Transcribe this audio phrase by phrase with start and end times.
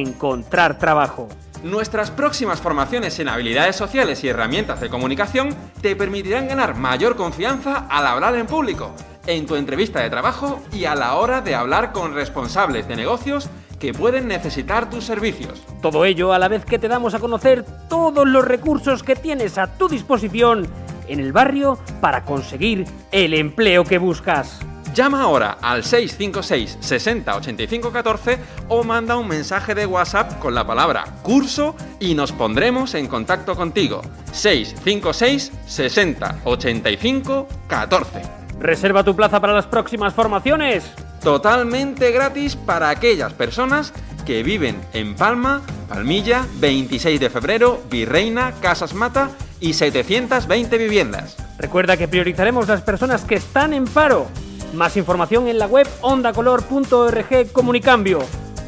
[0.00, 1.28] encontrar trabajo.
[1.62, 7.86] Nuestras próximas formaciones en habilidades sociales y herramientas de comunicación te permitirán ganar mayor confianza
[7.88, 8.94] al hablar en público,
[9.26, 13.48] en tu entrevista de trabajo y a la hora de hablar con responsables de negocios
[13.78, 15.62] que pueden necesitar tus servicios.
[15.82, 19.58] Todo ello a la vez que te damos a conocer todos los recursos que tienes
[19.58, 20.66] a tu disposición
[21.08, 24.60] en el barrio para conseguir el empleo que buscas.
[24.96, 28.38] Llama ahora al 656 60 85 14
[28.68, 33.54] o manda un mensaje de WhatsApp con la palabra curso y nos pondremos en contacto
[33.54, 34.00] contigo.
[34.32, 38.22] 656 60 85 14.
[38.58, 40.90] Reserva tu plaza para las próximas formaciones.
[41.22, 43.92] Totalmente gratis para aquellas personas
[44.24, 45.60] que viven en Palma,
[45.90, 49.28] Palmilla, 26 de febrero, Virreina, Casas Mata
[49.60, 51.36] y 720 viviendas.
[51.58, 54.28] Recuerda que priorizaremos las personas que están en paro.
[54.76, 58.18] Más información en la web ondacolor.org Comunicambio,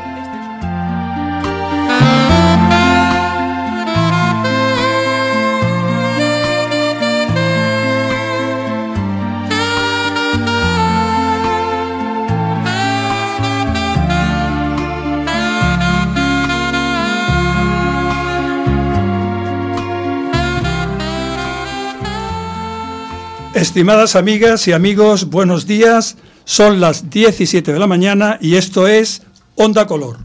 [23.67, 26.17] Estimadas amigas y amigos, buenos días.
[26.45, 29.23] Son las 17 de la mañana y esto es
[29.57, 30.19] Onda Color.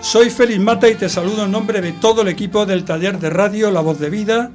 [0.00, 3.28] Soy Félix Mata y te saludo en nombre de todo el equipo del taller de
[3.28, 4.52] radio La Voz de Vida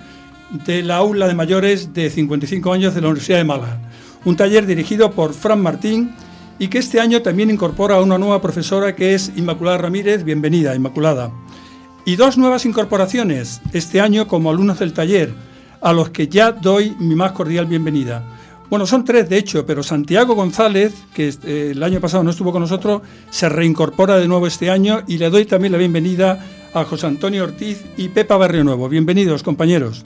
[0.66, 3.82] de la aula de mayores de 55 años de la Universidad de Málaga.
[4.24, 6.16] Un taller dirigido por Fran Martín
[6.60, 10.24] y que este año también incorpora a una nueva profesora que es Inmaculada Ramírez.
[10.24, 11.32] Bienvenida, Inmaculada.
[12.06, 15.34] Y dos nuevas incorporaciones este año como alumnos del taller,
[15.82, 18.24] a los que ya doy mi más cordial bienvenida.
[18.70, 22.52] Bueno, son tres de hecho, pero Santiago González, que eh, el año pasado no estuvo
[22.52, 26.84] con nosotros, se reincorpora de nuevo este año y le doy también la bienvenida a
[26.84, 28.90] José Antonio Ortiz y Pepa Barrio Nuevo.
[28.90, 30.04] Bienvenidos, compañeros.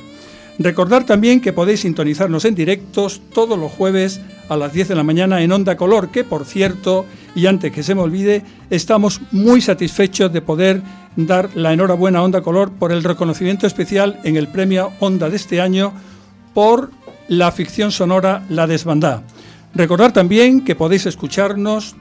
[0.63, 5.03] Recordar también que podéis sintonizarnos en directos todos los jueves a las 10 de la
[5.03, 9.61] mañana en Onda Color, que por cierto, y antes que se me olvide, estamos muy
[9.61, 10.83] satisfechos de poder
[11.15, 15.37] dar la enhorabuena a Onda Color por el reconocimiento especial en el premio Onda de
[15.37, 15.93] este año
[16.53, 16.91] por
[17.27, 19.23] la ficción sonora La Desbandá.
[19.73, 21.95] Recordar también que podéis escucharnos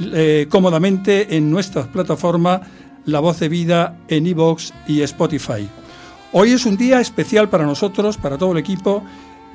[0.00, 2.62] eh, cómodamente en nuestra plataforma
[3.04, 5.68] La Voz de Vida en iVoox y Spotify.
[6.38, 9.02] Hoy es un día especial para nosotros, para todo el equipo,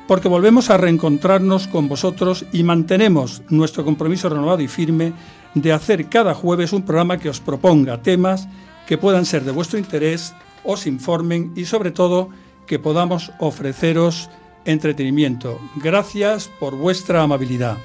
[0.08, 5.14] porque volvemos a reencontrarnos con vosotros y mantenemos nuestro compromiso renovado y firme
[5.53, 8.47] de hacer cada jueves un programa que os proponga temas
[8.88, 10.34] que puedan ser de vuestro interés,
[10.64, 12.30] os informen y sobre todo
[12.66, 14.31] que podamos ofreceros
[14.66, 15.59] entretenimiento.
[15.75, 17.78] Gracias por vuestra amabilidad.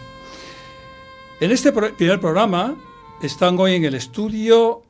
[1.38, 2.74] En este primer programa
[3.20, 4.85] están hoy en el estudio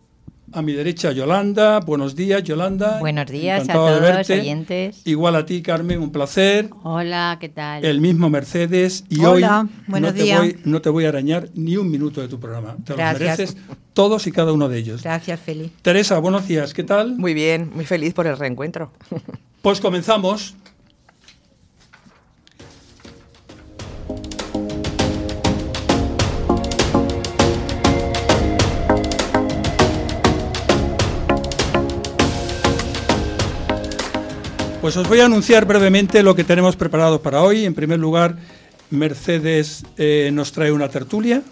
[0.53, 1.81] a mi derecha, Yolanda.
[1.81, 2.99] Buenos días, Yolanda.
[3.01, 5.03] Buenos días a todos los oyentes.
[5.05, 6.71] Igual a ti, Carmen, un placer.
[6.83, 7.85] Hola, ¿qué tal?
[7.85, 9.05] El mismo Mercedes.
[9.09, 10.41] Y Hola, hoy buenos no, te días.
[10.41, 12.77] voy, no te voy a arañar ni un minuto de tu programa.
[12.85, 13.21] Te Gracias.
[13.21, 13.57] los mereces
[13.93, 15.03] todos y cada uno de ellos.
[15.03, 15.71] Gracias, Feli.
[15.83, 16.75] Teresa, buenos días.
[16.75, 17.17] ¿Qué tal?
[17.17, 18.93] Muy bien, muy feliz por el reencuentro.
[19.63, 20.55] Pues comenzamos.
[34.87, 37.65] Pues os voy a anunciar brevemente lo que tenemos preparado para hoy.
[37.65, 38.37] En primer lugar,
[38.91, 41.43] Mercedes eh, nos trae una tertulia,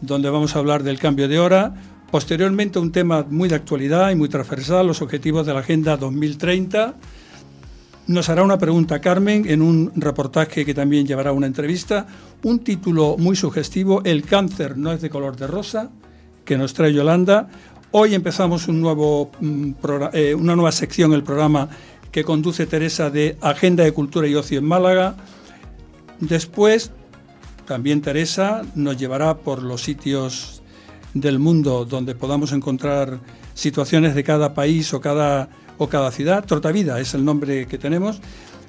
[0.00, 1.74] donde vamos a hablar del cambio de hora.
[2.12, 6.94] Posteriormente, un tema muy de actualidad y muy transversal, los objetivos de la Agenda 2030.
[8.06, 12.06] Nos hará una pregunta Carmen en un reportaje que también llevará una entrevista.
[12.44, 15.90] Un título muy sugestivo, El cáncer no es de color de rosa,
[16.44, 17.48] que nos trae Yolanda.
[17.90, 19.72] Hoy empezamos un nuevo, mm,
[20.12, 21.68] eh, una nueva sección el programa
[22.12, 25.16] que conduce Teresa de Agenda de Cultura y Ocio en Málaga.
[26.18, 26.90] Después,
[27.66, 30.62] también Teresa nos llevará por los sitios
[31.14, 33.20] del mundo donde podamos encontrar
[33.54, 35.48] situaciones de cada país o cada,
[35.78, 36.44] o cada ciudad.
[36.44, 38.20] Trotavida es el nombre que tenemos.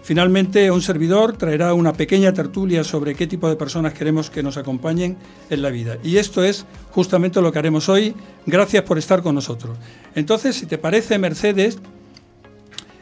[0.03, 4.57] Finalmente, un servidor traerá una pequeña tertulia sobre qué tipo de personas queremos que nos
[4.57, 5.15] acompañen
[5.49, 5.97] en la vida.
[6.03, 8.15] Y esto es justamente lo que haremos hoy.
[8.47, 9.77] Gracias por estar con nosotros.
[10.15, 11.79] Entonces, si te parece, Mercedes,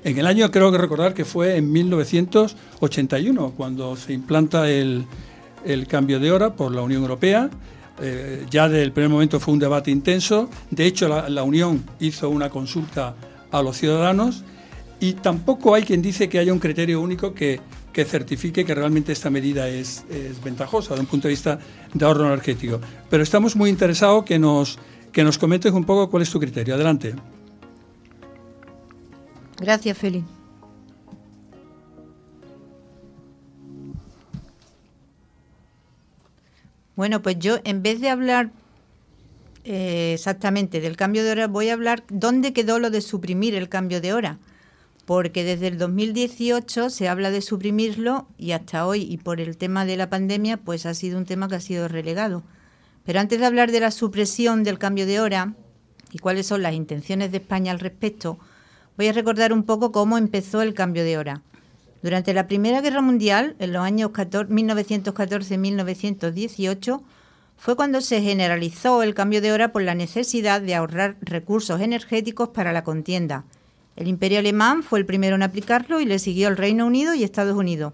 [0.04, 5.06] en el año creo que recordar que fue en 1981 cuando se implanta el,
[5.66, 7.50] el cambio de hora por la Unión Europea.
[8.02, 10.50] eh, ya desde el primer momento fue un debate intenso.
[10.72, 13.16] De hecho, la, Unión hizo una consulta
[13.52, 14.44] a los ciudadanos
[15.00, 17.60] y tampoco hay quien dice que haya un criterio único que,
[17.92, 21.60] que certifique que realmente esta medida es, es, ventajosa desde un punto de vista
[21.94, 22.80] de ahorro energético.
[23.10, 24.80] Pero estamos muy interesados que nos,
[25.12, 26.76] que nos comentes un poco cuál es tu criterio.
[26.76, 27.16] Adelante.
[29.60, 30.26] Gracias, Félix.
[36.96, 38.52] Bueno, pues yo en vez de hablar
[39.64, 43.70] eh, exactamente del cambio de hora, voy a hablar dónde quedó lo de suprimir el
[43.70, 44.38] cambio de hora.
[45.06, 49.86] Porque desde el 2018 se habla de suprimirlo y hasta hoy, y por el tema
[49.86, 52.44] de la pandemia, pues ha sido un tema que ha sido relegado.
[53.06, 55.54] Pero antes de hablar de la supresión del cambio de hora
[56.12, 58.40] y cuáles son las intenciones de España al respecto,
[59.00, 61.42] voy a recordar un poco cómo empezó el cambio de hora.
[62.04, 67.02] Durante la Primera Guerra Mundial, en los años 1914-1918,
[67.56, 72.50] fue cuando se generalizó el cambio de hora por la necesidad de ahorrar recursos energéticos
[72.50, 73.46] para la contienda.
[73.96, 77.24] El Imperio Alemán fue el primero en aplicarlo y le siguió el Reino Unido y
[77.24, 77.94] Estados Unidos.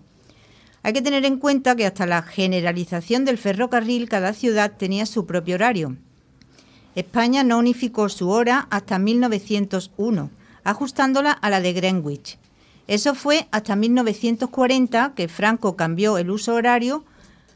[0.81, 5.27] Hay que tener en cuenta que hasta la generalización del ferrocarril cada ciudad tenía su
[5.27, 5.97] propio horario.
[6.95, 10.31] España no unificó su hora hasta 1901,
[10.65, 12.37] ajustándola a la de Greenwich.
[12.87, 17.05] Eso fue hasta 1940 que Franco cambió el uso horario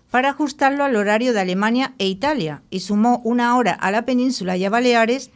[0.09, 4.57] para ajustarlo al horario de Alemania e Italia y sumó una hora a la península
[4.57, 5.29] y a Baleares,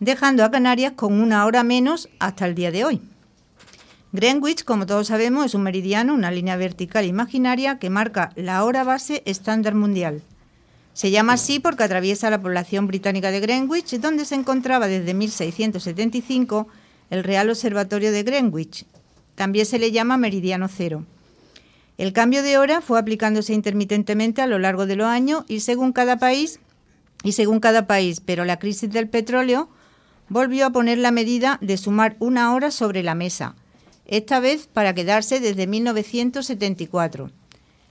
[0.00, 3.02] dejando a Canarias con una hora menos hasta el día de hoy.
[4.12, 8.82] Greenwich, como todos sabemos, es un meridiano, una línea vertical imaginaria que marca la hora
[8.82, 10.22] base estándar mundial.
[10.92, 16.66] Se llama así porque atraviesa la población británica de Greenwich, donde se encontraba desde 1675
[17.10, 18.86] el Real Observatorio de Greenwich,
[19.34, 21.04] también se le llama meridiano cero.
[21.98, 25.92] El cambio de hora fue aplicándose intermitentemente a lo largo de los años y según
[25.92, 26.60] cada país,
[27.22, 29.68] y según cada país, pero la crisis del petróleo
[30.28, 33.54] volvió a poner la medida de sumar una hora sobre la mesa,
[34.06, 37.30] esta vez para quedarse desde 1974.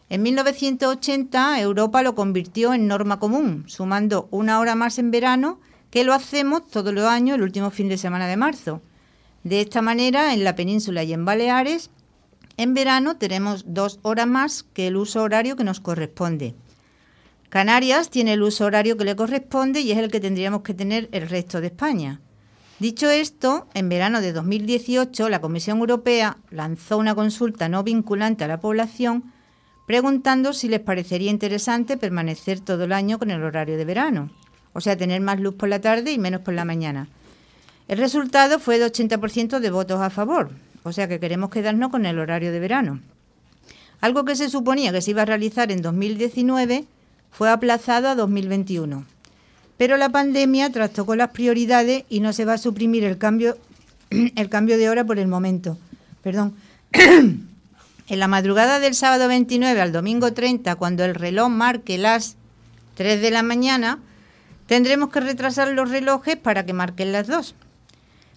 [0.07, 5.59] En 1980 Europa lo convirtió en norma común, sumando una hora más en verano,
[5.89, 8.81] que lo hacemos todos los años el último fin de semana de marzo.
[9.45, 11.91] De esta manera, en la península y en Baleares,
[12.57, 16.55] en verano tenemos dos horas más que el uso horario que nos corresponde.
[17.49, 21.09] Canarias tiene el uso horario que le corresponde y es el que tendríamos que tener
[21.11, 22.21] el resto de España.
[22.79, 28.47] Dicho esto, en verano de 2018 la Comisión Europea lanzó una consulta no vinculante a
[28.47, 29.31] la población
[29.85, 34.31] preguntando si les parecería interesante permanecer todo el año con el horario de verano,
[34.73, 37.09] o sea, tener más luz por la tarde y menos por la mañana.
[37.87, 40.49] El resultado fue de 80% de votos a favor,
[40.83, 42.99] o sea que queremos quedarnos con el horario de verano.
[44.01, 46.85] Algo que se suponía que se iba a realizar en 2019
[47.31, 49.05] fue aplazado a 2021.
[49.77, 53.57] Pero la pandemia trastocó las prioridades y no se va a suprimir el cambio,
[54.09, 55.77] de hora por el momento.
[56.23, 56.55] Perdón.
[58.07, 62.35] en la madrugada del sábado 29 al domingo 30, cuando el reloj marque las
[62.95, 63.99] 3 de la mañana,
[64.67, 67.55] tendremos que retrasar los relojes para que marquen las 2.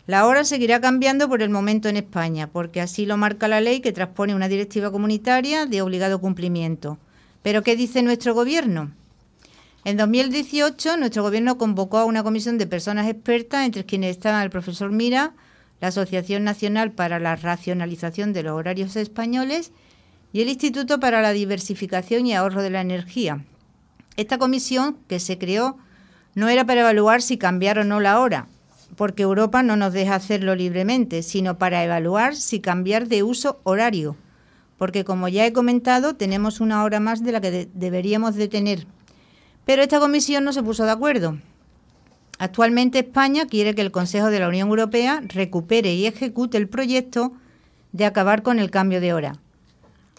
[0.09, 3.81] La hora seguirá cambiando por el momento en España, porque así lo marca la ley
[3.81, 6.97] que transpone una directiva comunitaria de obligado cumplimiento.
[7.43, 8.91] ¿Pero qué dice nuestro gobierno?
[9.85, 14.49] En 2018, nuestro gobierno convocó a una comisión de personas expertas, entre quienes estaban el
[14.49, 15.35] profesor Mira,
[15.79, 19.73] la Asociación Nacional para la Racionalización de los Horarios Españoles
[20.33, 23.45] y el Instituto para la Diversificación y Ahorro de la Energía.
[24.17, 25.77] Esta comisión, que se creó,
[26.35, 28.49] no era para evaluar si cambiar o no la hora,
[28.99, 34.17] porque Europa no nos deja hacerlo libremente, sino para evaluar si cambiar de uso horario,
[34.77, 38.89] porque como ya he comentado, tenemos una hora más de la que deberíamos de tener.
[39.65, 41.39] Pero esta comisión no se puso de acuerdo.
[42.41, 47.33] Actualmente España quiere que el Consejo de la Unión Europea recupere y ejecute el proyecto
[47.93, 49.37] de acabar con el cambio de hora.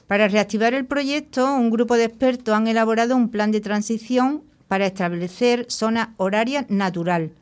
[0.07, 4.85] Para reactivar el proyecto, un grupo de expertos han elaborado un plan de transición para
[4.85, 7.33] establecer zona horaria natural,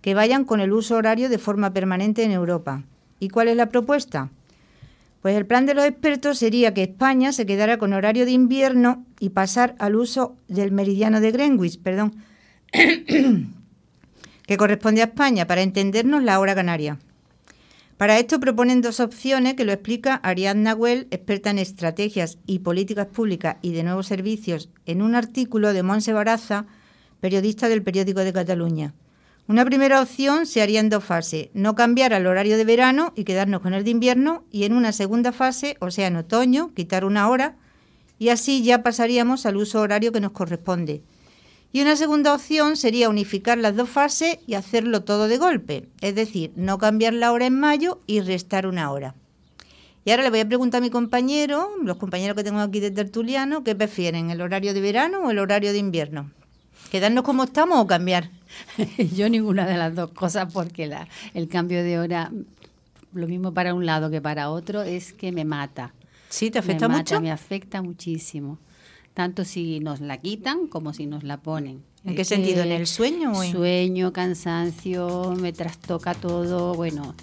[0.00, 2.82] que vayan con el uso horario de forma permanente en Europa.
[3.20, 4.30] ¿Y cuál es la propuesta?
[5.22, 9.04] Pues el plan de los expertos sería que España se quedara con horario de invierno
[9.18, 12.14] y pasar al uso del meridiano de Greenwich, perdón,
[12.72, 16.98] que corresponde a España, para entendernos la hora canaria.
[17.96, 23.08] Para esto proponen dos opciones que lo explica Ariadna Well, experta en estrategias y políticas
[23.08, 26.66] públicas y de nuevos servicios, en un artículo de Monse Baraza,
[27.20, 28.94] periodista del periódico de Cataluña.
[29.48, 33.24] Una primera opción se haría en dos fases, no cambiar al horario de verano y
[33.24, 37.06] quedarnos con el de invierno, y en una segunda fase, o sea, en otoño, quitar
[37.06, 37.56] una hora,
[38.18, 41.00] y así ya pasaríamos al uso horario que nos corresponde.
[41.72, 46.14] Y una segunda opción sería unificar las dos fases y hacerlo todo de golpe, es
[46.14, 49.14] decir, no cambiar la hora en mayo y restar una hora.
[50.04, 52.90] Y ahora le voy a preguntar a mi compañero, los compañeros que tengo aquí de
[52.90, 56.30] tertuliano, ¿qué prefieren, el horario de verano o el horario de invierno?
[56.90, 58.30] ¿Quedarnos como estamos o cambiar?
[59.16, 62.30] Yo ninguna de las dos cosas porque la, el cambio de hora,
[63.12, 65.94] lo mismo para un lado que para otro, es que me mata.
[66.28, 66.50] ¿Sí?
[66.50, 67.20] ¿Te afecta me mucho?
[67.20, 68.58] Me afecta muchísimo.
[69.14, 71.82] Tanto si nos la quitan como si nos la ponen.
[72.04, 72.62] ¿En qué sentido?
[72.62, 76.74] ¿En el sueño o en- Sueño, cansancio, me trastoca todo.
[76.74, 77.14] Bueno,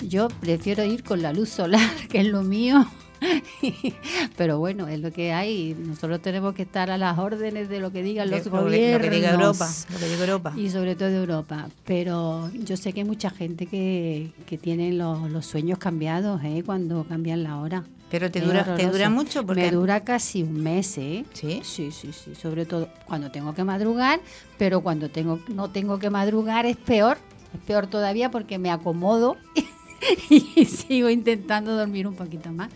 [0.00, 2.84] yo prefiero ir con la luz solar, que es lo mío.
[4.36, 5.74] Pero bueno, es lo que hay.
[5.78, 9.02] Nosotros tenemos que estar a las órdenes de lo que digan los Lo que- gobiernos.
[9.06, 9.68] Lo que diga Europa.
[9.92, 10.52] Lo que diga Europa.
[10.56, 11.68] Y sobre todo de Europa.
[11.84, 16.62] Pero yo sé que hay mucha gente que, que tiene los, los sueños cambiados ¿eh?
[16.64, 17.84] cuando cambian la hora.
[18.10, 21.24] Pero te dura, te dura mucho porque Me dura casi un mes, ¿eh?
[21.32, 21.60] ¿Sí?
[21.64, 22.34] Sí, sí, sí.
[22.36, 24.20] Sobre todo cuando tengo que madrugar,
[24.56, 27.16] pero cuando tengo no tengo que madrugar es peor.
[27.52, 29.36] Es peor todavía porque me acomodo
[30.30, 32.70] y sigo intentando dormir un poquito más.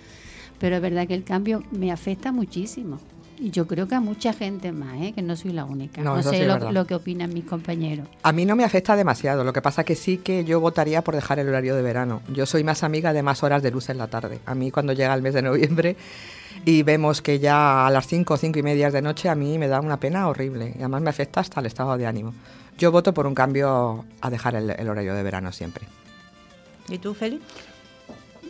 [0.59, 2.99] Pero es verdad que el cambio me afecta muchísimo.
[3.41, 5.13] Y yo creo que a mucha gente más, ¿eh?
[5.13, 6.03] que no soy la única.
[6.03, 8.09] No, No, eso sí sé es lo, que opinan mis compañeros.
[8.23, 11.15] A mí no me afecta demasiado, lo que pasa que sí que yo votaría por
[11.15, 12.21] dejar el horario de verano.
[12.33, 14.41] Yo soy más amiga de más horas de luz en la tarde.
[14.45, 15.97] A mí cuando llega el mes de noviembre
[16.65, 19.57] y vemos que ya a las 5 o 5 y media de noche a mí
[19.57, 22.35] me da una pena horrible y además me afecta hasta el estado de ánimo.
[22.77, 25.87] Yo voto por un cambio a dejar el, el horario de verano siempre.
[26.89, 27.45] ¿Y tú, Félix?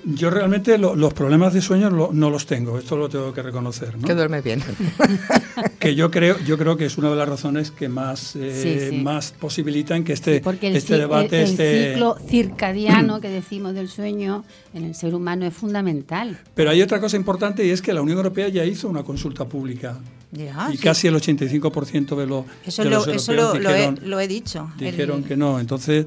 [0.05, 3.43] Yo realmente lo- los problemas de sueño lo- no los tengo, esto lo tengo que
[3.43, 3.97] reconocer.
[3.99, 4.07] ¿no?
[4.07, 4.63] Que duermes bien.
[5.81, 8.97] Que yo creo, yo creo que es una de las razones que más, eh, Sí,
[8.97, 9.03] sí.
[9.03, 11.91] más posibilitan que este, Porque el, este debate el- el esté...
[11.93, 16.39] ciclo circadiano que decimos del sueño en el ser humano es fundamental.
[16.55, 19.47] Pero hay otra cosa importante y es que la Unión Europea ya hizo una consulta
[19.47, 19.99] pública
[20.33, 20.83] Ya, y sí.
[20.83, 24.01] casi el 85% de, lo, Eso, de lo, los eso europeos lo, lo he, dijeron,
[24.11, 24.71] lo he dicho.
[24.79, 25.59] El- dijeron que no.
[25.61, 26.07] Entonces,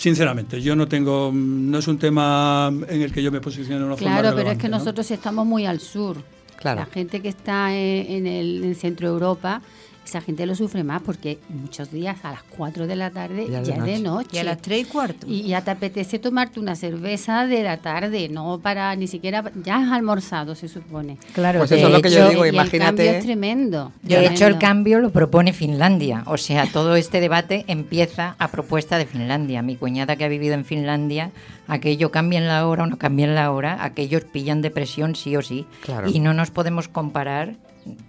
[0.00, 3.84] sinceramente, yo no tengo, no es un tema en el que yo me posicione de
[3.84, 4.78] una forma Claro, pero es que ¿no?
[4.78, 6.16] nosotros estamos muy al sur.
[6.56, 6.80] Claro.
[6.80, 9.60] La gente que está en el, en centro Europa,
[10.04, 13.62] esa gente lo sufre más porque muchos días a las 4 de la tarde Ya
[13.62, 14.28] ya, es de es de noche.
[14.32, 15.26] Y a las tres y cuarto.
[15.28, 19.76] Y ya te apetece tomarte una cerveza de la tarde, no para ni siquiera, ya
[19.76, 21.16] has almorzado se supone.
[21.32, 23.92] Claro, Pues eso es lo que yo digo, y el imagínate- cambio es tremendo.
[24.02, 24.58] De hecho, el tremendo.
[24.58, 26.24] cambio lo propone Finlandia.
[26.26, 29.62] O sea, todo este debate empieza a propuesta de Finlandia.
[29.62, 31.30] Mi cuñada que ha vivido en Finlandia,
[31.68, 35.66] aquello cambian la hora o no cambian la hora, aquellos pillan depresión sí o sí.
[35.84, 36.08] Claro.
[36.10, 37.54] Y no nos podemos comparar,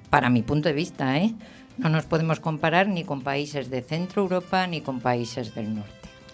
[0.10, 1.33] para mi punto de vista, ¿eh?
[1.77, 5.91] No nos podemos comparar ni con países de Centro Europa ni con países del norte.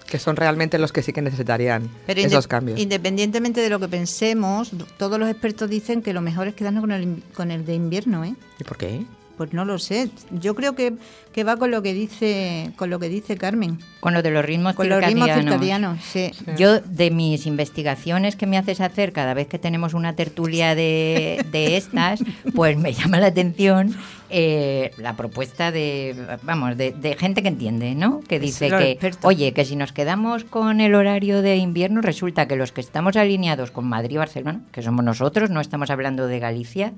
[0.10, 2.79] Que son realmente los que sí que necesitarían Pero esos cambios.
[2.79, 6.91] Independientemente de lo que pensemos, todos los expertos dicen que lo mejor es quedarnos con
[6.91, 8.34] el, con el de invierno, ¿eh?
[8.60, 9.06] ¿Y por qué?
[9.36, 10.10] Pues no lo sé.
[10.32, 10.94] Yo creo que,
[11.32, 13.77] que va con lo que dice con lo que dice Carmen.
[14.00, 16.00] Con lo de los ritmos Con los ritmos circadianos.
[16.00, 16.32] circadianos, sí.
[16.58, 21.46] Yo, de mis investigaciones que me haces hacer cada vez que tenemos una tertulia de,
[21.51, 22.22] de estas,
[22.56, 23.96] pues me llama la atención
[24.30, 28.20] eh, la propuesta de, vamos, de, de gente que entiende, ¿no?
[28.22, 29.26] Que dice que, expertos.
[29.26, 33.16] oye, que si nos quedamos con el horario de invierno, resulta que los que estamos
[33.16, 36.94] alineados con Madrid y Barcelona, que somos nosotros, no estamos hablando de Galicia,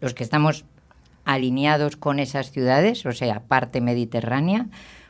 [0.00, 0.64] los que estamos
[1.24, 4.66] alineados con esas ciudades, o sea, parte mediterránea,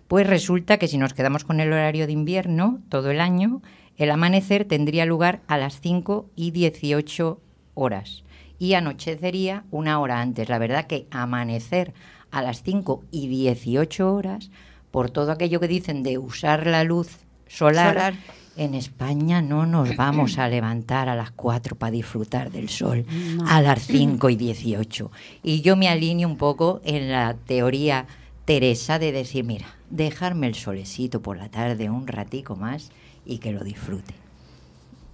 [0.08, 3.62] pues resulta que si nos quedamos con el horario de invierno todo el año,
[3.96, 7.40] el amanecer tendría lugar a las 5 y 18
[7.74, 8.24] horas
[8.62, 10.48] y anochecería una hora antes.
[10.48, 11.92] La verdad que amanecer
[12.30, 14.52] a las 5 y 18 horas,
[14.92, 17.08] por todo aquello que dicen de usar la luz
[17.48, 18.14] solar, Solar.
[18.56, 23.04] en España no nos vamos a levantar a las 4 para disfrutar del sol,
[23.48, 25.10] a las 5 y 18.
[25.42, 28.06] Y yo me alineo un poco en la teoría
[28.44, 32.92] Teresa de decir, mira, dejarme el solecito por la tarde un ratico más
[33.26, 34.14] y que lo disfrute.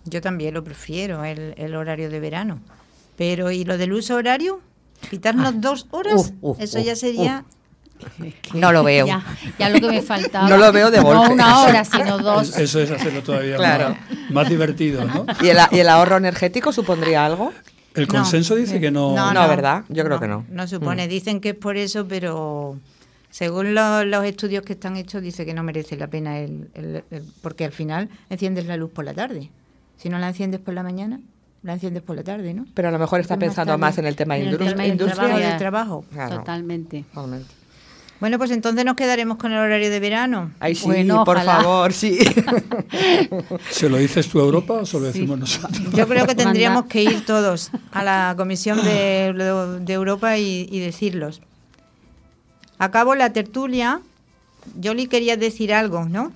[0.04, 2.60] Yo también lo prefiero, el, el horario de verano.
[3.18, 4.62] Pero, ¿y lo del uso horario?
[5.10, 6.32] ¿Quitarnos dos horas?
[6.58, 7.44] Eso ya sería...
[8.54, 9.08] No lo veo.
[9.08, 9.24] Ya,
[9.58, 10.48] ya lo que me faltaba.
[10.48, 11.32] No lo veo de No golpe.
[11.32, 12.50] una hora, sino dos.
[12.50, 13.88] Es- Eso es hacerlo todavía Claro.
[13.90, 15.26] más, más divertido, ¿no?
[15.42, 17.52] ¿Y el, y el ahorro energético supondría algo?
[17.96, 18.14] El No.
[18.14, 19.16] consenso dice que no...
[19.32, 19.82] No, ¿verdad?
[19.88, 20.46] Yo creo que no.
[20.48, 22.78] No supone, dicen que es por eso, pero
[23.30, 27.02] según lo- los estudios que están hechos, dice que no merece la pena el, el-
[27.10, 29.50] el- porque al final enciendes la luz por la tarde.
[29.96, 31.18] Si no la enciendes por la mañana,
[31.62, 32.66] la enciendes por la tarde, ¿no?
[32.74, 33.80] Pero a lo mejor está Más pensando tarde.
[33.80, 34.70] más en el tema En el industria.
[34.70, 35.14] tema del industria.
[35.24, 36.04] trabajo, del trabajo.
[36.12, 37.04] Claro, Totalmente.
[37.12, 37.54] totalmente.
[38.20, 40.50] Bueno, pues entonces nos quedaremos con el horario de verano.
[40.58, 41.60] Ay, sí, Bueno, por ojalá.
[41.62, 42.18] favor, sí.
[43.70, 45.78] ¿Se lo dices tú a Europa o se lo decimos nosotros?
[45.94, 49.32] Yo creo que tendríamos que ir todos a la Comisión de,
[49.82, 51.40] de Europa y, y decirlos.
[52.78, 54.00] Acabo la tertulia.
[54.78, 56.32] Yoli quería decir algo, ¿no?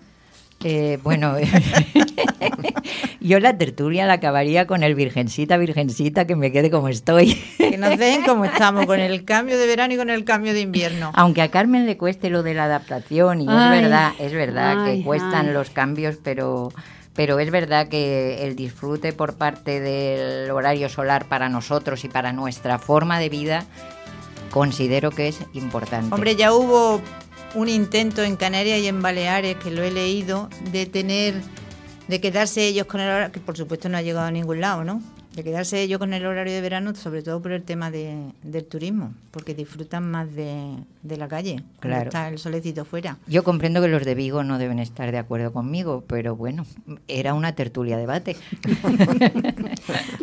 [0.64, 1.36] Eh, bueno,
[3.20, 7.34] yo la tertulia la acabaría con el virgencita, virgencita, que me quede como estoy.
[7.58, 10.60] Que nos dejen como estamos, con el cambio de verano y con el cambio de
[10.60, 11.10] invierno.
[11.14, 14.84] Aunque a Carmen le cueste lo de la adaptación, y Ay, es verdad, es verdad
[14.84, 15.52] ay, que cuestan ay.
[15.52, 16.72] los cambios, pero,
[17.14, 22.32] pero es verdad que el disfrute por parte del horario solar para nosotros y para
[22.32, 23.64] nuestra forma de vida,
[24.50, 26.14] considero que es importante.
[26.14, 27.00] Hombre, ya hubo
[27.54, 31.34] un intento en Canarias y en Baleares, que lo he leído, de tener,
[32.08, 35.02] de quedarse ellos con el que por supuesto no ha llegado a ningún lado, ¿no?
[35.34, 38.66] De quedarse ellos con el horario de verano, sobre todo por el tema de- del
[38.66, 42.04] turismo, porque disfrutan más de, de la calle, Claro.
[42.04, 43.16] está el solecito fuera.
[43.26, 46.66] Yo comprendo que los de Vigo no deben estar de acuerdo conmigo, pero bueno,
[47.08, 48.36] era una tertulia debate.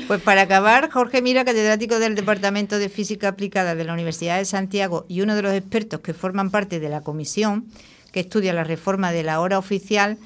[0.08, 4.46] Pues para acabar, Jorge Mira, catedrático del Departamento de Física Aplicada de la Universidad de
[4.46, 7.66] Santiago y uno de los expertos que forman parte de la comisión
[8.12, 10.18] que estudia la reforma de la hora oficial,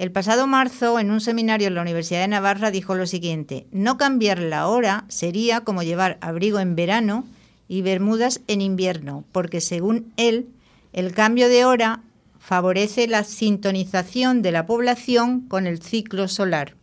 [0.00, 3.98] el pasado marzo, en un seminario en la Universidad de Navarra, dijo lo siguiente, no
[3.98, 7.26] cambiar la hora sería como llevar abrigo en verano
[7.68, 10.48] y bermudas en invierno, porque según él,
[10.94, 12.00] el cambio de hora
[12.38, 16.76] favorece la sintonización de la población con el ciclo solar.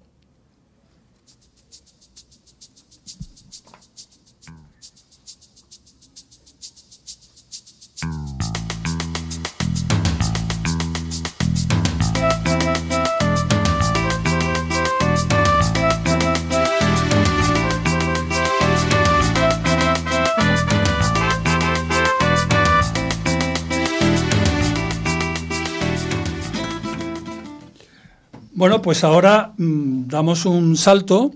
[28.88, 31.34] Pues ahora mm, damos un salto.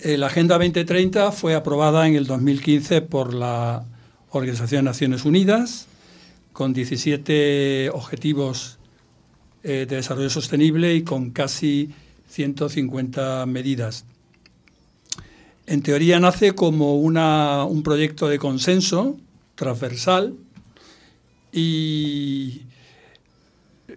[0.00, 3.84] Eh, la Agenda 2030 fue aprobada en el 2015 por la
[4.30, 5.84] Organización de Naciones Unidas
[6.54, 8.78] con 17 objetivos
[9.62, 11.90] eh, de desarrollo sostenible y con casi
[12.30, 14.06] 150 medidas.
[15.66, 19.18] En teoría nace como una- un proyecto de consenso
[19.54, 20.32] transversal
[21.52, 22.62] y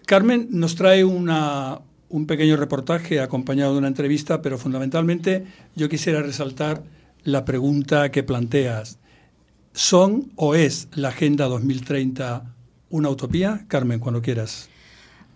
[0.06, 6.22] Carmen nos trae una- un pequeño reportaje acompañado de una entrevista, pero fundamentalmente yo quisiera
[6.22, 6.84] resaltar
[7.24, 8.98] la pregunta que planteas.
[9.74, 12.54] ¿Son o es la Agenda 2030
[12.90, 13.64] una utopía?
[13.70, 14.68] Carmen, cuando quieras.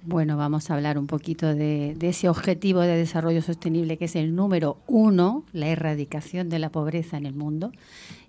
[0.03, 4.15] Bueno, vamos a hablar un poquito de, de ese objetivo de desarrollo sostenible que es
[4.15, 7.71] el número uno, la erradicación de la pobreza en el mundo.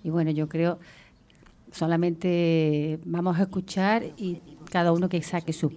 [0.05, 0.79] Y bueno, yo creo
[1.73, 4.39] solamente vamos a escuchar y
[4.77, 5.73] cada uno que saque sus,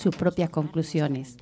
[0.00, 1.36] sus propias conclusiones.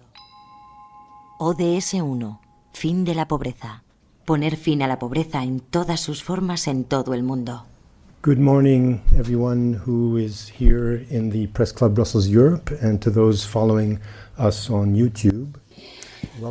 [1.39, 2.41] ODS 1.
[2.73, 3.85] Fin de la pobreza.
[4.25, 7.65] Poner fin a la pobreza en todas sus formas en todo el mundo.
[8.25, 13.47] Good morning, everyone who is here in the Press Club Brussels Europe, and to those
[13.47, 14.01] following
[14.37, 15.57] us on YouTube.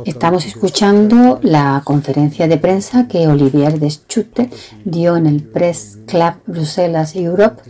[0.06, 4.48] Estamos escuchando la conferencia de prensa que Olivier Deschute
[4.86, 7.62] dio en el Press Club Bruselas Europe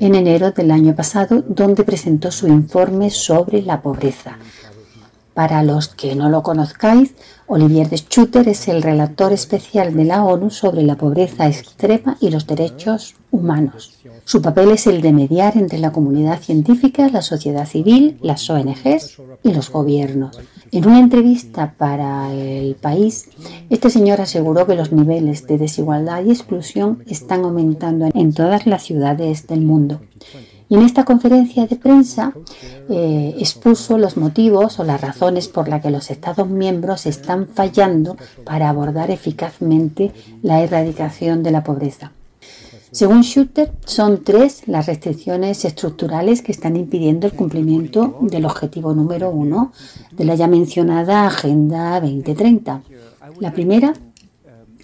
[0.00, 4.38] en enero del año pasado, donde presentó su informe sobre la pobreza.
[5.38, 7.14] Para los que no lo conozcáis,
[7.46, 12.44] Olivier Deschutter es el relator especial de la ONU sobre la pobreza extrema y los
[12.48, 14.00] derechos humanos.
[14.24, 19.18] Su papel es el de mediar entre la comunidad científica, la sociedad civil, las ONGs
[19.44, 20.40] y los gobiernos.
[20.72, 23.28] En una entrevista para El País,
[23.70, 28.82] este señor aseguró que los niveles de desigualdad y exclusión están aumentando en todas las
[28.82, 30.00] ciudades del mundo.
[30.68, 32.34] Y en esta conferencia de prensa
[32.90, 38.16] eh, expuso los motivos o las razones por las que los Estados miembros están fallando
[38.44, 42.12] para abordar eficazmente la erradicación de la pobreza.
[42.90, 49.30] Según Schutter, son tres las restricciones estructurales que están impidiendo el cumplimiento del objetivo número
[49.30, 49.72] uno
[50.12, 52.82] de la ya mencionada Agenda 2030.
[53.40, 53.92] La primera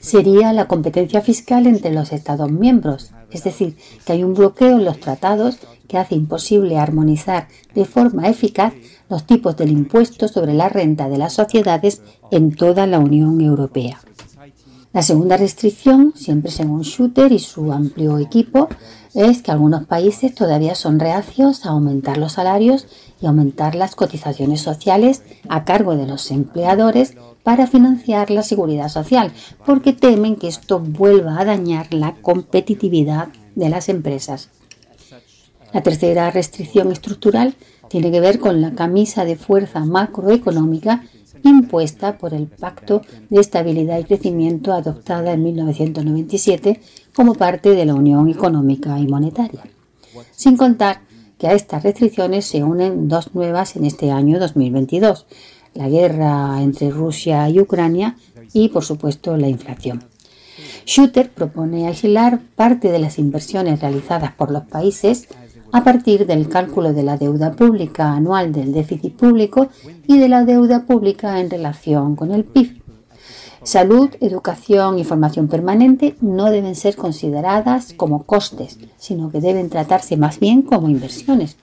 [0.01, 4.85] sería la competencia fiscal entre los Estados miembros, es decir, que hay un bloqueo en
[4.85, 8.73] los tratados que hace imposible armonizar de forma eficaz
[9.09, 14.01] los tipos del impuesto sobre la renta de las sociedades en toda la Unión Europea.
[14.93, 18.69] La segunda restricción, siempre según Shooter y su amplio equipo,
[19.13, 22.87] es que algunos países todavía son reacios a aumentar los salarios
[23.21, 29.33] y aumentar las cotizaciones sociales a cargo de los empleadores para financiar la seguridad social,
[29.67, 34.51] porque temen que esto vuelva a dañar la competitividad de las empresas.
[35.75, 37.57] La tercera restricción estructural
[37.89, 41.03] tiene que ver con la camisa de fuerza macroeconómica
[41.43, 46.81] impuesta por el Pacto de Estabilidad y Crecimiento adoptada en 1997
[47.13, 49.65] como parte de la Unión Económica y Monetaria.
[50.31, 51.01] sin contar
[51.39, 55.27] que a estas restricciones se unen dos nuevas en este año 2022,
[55.75, 58.17] la guerra entre Rusia y Ucrania
[58.53, 60.05] y, por supuesto, la inflación.
[60.87, 65.27] Shooter propone aislar parte de las inversiones realizadas por los países
[65.75, 69.71] a partir del cálculo de la deuda pública anual del déficit público
[70.07, 72.81] y de la deuda pública en relación con el PIB.
[73.65, 80.17] Salud, educación y formación permanente no deben ser consideradas como costes, sino que deben tratarse
[80.17, 81.57] más bien como inversiones.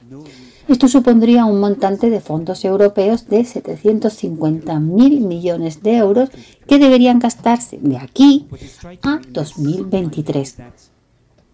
[0.67, 6.32] Esto supondría un montante de fondos europeos de 750.000 millones de euros
[6.67, 8.45] que deberían gastarse de aquí
[9.04, 10.58] a 2023.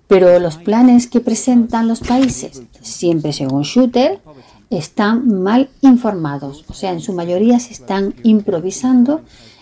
[0.07, 4.19] Pero los planes que presentan los países, siempre según Shooter,
[4.69, 9.21] están mal informados, o sea, en su mayoría se están improvisando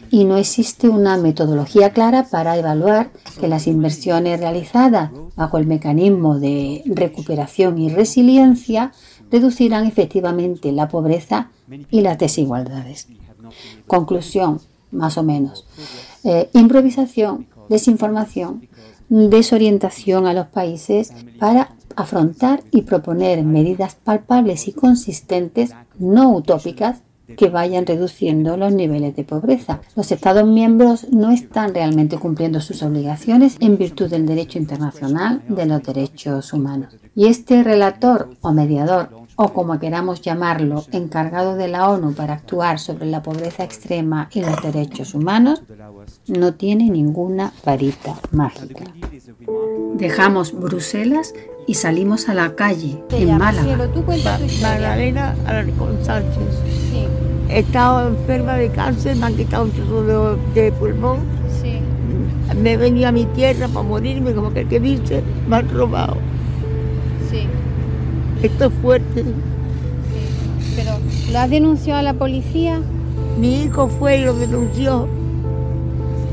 [0.10, 6.40] y no existe una metodología clara para evaluar que las inversiones realizadas bajo el mecanismo
[6.40, 8.92] de recuperación y resiliencia
[9.32, 11.50] reducirán efectivamente la pobreza
[11.90, 13.08] y las desigualdades.
[13.88, 15.66] Conclusión, más o menos.
[16.24, 18.68] Eh, improvisación, desinformación,
[19.10, 27.02] desorientación a los países para afrontar y proponer medidas palpables y consistentes, no utópicas,
[27.38, 29.82] que vayan reduciendo los niveles de pobreza.
[29.96, 35.66] Los Estados miembros no están realmente cumpliendo sus obligaciones en virtud del derecho internacional de
[35.66, 36.96] los derechos humanos.
[37.16, 42.80] Y este relator o mediador o como queramos llamarlo, encargado de la ONU para actuar
[42.80, 45.62] sobre la pobreza extrema y los derechos humanos,
[46.28, 48.86] no tiene ninguna varita mágica.
[49.96, 51.34] Dejamos Bruselas
[51.68, 53.90] y salimos a la calle, en Málaga.
[54.62, 56.62] Magdalena Alarcón Sánchez.
[57.50, 61.20] He estado enferma de cáncer, me han quitado un trozo de, pulmón.
[62.62, 65.70] Me he venido a mi tierra para morirme, como que el que dice, me han
[65.70, 66.18] robado.
[67.30, 67.48] Sí.
[68.46, 69.26] Esto es fuerte.
[70.76, 70.92] Pero,
[71.32, 72.80] ¿lo has denunciado a la policía?
[73.40, 75.08] Mi hijo fue y lo denunció.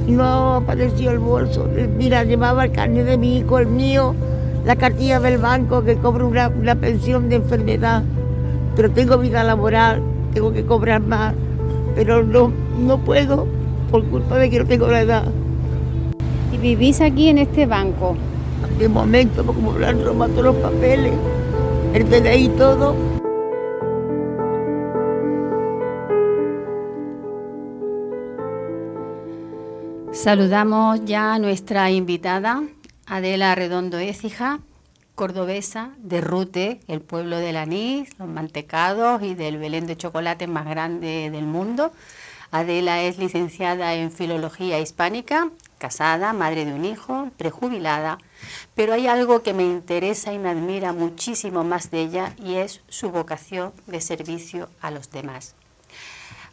[0.07, 1.66] No apareció el bolso.
[1.96, 4.14] Mira, llevaba el carnet de mi hijo, el mío,
[4.66, 8.03] la cartilla del banco que cobro una, una pensión de enfermedad.
[8.77, 10.03] Pero tengo vida laboral,
[10.35, 11.33] tengo que cobrar más.
[11.94, 13.46] Pero no, no puedo
[13.90, 15.25] por culpa de que no tengo la edad.
[16.53, 18.16] ¿Y vivís aquí en este banco?
[18.79, 21.14] De momento, como me han robado todos los papeles,
[21.94, 22.96] el DNI y todo.
[30.12, 32.62] Saludamos ya a nuestra invitada,
[33.07, 34.61] Adela Redondo Écija,
[35.14, 40.66] cordobesa de Rute, el pueblo del anís, los mantecados y del Belén de chocolate más
[40.66, 41.92] grande del mundo.
[42.50, 48.18] Adela es licenciada en Filología Hispánica, casada, madre de un hijo, prejubilada,
[48.74, 52.83] pero hay algo que me interesa y me admira muchísimo más de ella y es
[52.88, 55.55] su vocación de servicio a los demás.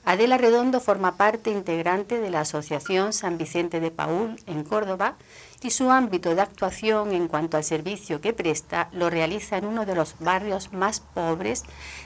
[0.05, 5.17] Adela Redondo forma parte integrante de la Asociación San Vicente de Paul en Córdoba
[5.61, 9.85] y su ámbito de actuación en cuanto al servicio que presta lo realiza en uno
[9.85, 11.63] de los barrios más pobres,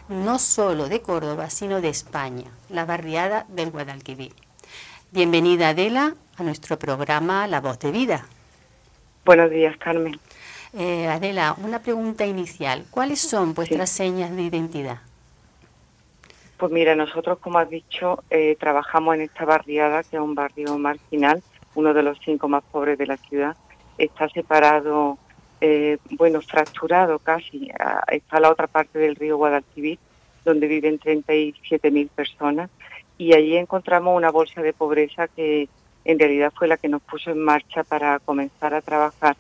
[0.10, 4.34] no solo de Córdoba, sino de España, la barriada del Guadalquivir.
[5.12, 8.26] Bienvenida Adela a nuestro programa La Voz de Vida.
[9.26, 10.20] Buenos días, Carmen.
[10.74, 12.84] Eh, Adela, una pregunta inicial.
[12.92, 15.00] ¿Cuáles son vuestras señas de identidad?
[16.58, 20.78] Pues mira, nosotros, como has dicho, eh, trabajamos en esta barriada, que es un barrio
[20.78, 21.42] marginal,
[21.74, 23.56] uno de los cinco más pobres de la ciudad.
[23.98, 25.18] Está separado,
[25.62, 27.70] eh, bueno, fracturado casi.
[28.12, 30.00] Está a la otra parte del río Guadalquivir,
[30.44, 32.70] donde viven 37.000 personas.
[33.18, 35.70] Y allí encontramos una bolsa de pobreza que
[36.06, 39.38] en realidad fue la que nos puso en marcha para comenzar a trabajar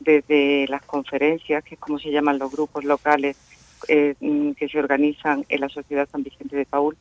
[0.00, 3.36] desde las conferencias, que es como se llaman los grupos locales
[3.88, 6.96] eh, mm, que se organizan en la Sociedad San Vicente de Paul,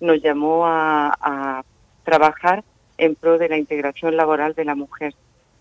[0.00, 1.64] nos llamó a,
[2.04, 2.62] trabajar
[2.98, 5.14] en pro de la integración laboral de la mujer,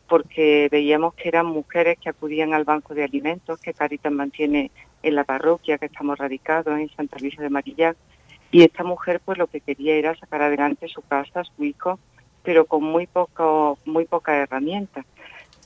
[0.09, 4.71] porque veíamos que eran mujeres que acudían al banco de alimentos que Caritas mantiene
[5.03, 7.95] en la parroquia que estamos radicados en Santa Luisa de Marillac,
[8.51, 11.97] y esta mujer pues lo que quería era sacar adelante su casa, su hijo,
[12.43, 15.05] pero con muy poco, muy pocas herramientas.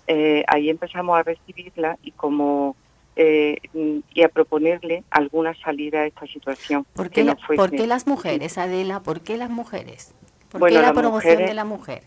[0.08, 2.76] Eh, ahí empezamos a recibirla y como
[3.20, 3.58] eh,
[4.14, 6.86] y a proponerle alguna salida a esta situación.
[6.94, 9.02] ¿Por qué, las mujeres, Adela?
[9.02, 10.14] ¿Por qué las mujeres?
[10.52, 12.04] ¿Por qué la, promoción de la mujer?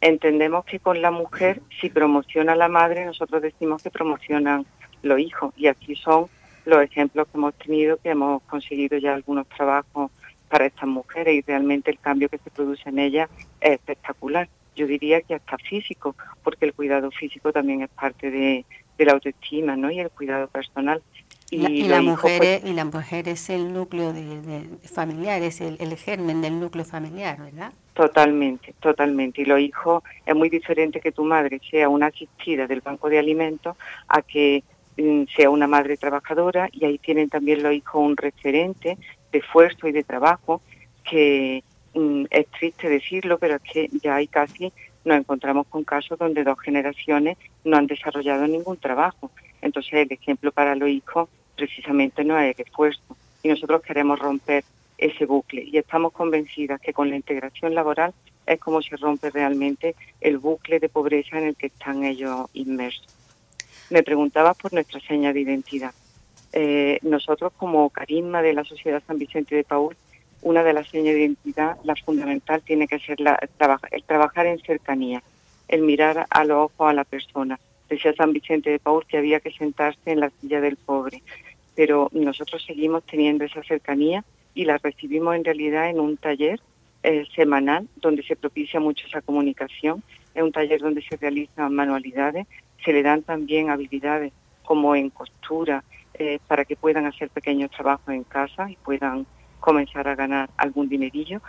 [0.00, 4.66] Entendemos que con la mujer, si promociona a la madre, nosotros decimos que promocionan
[5.02, 5.54] los hijos.
[5.56, 6.26] Y aquí son
[6.64, 10.10] los ejemplos que hemos tenido, que hemos conseguido ya algunos trabajos
[10.50, 14.48] para estas mujeres y realmente el cambio que se produce en ellas es espectacular.
[14.76, 18.64] Yo diría que hasta físico, porque el cuidado físico también es parte de,
[18.98, 19.90] de la autoestima ¿no?
[19.90, 21.00] y el cuidado personal.
[21.52, 24.68] Y, la, y la mujer, pues, es, y la mujer es el núcleo de, de-
[24.88, 27.72] familiar, es el, el germen del núcleo familiar, ¿verdad?
[27.94, 29.42] Totalmente, totalmente.
[29.42, 33.18] Y los hijos es muy diferente que tu madre sea una asistida del banco de
[33.18, 34.62] alimentos a que
[34.96, 38.96] mm, sea una madre trabajadora y ahí tienen también los hijos un referente
[39.32, 40.60] de esfuerzo y de trabajo
[41.08, 41.62] que
[41.94, 44.72] mm, es triste decirlo, pero es que ya hay casi,
[45.04, 49.30] nos encontramos con casos donde dos generaciones no han desarrollado ningún trabajo.
[49.62, 53.16] Entonces el ejemplo para los hijos precisamente no es el esfuerzo.
[53.42, 54.64] Y nosotros queremos romper
[54.98, 58.12] ese bucle y estamos convencidas que con la integración laboral
[58.46, 63.06] es como se rompe realmente el bucle de pobreza en el que están ellos inmersos.
[63.90, 65.92] Me preguntabas por nuestra seña de identidad.
[66.52, 69.96] Eh, nosotros como carisma de la Sociedad San Vicente de Paúl,
[70.42, 74.02] una de las señas de identidad, la fundamental, tiene que ser la, el, traba- el
[74.04, 75.22] trabajar en cercanía,
[75.68, 77.60] el mirar a los ojos a la persona.
[77.88, 81.22] Decía San Vicente de Paúl que había que sentarse en la silla del pobre,
[81.74, 86.60] pero nosotros seguimos teniendo esa cercanía y la recibimos en realidad en un taller
[87.02, 90.02] eh, semanal donde se propicia mucho esa comunicación.
[90.34, 92.46] Es un taller donde se realizan manualidades,
[92.84, 94.32] se le dan también habilidades
[94.64, 95.82] como en costura
[96.20, 99.26] eh, para que puedan hacer pequeños trabajos en casa y puedan
[99.58, 101.40] comenzar a ganar algún dinerillo.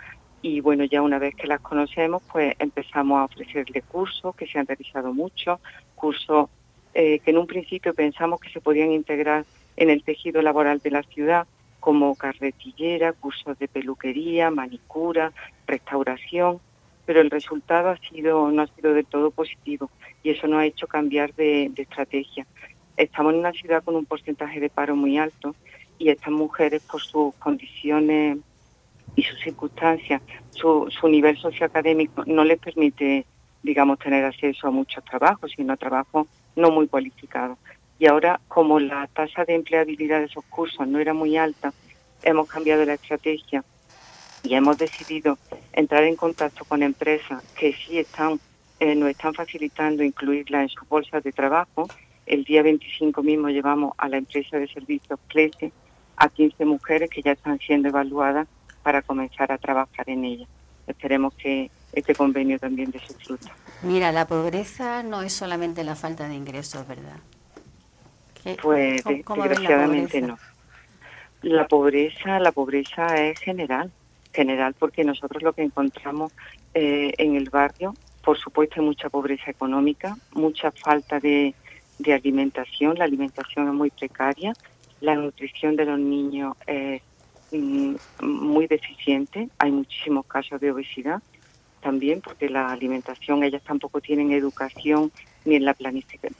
[0.41, 4.57] Y bueno, ya una vez que las conocemos, pues empezamos a ofrecerle cursos, que se
[4.57, 5.59] han realizado muchos,
[5.93, 6.49] cursos
[6.93, 10.91] eh, que en un principio pensamos que se podían integrar en el tejido laboral de
[10.91, 11.45] la ciudad,
[11.81, 15.33] como carretillera, cursos de peluquería, manicura,
[15.67, 16.59] restauración,
[17.05, 19.89] pero el resultado ha sido no ha sido del todo positivo
[20.23, 22.45] y eso nos ha hecho cambiar de, de estrategia.
[23.01, 25.55] Estamos en una ciudad con un porcentaje de paro muy alto
[25.97, 28.37] y estas mujeres por sus condiciones
[29.15, 33.25] y sus circunstancias, su, su nivel socioacadémico no les permite,
[33.63, 37.57] digamos, tener acceso a muchos trabajos, sino a trabajos no muy cualificados.
[37.97, 41.73] Y ahora, como la tasa de empleabilidad de esos cursos no era muy alta,
[42.21, 43.63] hemos cambiado la estrategia
[44.43, 45.39] y hemos decidido
[45.73, 48.39] entrar en contacto con empresas que sí están,
[48.79, 51.87] eh, nos están facilitando incluirla en sus bolsas de trabajo.
[52.25, 55.73] El día 25 mismo llevamos a la empresa de servicios Clese
[56.17, 58.47] a 15 mujeres que ya están siendo evaluadas
[58.83, 60.45] para comenzar a trabajar en ella.
[60.87, 63.51] Esperemos que este convenio también dé su fruto.
[63.83, 67.17] Mira, la pobreza no es solamente la falta de ingresos, ¿verdad?
[68.43, 70.37] ¿Qué- Pues cómo- de- cómo ven la desgraciadamente no.
[71.43, 73.91] La pobreza, la pobreza es general,
[74.31, 76.31] general porque nosotros lo que encontramos
[76.73, 81.53] eh, en el barrio, por supuesto, hay mucha pobreza económica, mucha falta de,
[82.01, 84.53] de alimentación, la alimentación es muy precaria,
[84.99, 87.01] la nutrición de los niños es
[87.51, 91.21] mm, muy deficiente, hay muchísimos casos de obesidad
[91.81, 95.11] también porque la alimentación, ellas tampoco tienen educación
[95.43, 95.75] ni en la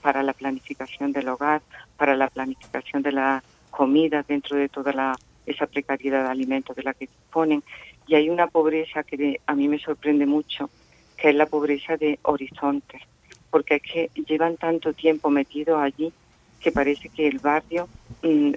[0.00, 1.60] para la planificación del hogar,
[1.96, 6.84] para la planificación de la comida dentro de toda la, esa precariedad de alimentos de
[6.84, 7.62] la que disponen.
[8.06, 10.70] Y hay una pobreza que a mí me sorprende mucho,
[11.16, 13.02] que es la pobreza de horizontes,
[13.52, 16.10] porque es que llevan tanto tiempo metidos allí
[16.58, 17.86] que parece que el barrio
[18.22, 18.52] mm,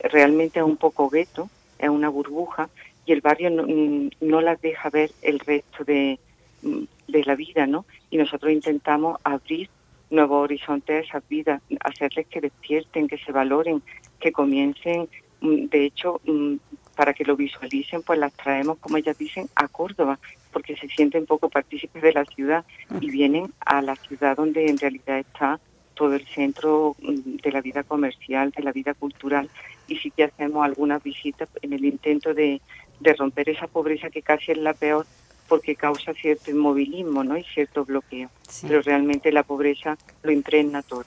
[0.00, 2.68] realmente es un poco gueto, es una burbuja,
[3.06, 6.18] y el barrio no, mm, no las deja ver el resto de,
[6.62, 7.86] mm, de la vida, ¿no?
[8.10, 9.70] Y nosotros intentamos abrir
[10.10, 13.82] nuevos horizontes a esas vidas, hacerles que despierten, que se valoren,
[14.18, 15.08] que comiencen,
[15.40, 16.20] de hecho,
[16.96, 20.18] para que lo visualicen, pues las traemos, como ellas dicen, a Córdoba,
[20.52, 22.64] porque se sienten poco partícipes de la ciudad
[23.00, 25.60] y vienen a la ciudad donde en realidad está
[25.94, 29.50] todo el centro mm, de la vida comercial, de la vida cultural,
[29.86, 32.60] y sí que hacemos algunas visitas en el intento de,
[33.00, 35.06] de romper esa pobreza que casi es la peor
[35.50, 37.36] porque causa cierto inmovilismo ¿no?
[37.36, 38.30] y cierto bloqueo.
[38.62, 41.02] Pero realmente la pobreza lo impregna todo.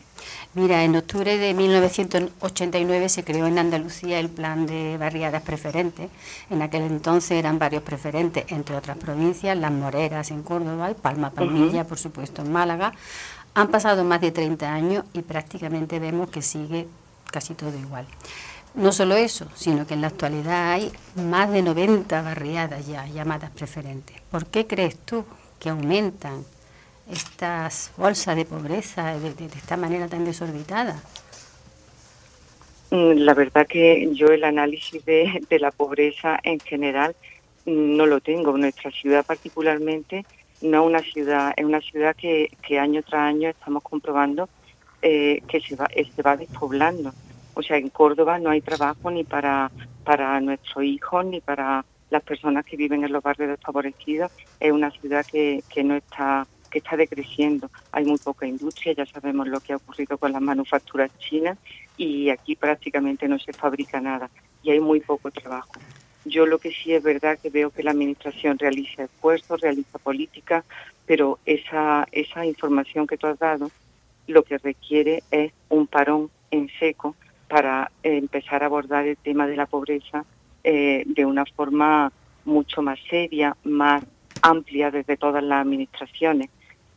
[0.53, 6.09] Mira, en octubre de 1989 se creó en Andalucía el plan de barriadas preferentes.
[6.49, 11.29] En aquel entonces eran varios preferentes, entre otras provincias, Las Moreras en Córdoba y Palma
[11.31, 11.89] Palmilla, Ujú.
[11.89, 12.91] por supuesto, en Málaga.
[13.53, 16.85] Han pasado más de 30 años y prácticamente vemos que sigue
[17.31, 18.05] casi todo igual.
[18.75, 23.51] No solo eso, sino que en la actualidad hay más de 90 barriadas ya llamadas
[23.51, 24.19] preferentes.
[24.31, 25.25] ¿Por qué crees tú
[25.59, 26.43] que aumentan
[27.11, 31.03] estas bolsas de pobreza de, esta manera tan desorbitada?
[32.89, 37.15] Mm, La verdad que yo el análisis de, la pobreza en general
[37.65, 38.57] mm, no lo tengo.
[38.57, 40.25] Nuestra ciudad particularmente
[40.61, 44.49] no es una ciudad, es una ciudad que, que año tras año estamos comprobando
[45.03, 47.13] eh, que se va, se va despoblando.
[47.53, 49.71] O sea, en Córdoba no hay trabajo ni para,
[50.03, 54.31] para nuestros hijos ni para las personas que viven en los barrios desfavorecidos.
[54.59, 57.69] Es una ciudad que, que no está que está decreciendo.
[57.91, 61.55] Hay muy poca industria, ya sabemos lo que ha ocurrido con las manufacturas chinas
[61.97, 64.31] y aquí prácticamente no se fabrica nada
[64.63, 65.71] y hay muy poco trabajo.
[66.25, 70.65] Yo lo que sí es verdad que veo que la Administración realiza esfuerzos, realiza política,
[71.05, 73.69] pero esa, esa información que tú has dado
[74.25, 77.15] lo que requiere es un parón en seco
[77.53, 80.25] para empezar a abordar el tema de la pobreza
[80.63, 82.11] eh, de una forma
[82.45, 84.03] mucho más seria, más
[84.41, 86.49] amplia desde todas las administraciones.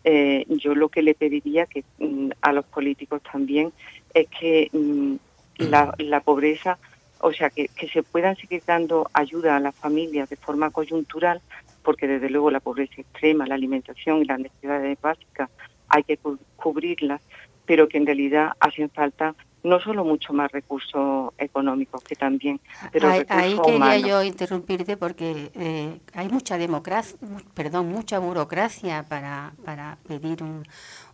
[0.03, 3.71] Eh, yo lo que le pediría que mm, a los políticos también
[4.15, 5.17] es que mm,
[5.59, 6.79] la, la, pobreza,
[7.21, 11.43] o sea, que, que, se puedan seguir dando ayuda a las familias de forma coyuntural,
[11.83, 15.51] porque desde luego la pobreza extrema, la alimentación y las necesidades básicas
[15.89, 16.19] hay que
[16.57, 17.21] cubrirlas,
[17.67, 19.35] pero que en realidad hacen falta
[19.67, 22.61] no solo mucho más recursos económicos que también,
[22.93, 27.19] pero ahí, ahí quería yo interrumpirte porque eh, hay mucha democracia,
[27.53, 30.63] perdón, mucha burocracia para, para pedir un,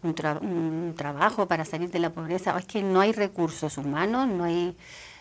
[0.03, 2.57] un, trabajo, para salir de la pobreza.
[2.59, 4.77] Es que no hay recursos humanos, no hay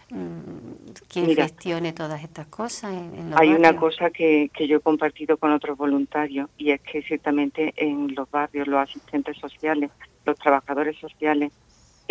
[0.09, 2.93] mm, quien gestione todas estas cosas.
[3.35, 7.73] hay una cosa que, que yo he compartido con otros voluntarios y es que ciertamente
[7.77, 9.89] en los barrios los asistentes sociales,
[10.25, 11.53] los trabajadores sociales,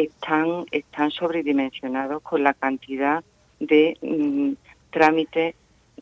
[0.05, 3.23] están, están sobredimensionados con la cantidad
[3.59, 4.53] de mm,
[4.91, 5.55] trámites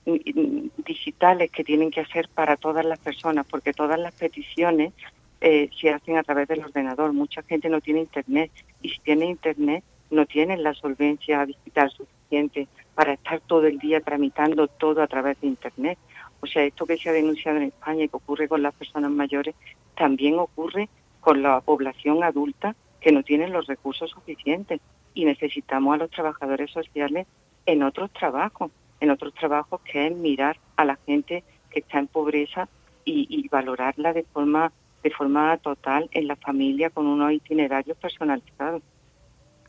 [0.06, 4.92] mm, digitales que tienen que hacer para todas las personas, porque todas las peticiones
[5.40, 7.12] eh, se hacen a través del ordenador.
[7.12, 8.50] Mucha gente no tiene internet
[8.82, 14.00] y si tiene internet no tienen la solvencia digital suficiente para estar todo el día
[14.00, 15.98] tramitando todo a través de internet.
[16.40, 19.10] O sea, esto que se ha denunciado en España y que ocurre con las personas
[19.10, 19.54] mayores,
[19.96, 20.88] también ocurre
[21.20, 24.80] con la población adulta que no tienen los recursos suficientes
[25.14, 27.26] y necesitamos a los trabajadores sociales
[27.66, 32.06] en otros trabajos, en otros trabajos que es mirar a la gente que está en
[32.06, 32.68] pobreza
[33.04, 34.70] y, valorarla de forma
[35.02, 38.82] de forma total en la familia con unos itinerarios personalizados.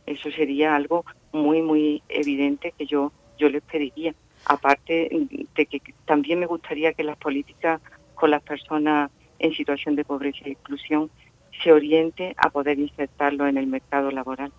[0.06, 4.14] Eso sería algo muy muy evidente que yo yo les pediría.
[4.46, 5.10] Aparte
[5.56, 7.80] de que también me gustaría que las políticas
[8.16, 11.10] con las personas en situación de pobreza e exclusión
[11.62, 14.52] se oriente a poder insertarlo en el mercado laboral.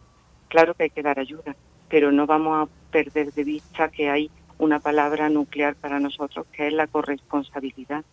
[0.48, 1.56] Claro que hay que dar ayuda,
[1.88, 6.66] pero no vamos a perder de vista que hay una palabra nuclear para nosotros, que
[6.66, 8.04] es la corresponsabilidad.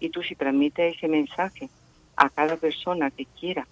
[0.00, 1.68] Y tú si transmites ese mensaje
[2.16, 3.66] a cada persona que quiera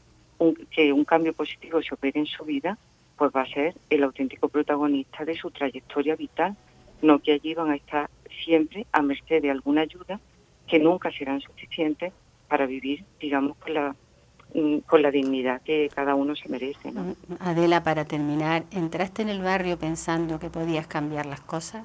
[0.70, 2.78] que un cambio positivo se opere en su vida,
[3.16, 6.56] pues va a ser el auténtico protagonista de su trayectoria vital,
[7.02, 8.08] no que allí van a estar
[8.44, 10.20] siempre a merced de alguna ayuda
[10.66, 12.12] que nunca serán suficientes
[12.48, 13.94] para vivir, digamos, con la
[14.86, 16.90] con la dignidad que cada uno se merece.
[16.90, 21.84] Mm, Adela, para terminar, ¿entraste en el barrio pensando que podías cambiar las cosas?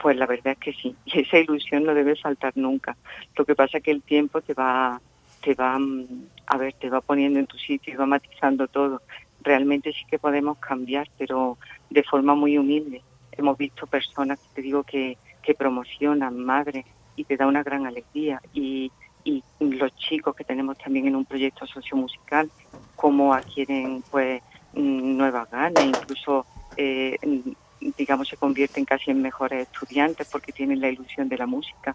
[0.00, 2.96] Pues la verdad es que sí, y esa ilusión no debe faltar nunca.
[3.36, 5.00] Lo que pasa es que el tiempo te va,
[5.42, 6.06] te va, mm,
[6.46, 9.02] a ver, te va poniendo en tu sitio y va matizando todo.
[9.42, 11.58] Realmente sí que podemos cambiar, pero
[11.90, 13.02] de forma muy humilde.
[13.32, 16.84] Hemos visto personas, te digo, que, que promocionan madre
[17.16, 18.40] y te da una gran alegría.
[18.52, 18.90] Y,
[19.28, 22.50] y los chicos que tenemos también en un proyecto sociomusical,
[22.96, 27.18] cómo adquieren pues nuevas ganas, incluso eh,
[27.98, 31.94] digamos se convierten casi en mejores estudiantes porque tienen la ilusión de la música,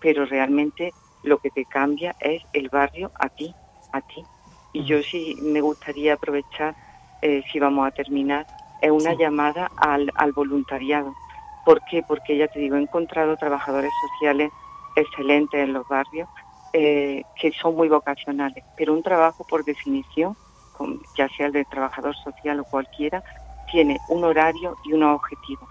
[0.00, 0.92] pero realmente
[1.22, 3.54] lo que te cambia es el barrio a ti,
[3.92, 4.24] a ti.
[4.72, 6.74] Y yo sí me gustaría aprovechar,
[7.20, 8.46] eh, si vamos a terminar,
[8.80, 11.14] es una llamada al, al voluntariado.
[11.64, 12.02] ¿Por qué?
[12.02, 14.50] Porque ya te digo, he encontrado trabajadores sociales
[14.96, 16.28] excelentes en los barrios
[16.72, 20.36] eh, que son muy vocacionales, pero un trabajo por definición,
[21.16, 23.22] ya sea el de trabajador social o cualquiera,
[23.70, 25.68] tiene un horario y unos objetivos.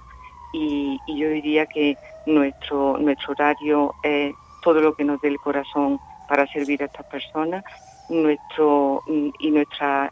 [0.53, 5.99] Y, yo diría que nuestro, nuestro horario es todo lo que nos dé el corazón
[6.27, 7.63] para servir a estas personas
[8.09, 9.03] nuestro,
[9.39, 10.11] y nuestra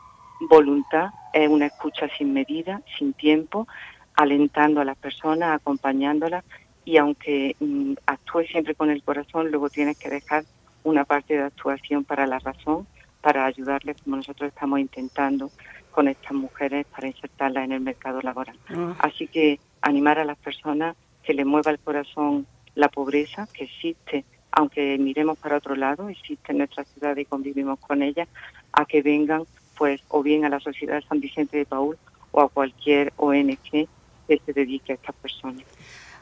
[0.49, 3.67] voluntad es una escucha sin medida, sin tiempo,
[4.15, 6.43] alentando a las personas, acompañándolas
[6.83, 10.45] y aunque mm, actúe siempre con el corazón, luego tienes que dejar
[10.89, 12.87] una parte de actuación para la razón,
[13.21, 15.51] para ayudarles como nosotros estamos intentando
[15.91, 18.57] con estas mujeres para insertarlas en el mercado laboral.
[18.69, 18.95] Ah.
[18.99, 24.23] Así que animar a las personas que les mueva el corazón la pobreza que existe,
[24.51, 28.27] aunque miremos para otro lado, existe en nuestra ciudad y convivimos con ella,
[28.71, 29.43] a que vengan
[29.77, 31.97] pues o bien a la Sociedad de San Vicente de Paul
[32.31, 33.87] o a cualquier ONG
[34.27, 35.63] que se dedique a estas personas.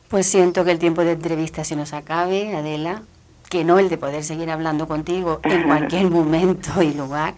[0.07, 3.03] Pues siento que el tiempo de entrevista se nos acabe, Adela
[3.49, 7.35] que no el de poder seguir hablando contigo en cualquier momento y lugar.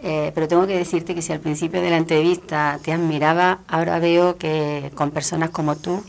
[0.00, 3.98] Eh, pero tengo que decirte que si al principio de la entrevista te admiraba, ahora
[4.00, 6.02] veo que con personas como tú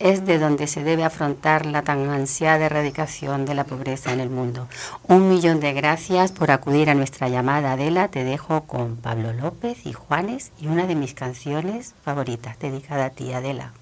[0.00, 4.30] es de donde se debe afrontar la tan ansiada erradicación de la pobreza en el
[4.30, 4.66] mundo.
[5.06, 8.08] Un millón de gracias por acudir a nuestra llamada, Adela.
[8.08, 13.10] Te dejo con Pablo López y Juanes y una de mis canciones favoritas, dedicada a
[13.10, 13.72] ti, Adela.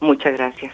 [0.00, 0.72] Muchas gracias.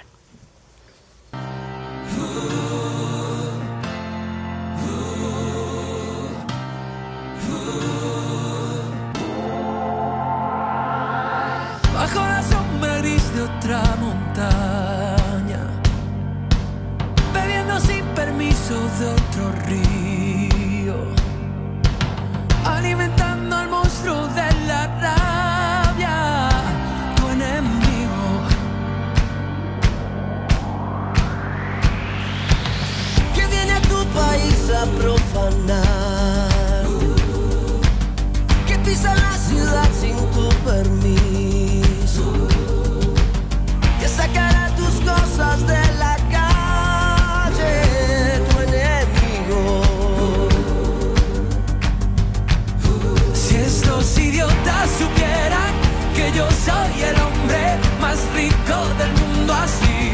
[56.35, 60.13] Yo soy el hombre más rico del mundo así,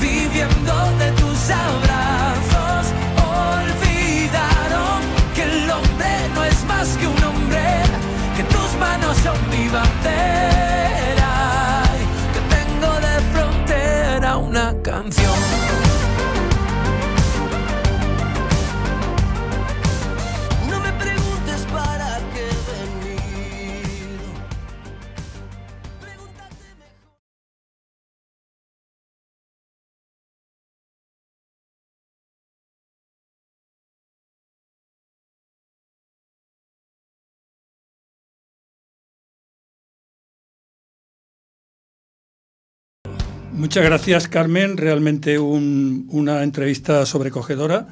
[0.00, 2.17] viviendo de tus abrazos,
[43.58, 44.76] Muchas gracias, Carmen.
[44.76, 47.88] Realmente un- una entrevista sobrecogedora,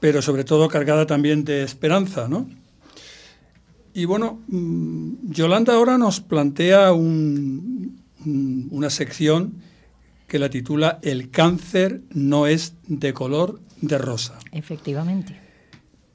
[0.00, 2.48] pero sobre todo cargada también de esperanza, ¿no?
[3.92, 9.54] Y bueno, mm, Yolanda ahora nos plantea un- un- una sección
[10.26, 14.38] que la titula El cáncer no es de color de rosa.
[14.52, 15.38] Efectivamente.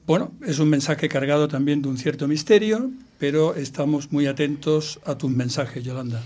[0.06, 5.16] Bueno, es un mensaje cargado también de un cierto misterio, pero estamos muy atentos a
[5.16, 6.20] tus mensajes, Yolanda.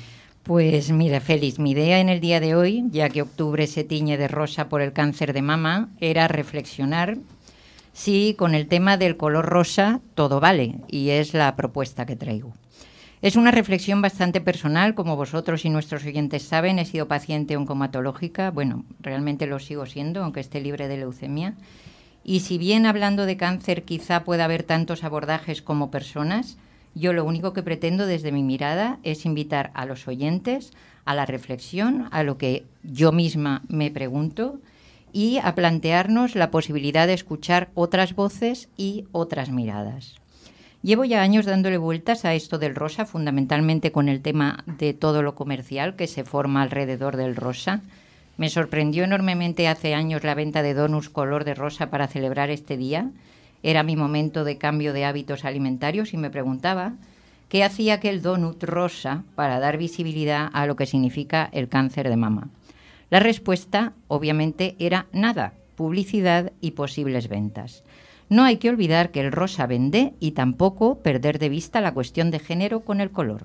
[0.45, 4.19] Pues mira, Félix, mi idea en el día de hoy, ya que octubre se tiñe
[4.19, 7.17] de rosa por el cáncer de mama, era reflexionar
[7.95, 12.53] si con el tema del color rosa todo vale, y es la propuesta que traigo.
[13.23, 18.51] Es una reflexión bastante personal, como vosotros y nuestros oyentes saben, he sido paciente oncomatológica,
[18.51, 21.55] bueno, realmente lo sigo siendo, aunque esté libre de leucemia,
[22.23, 26.59] y si bien hablando de cáncer quizá pueda haber tantos abordajes como personas,
[26.95, 30.73] yo lo único que pretendo desde mi mirada es invitar a los oyentes
[31.05, 34.59] a la reflexión, a lo que yo misma me pregunto
[35.13, 40.17] y a plantearnos la posibilidad de escuchar otras voces y otras miradas.
[40.83, 45.23] Llevo ya años dándole vueltas a esto del rosa, fundamentalmente con el tema de todo
[45.23, 47.81] lo comercial que se forma alrededor del rosa.
[48.37, 52.77] Me sorprendió enormemente hace años la venta de donuts color de rosa para celebrar este
[52.77, 53.11] día.
[53.65, 56.97] Era mi momento de cambio de hábitos alimentarios y me preguntaba
[57.49, 62.17] qué hacía aquel donut rosa para dar visibilidad a lo que significa el cáncer de
[62.19, 62.51] mama.
[63.09, 67.85] La respuesta, obviamente, era nada, publicidad y posibles ventas.
[68.29, 72.31] No hay que olvidar que el rosa vende y tampoco perder de vista la cuestión
[72.31, 73.45] de género con el color.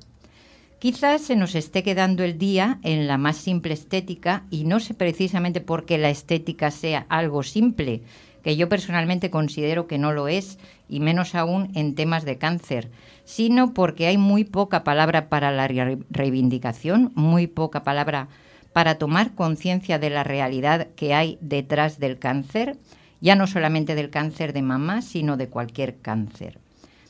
[0.80, 4.94] Quizás se nos esté quedando el día en la más simple estética y no sé
[4.94, 8.02] precisamente porque la estética sea algo simple,
[8.44, 12.90] que yo personalmente considero que no lo es, y menos aún en temas de cáncer,
[13.26, 18.28] sino porque hay muy poca palabra para la re- reivindicación, muy poca palabra
[18.74, 22.78] para tomar conciencia de la realidad que hay detrás del cáncer,
[23.22, 26.60] ya no solamente del cáncer de mama, sino de cualquier cáncer.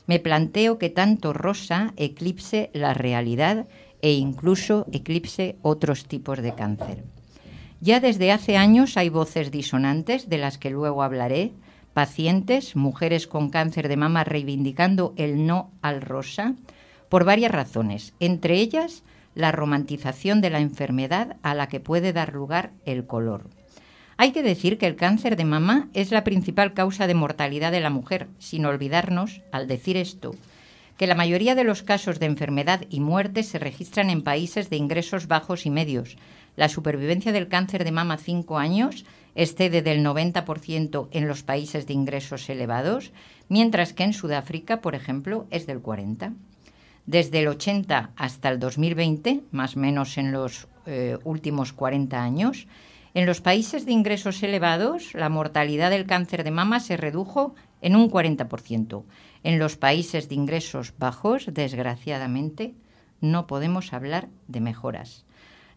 [0.06, 3.66] Me planteo que tanto rosa eclipse la realidad
[4.02, 7.04] e incluso eclipse otros tipos de cáncer.
[7.80, 11.52] Ya desde hace años hay voces disonantes, de las que luego hablaré,
[11.94, 16.54] pacientes, mujeres con cáncer de mama reivindicando el no al rosa,
[17.08, 19.02] por varias razones, entre ellas
[19.34, 23.48] la romantización de la enfermedad a la que puede dar lugar el color.
[24.18, 27.80] Hay que decir que el cáncer de mama es la principal causa de mortalidad de
[27.80, 30.32] la mujer, sin olvidarnos, al decir esto,
[30.98, 34.76] que la mayoría de los casos de enfermedad y muerte se registran en países de
[34.76, 36.18] ingresos bajos y medios.
[36.56, 41.86] La supervivencia del cáncer de mama a 5 años excede del 90% en los países
[41.86, 43.12] de ingresos elevados,
[43.48, 46.34] mientras que en Sudáfrica, por ejemplo, es del 40%.
[47.06, 52.68] Desde el 80 hasta el 2020, más o menos en los eh, últimos 40 años,
[53.14, 57.96] en los países de ingresos elevados, la mortalidad del cáncer de mama se redujo en
[57.96, 59.02] un 40%.
[59.42, 62.74] En los países de ingresos bajos, desgraciadamente,
[63.20, 65.24] no podemos hablar de mejoras.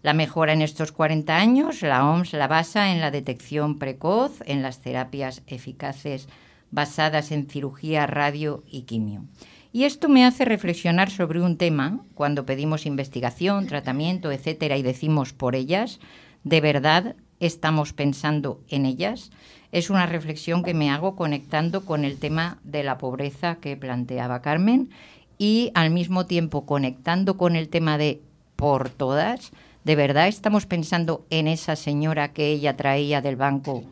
[0.03, 4.61] La mejora en estos 40 años, la OMS la basa en la detección precoz, en
[4.61, 6.27] las terapias eficaces
[6.71, 9.23] basadas en cirugía, radio y quimio.
[9.71, 15.31] Y esto me hace reflexionar sobre un tema, cuando pedimos investigación, tratamiento, etcétera, y decimos
[15.31, 16.01] por ellas,
[16.43, 19.31] ¿de verdad estamos pensando en ellas?
[19.71, 24.41] Es una reflexión que me hago conectando con el tema de la pobreza que planteaba
[24.41, 24.89] Carmen
[25.37, 28.21] y al mismo tiempo conectando con el tema de
[28.57, 29.53] por todas.
[29.83, 33.83] ¿De verdad estamos pensando en esa señora que ella traía del banco,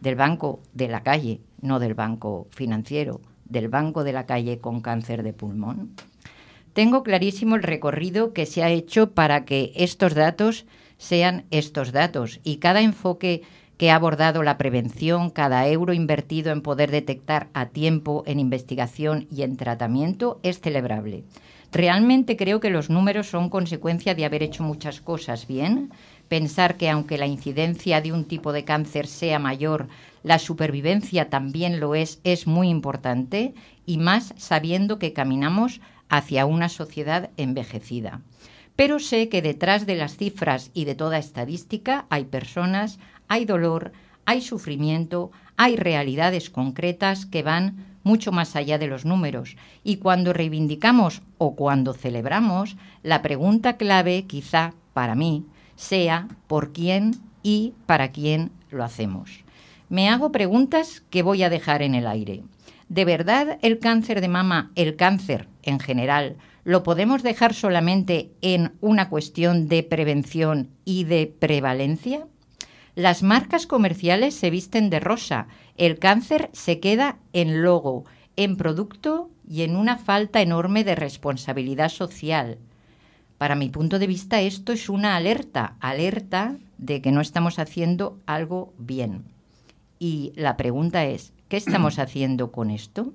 [0.00, 4.80] del banco de la calle, no del banco financiero, del banco de la calle con
[4.80, 5.94] cáncer de pulmón?
[6.72, 10.66] Tengo clarísimo el recorrido que se ha hecho para que estos datos
[10.98, 13.42] sean estos datos y cada enfoque
[13.78, 19.28] que ha abordado la prevención, cada euro invertido en poder detectar a tiempo en investigación
[19.30, 21.24] y en tratamiento es celebrable.
[21.72, 25.90] Realmente creo que los números son consecuencia de haber hecho muchas cosas bien.
[26.28, 29.88] Pensar que aunque la incidencia de un tipo de cáncer sea mayor,
[30.22, 33.54] la supervivencia también lo es, es muy importante
[33.84, 38.20] y más sabiendo que caminamos hacia una sociedad envejecida.
[38.74, 42.98] Pero sé que detrás de las cifras y de toda estadística hay personas,
[43.28, 43.92] hay dolor,
[44.24, 49.56] hay sufrimiento, hay realidades concretas que van mucho más allá de los números.
[49.82, 55.44] Y cuando reivindicamos o cuando celebramos, la pregunta clave quizá para mí
[55.74, 59.44] sea por quién y para quién lo hacemos.
[59.88, 62.44] Me hago preguntas que voy a dejar en el aire.
[62.88, 68.72] ¿De verdad el cáncer de mama, el cáncer en general, lo podemos dejar solamente en
[68.80, 72.28] una cuestión de prevención y de prevalencia?
[72.96, 79.28] Las marcas comerciales se visten de rosa, el cáncer se queda en logo, en producto
[79.46, 82.56] y en una falta enorme de responsabilidad social.
[83.36, 88.18] Para mi punto de vista esto es una alerta, alerta de que no estamos haciendo
[88.24, 89.24] algo bien.
[89.98, 93.12] Y la pregunta es, ¿qué estamos haciendo con esto?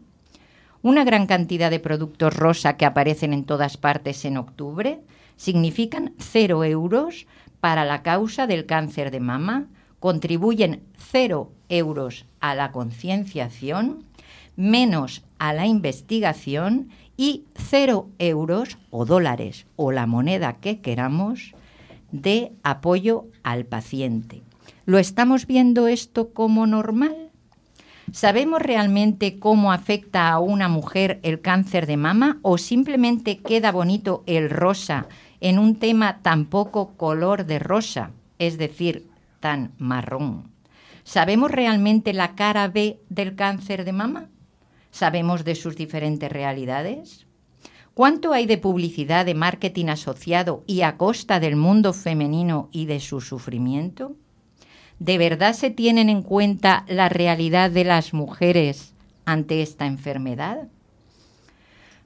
[0.83, 5.01] Una gran cantidad de productos rosa que aparecen en todas partes en octubre
[5.37, 7.25] significan cero euros
[7.61, 9.67] para la causa del cáncer de mama,
[9.99, 14.03] contribuyen cero euros a la concienciación,
[14.57, 21.53] menos a la investigación y cero euros o dólares o la moneda que queramos
[22.11, 24.41] de apoyo al paciente.
[24.85, 27.29] ¿Lo estamos viendo esto como normal?
[28.11, 34.23] ¿Sabemos realmente cómo afecta a una mujer el cáncer de mama o simplemente queda bonito
[34.25, 35.07] el rosa
[35.41, 39.07] en un tema tan poco color de rosa, es decir,
[39.39, 40.51] tan marrón?
[41.03, 44.29] ¿Sabemos realmente la cara B del cáncer de mama?
[44.91, 47.25] ¿Sabemos de sus diferentes realidades?
[47.93, 52.99] ¿Cuánto hay de publicidad, de marketing asociado y a costa del mundo femenino y de
[52.99, 54.15] su sufrimiento?
[54.99, 58.93] ¿De verdad se tienen en cuenta la realidad de las mujeres
[59.25, 60.67] ante esta enfermedad?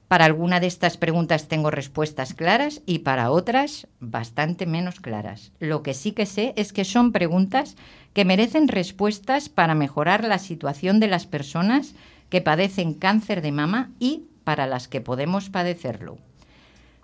[0.08, 5.50] Para alguna de estas preguntas tengo respuestas claras y para otras bastante menos claras.
[5.58, 7.76] Lo que sí que sé es que son preguntas
[8.12, 11.94] que merecen respuestas para mejorar la situación de las personas
[12.30, 16.18] que padecen cáncer de mama y para las que podemos padecerlo.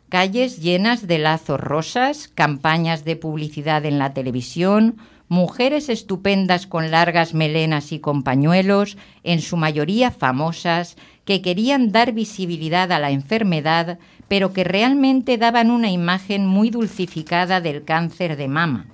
[0.08, 4.98] Calles llenas de lazos rosas, campañas de publicidad en la televisión,
[5.28, 12.12] mujeres estupendas con largas melenas y con pañuelos, en su mayoría famosas, que querían dar
[12.12, 13.98] visibilidad a la enfermedad,
[14.28, 18.86] pero que realmente daban una imagen muy dulcificada del cáncer de mama.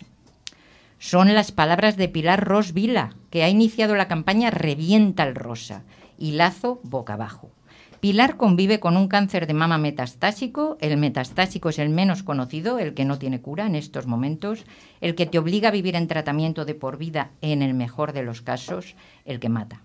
[0.98, 5.82] Son las palabras de Pilar Ros Vila, que ha iniciado la campaña Revienta el Rosa
[6.18, 7.50] y Lazo boca abajo.
[8.00, 10.78] Pilar convive con un cáncer de mama metastásico.
[10.80, 14.64] El metastásico es el menos conocido, el que no tiene cura en estos momentos,
[15.00, 18.22] el que te obliga a vivir en tratamiento de por vida en el mejor de
[18.22, 19.82] los casos, el que mata.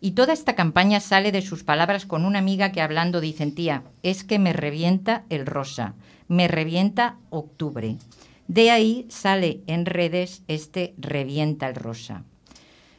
[0.00, 3.82] Y toda esta campaña sale de sus palabras con una amiga que hablando dice, tía,
[4.02, 5.94] es que me revienta el rosa,
[6.28, 7.96] me revienta octubre.
[8.48, 12.24] De ahí sale en redes este revienta el rosa.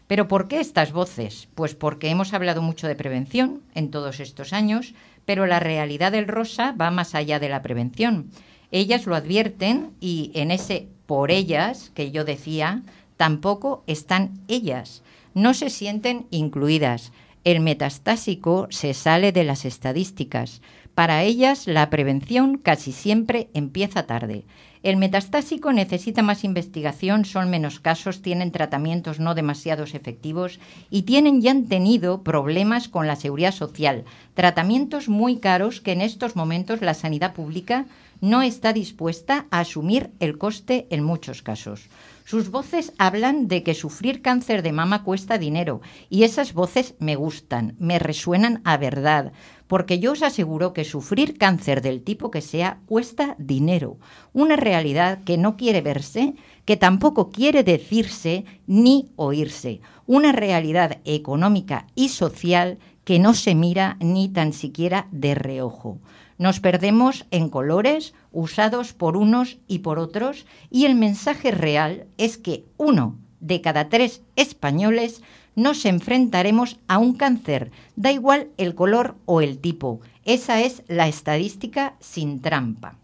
[0.08, 1.50] Pero ¿por qué estas voces?
[1.54, 4.94] Pues porque hemos hablado mucho de prevención en todos estos años,
[5.26, 8.32] pero la realidad del rosa va más allá de la prevención.
[8.72, 12.84] Ellas lo advierten y en ese por ellas que yo decía,
[13.18, 15.04] tampoco están ellas
[15.38, 17.12] no se sienten incluidas.
[17.44, 20.62] El metastásico se sale de las estadísticas,
[20.96, 24.46] Para ellas, la prevención casi siempre empieza tarde.
[24.82, 30.60] El metastásico necesita más investigación, son menos casos, tienen tratamientos no demasiados efectivos
[30.90, 36.02] y tienen y han tenido problemas con la seguridad social, tratamientos muy caros que en
[36.02, 37.86] estos momentos la sanidad pública
[38.20, 41.90] no está dispuesta a asumir el coste en muchos casos.
[42.28, 47.16] Sus voces hablan de que sufrir cáncer de mama cuesta dinero y esas voces me
[47.16, 49.32] gustan, me resuenan a verdad,
[49.68, 53.98] porque yo os aseguro que sufrir cáncer del tipo que sea cuesta dinero,
[54.34, 61.88] una realidad que no quiere verse, que tampoco quiere decirse ni oírse, una realidad económica
[61.96, 66.02] y social que no se mira ni tan siquiera de reojo.
[66.38, 72.38] Nos perdemos en colores usados por unos y por otros y el mensaje real es
[72.38, 75.22] que uno de cada tres españoles
[75.56, 80.02] nos enfrentaremos a un cáncer, da igual el color o el tipo.
[80.24, 82.96] Esa es la estadística sin trampa.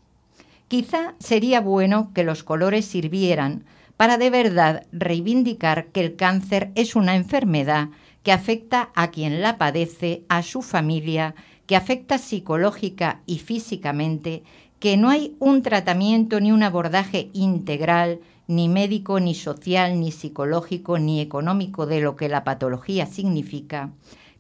[0.68, 3.64] Quizá sería bueno que los colores sirvieran
[3.98, 7.90] para de verdad reivindicar que el cáncer es una enfermedad
[8.22, 11.36] que afecta a quien la padece, a su familia
[11.66, 14.44] que afecta psicológica y físicamente,
[14.80, 21.00] que no hay un tratamiento ni un abordaje integral, ni médico, ni social, ni psicológico,
[21.00, 23.92] ni económico de lo que la patología significa,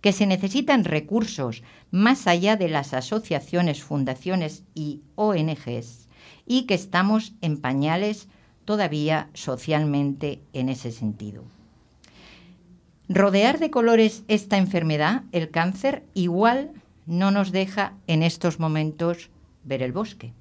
[0.02, 6.10] que se necesitan recursos más allá de las asociaciones, fundaciones y ONGs,
[6.46, 8.28] y que estamos en pañales
[8.66, 11.44] todavía socialmente en ese sentido.
[13.08, 16.72] Rodear de colores esta enfermedad, el cáncer, igual
[17.06, 19.30] no nos deja en estos momentos
[19.64, 20.34] ver el bosque.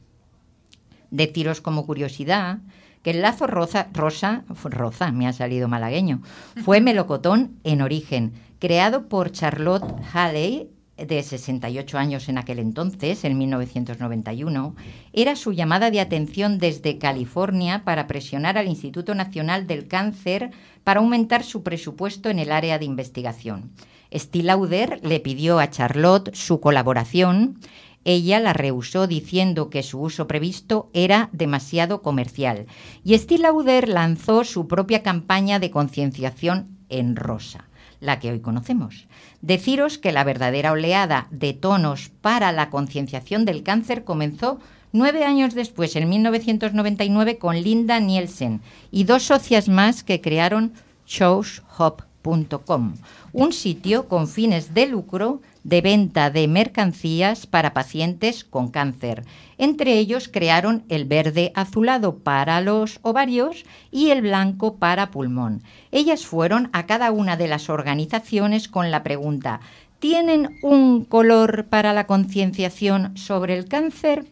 [1.10, 2.58] Deciros como curiosidad
[3.02, 6.22] que el lazo rosa, rosa, rosa, me ha salido malagueño,
[6.64, 13.38] fue melocotón en origen, creado por Charlotte Halley, de 68 años en aquel entonces, en
[13.38, 14.76] 1991,
[15.12, 20.50] era su llamada de atención desde California para presionar al Instituto Nacional del Cáncer
[20.84, 23.72] para aumentar su presupuesto en el área de investigación.
[24.14, 27.58] Stilauder le pidió a Charlotte su colaboración.
[28.04, 32.66] Ella la rehusó diciendo que su uso previsto era demasiado comercial.
[33.04, 37.68] Y Stilauder lanzó su propia campaña de concienciación en rosa,
[38.00, 39.06] la que hoy conocemos.
[39.40, 44.58] Deciros que la verdadera oleada de tonos para la concienciación del cáncer comenzó
[44.92, 48.60] nueve años después, en 1999, con Linda Nielsen
[48.90, 50.72] y dos socias más que crearon
[51.06, 52.94] showshop.com
[53.32, 59.24] un sitio con fines de lucro de venta de mercancías para pacientes con cáncer.
[59.58, 65.62] Entre ellos crearon el verde azulado para los ovarios y el blanco para pulmón.
[65.92, 69.60] Ellas fueron a cada una de las organizaciones con la pregunta,
[69.98, 74.26] ¿tienen un color para la concienciación sobre el cáncer?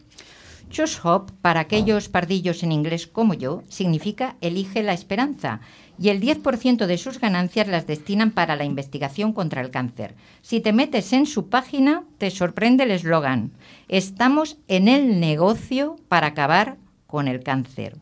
[0.69, 5.59] Choose Hope, para aquellos pardillos en inglés como yo, significa elige la esperanza
[6.01, 10.15] y el 10% de sus ganancias las destinan para la investigación contra el cáncer.
[10.41, 13.51] Si te metes en su página, te sorprende el eslogan.
[13.87, 17.97] Estamos en el negocio para acabar con el cáncer.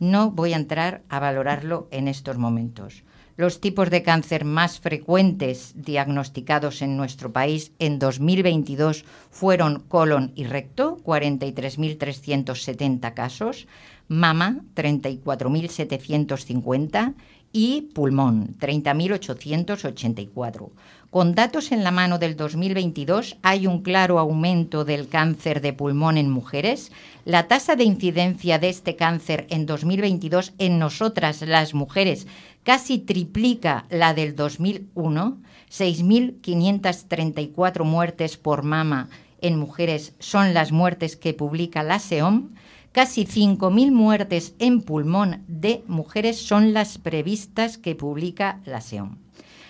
[0.00, 3.04] No voy a entrar a valorarlo en estos momentos.
[3.36, 10.42] Los tipos de cáncer más frecuentes diagnosticados en nuestro país en 2022 fueron colon y
[10.44, 13.68] recto, 43.370 casos,
[14.10, 17.14] mama 34.750
[17.52, 20.70] y pulmón 30.884.
[21.10, 26.18] Con datos en la mano del 2022 hay un claro aumento del cáncer de pulmón
[26.18, 26.90] en mujeres.
[27.24, 32.26] La tasa de incidencia de este cáncer en 2022 en nosotras las mujeres
[32.64, 35.38] casi triplica la del 2001,
[35.70, 39.08] 6.534 muertes por mama
[39.40, 42.50] en mujeres son las muertes que publica la SEOM
[42.92, 49.18] Casi 5.000 muertes en pulmón de mujeres son las previstas que publica la SEOM.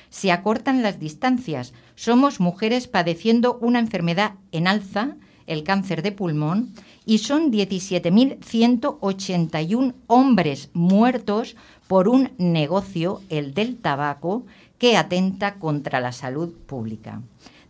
[0.09, 1.75] Se acortan las distancias.
[1.97, 6.73] Somos mujeres padeciendo una enfermedad en alza, el cáncer de pulmón,
[7.05, 11.57] y son 17.181 hombres muertos
[11.89, 14.47] por un negocio, el del tabaco,
[14.79, 17.21] que atenta contra la salud pública.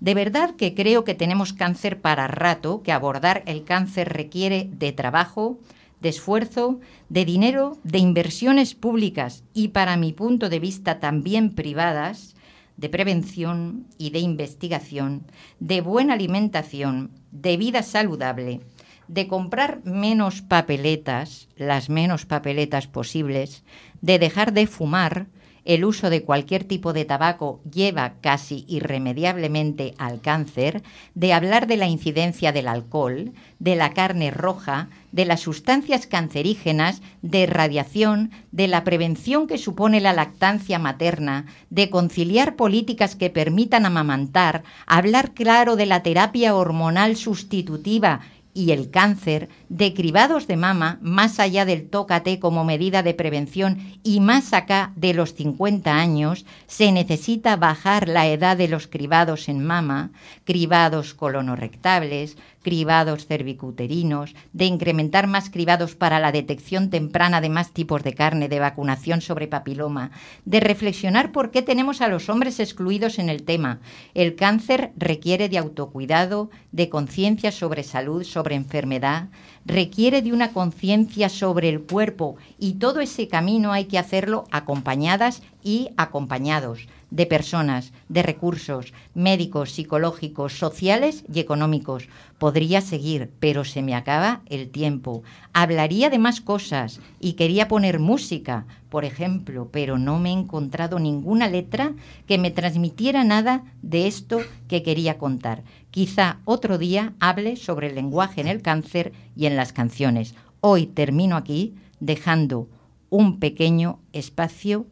[0.01, 4.92] De verdad que creo que tenemos cáncer para rato, que abordar el cáncer requiere de
[4.92, 5.59] trabajo,
[6.01, 6.80] de esfuerzo,
[7.11, 12.34] de dinero, de inversiones públicas y, para mi punto de vista, también privadas,
[12.78, 15.26] de prevención y de investigación,
[15.59, 18.62] de buena alimentación, de vida saludable,
[19.07, 23.64] de comprar menos papeletas, las menos papeletas posibles,
[24.01, 25.26] de dejar de fumar,
[25.64, 30.82] el uso de cualquier tipo de tabaco lleva casi irremediablemente al cáncer,
[31.14, 37.02] de hablar de la incidencia del alcohol, de la carne roja, de las sustancias cancerígenas,
[37.22, 43.86] de radiación, de la prevención que supone la lactancia materna, de conciliar políticas que permitan
[43.86, 48.20] amamantar, hablar claro de la terapia hormonal sustitutiva
[48.53, 53.78] y el cáncer, de cribados de mama, más allá del tócate como medida de prevención
[54.03, 59.48] y más acá de los 50 años, se necesita bajar la edad de los cribados
[59.48, 60.11] en mama,
[60.44, 68.02] cribados colonorrectables, cribados cervicuterinos, de incrementar más cribados para la detección temprana de más tipos
[68.02, 70.11] de carne, de vacunación sobre papiloma,
[70.44, 73.80] de reflexionar por qué tenemos a los hombres excluidos en el tema.
[74.14, 79.28] El cáncer requiere de autocuidado, de conciencia sobre salud, sobre enfermedad,
[79.64, 85.42] requiere de una conciencia sobre el cuerpo y todo ese camino hay que hacerlo acompañadas
[85.62, 92.08] y acompañados de personas, de recursos médicos, psicológicos, sociales y económicos.
[92.38, 95.22] Podría seguir, pero se me acaba el tiempo.
[95.52, 100.98] Hablaría de más cosas y quería poner música, por ejemplo, pero no me he encontrado
[100.98, 101.94] ninguna letra
[102.26, 105.62] que me transmitiera nada de esto que quería contar.
[105.90, 110.34] Quizá otro día hable sobre el lenguaje en el cáncer y en las canciones.
[110.61, 112.68] Hoy termino aquí dejando
[113.11, 114.86] un pequeño espacio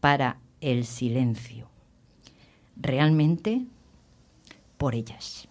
[0.00, 1.68] para el silencio.
[2.76, 3.62] Realmente
[4.76, 5.46] por ellas.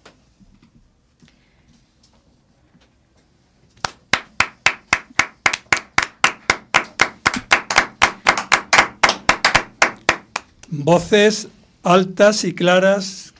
[10.71, 11.47] Voces
[11.83, 13.33] altas y claras,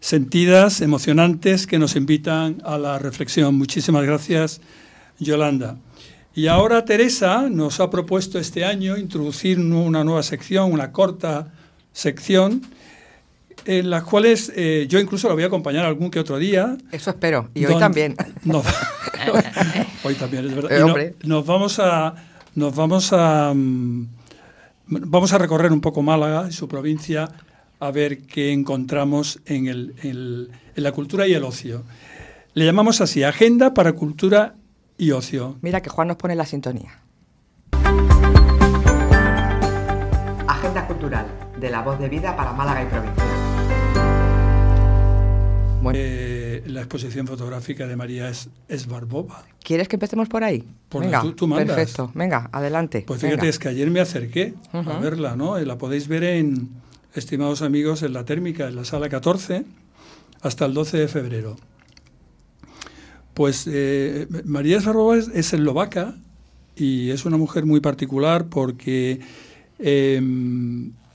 [0.00, 3.56] sentidas, emocionantes, que nos invitan a la reflexión.
[3.56, 4.60] Muchísimas gracias,
[5.18, 5.76] Yolanda.
[6.34, 11.52] Y ahora Teresa nos ha propuesto este año introducir una nueva sección, una corta
[11.92, 12.62] sección,
[13.66, 16.76] en las cuales eh, yo incluso la voy a acompañar algún que otro día.
[16.90, 18.16] Eso espero, y hoy también.
[20.04, 20.80] Hoy también, es verdad.
[20.80, 22.14] No, nos vamos a...
[22.54, 24.06] Nos vamos a mm,
[24.88, 27.28] vamos a recorrer un poco Málaga y su provincia
[27.78, 31.84] a ver qué encontramos en, el, en, en la cultura y el ocio.
[32.54, 34.54] Le llamamos así, Agenda para Cultura
[35.02, 35.56] y Ocio.
[35.62, 37.02] Mira que Juan nos pone la sintonía.
[40.46, 41.26] Agenda cultural
[41.58, 43.24] de la voz de vida para Málaga y provincia.
[45.94, 49.42] Eh, la exposición fotográfica de María es, es Barbova.
[49.64, 50.64] ¿Quieres que empecemos por ahí?
[50.88, 51.74] Por venga, tú, tú mandas.
[51.74, 52.12] perfecto.
[52.14, 53.02] Venga, adelante.
[53.04, 53.50] Pues fíjate, venga.
[53.50, 55.60] es que ayer me acerqué a verla, ¿no?
[55.60, 56.68] Y la podéis ver en,
[57.12, 59.64] estimados amigos, en la térmica, en la sala 14,
[60.42, 61.56] hasta el 12 de febrero.
[63.34, 66.14] Pues eh, María Esbarbova es, es eslovaca
[66.76, 69.20] y es una mujer muy particular porque
[69.78, 70.20] eh,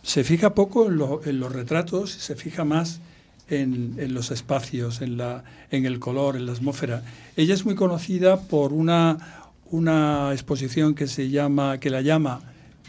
[0.04, 3.02] se fija poco en los retratos, se fija más
[3.50, 7.04] en, en los espacios, en, la, en el color, en la atmósfera.
[7.36, 12.42] Ella es muy conocida por una, una exposición que se llama, que la llama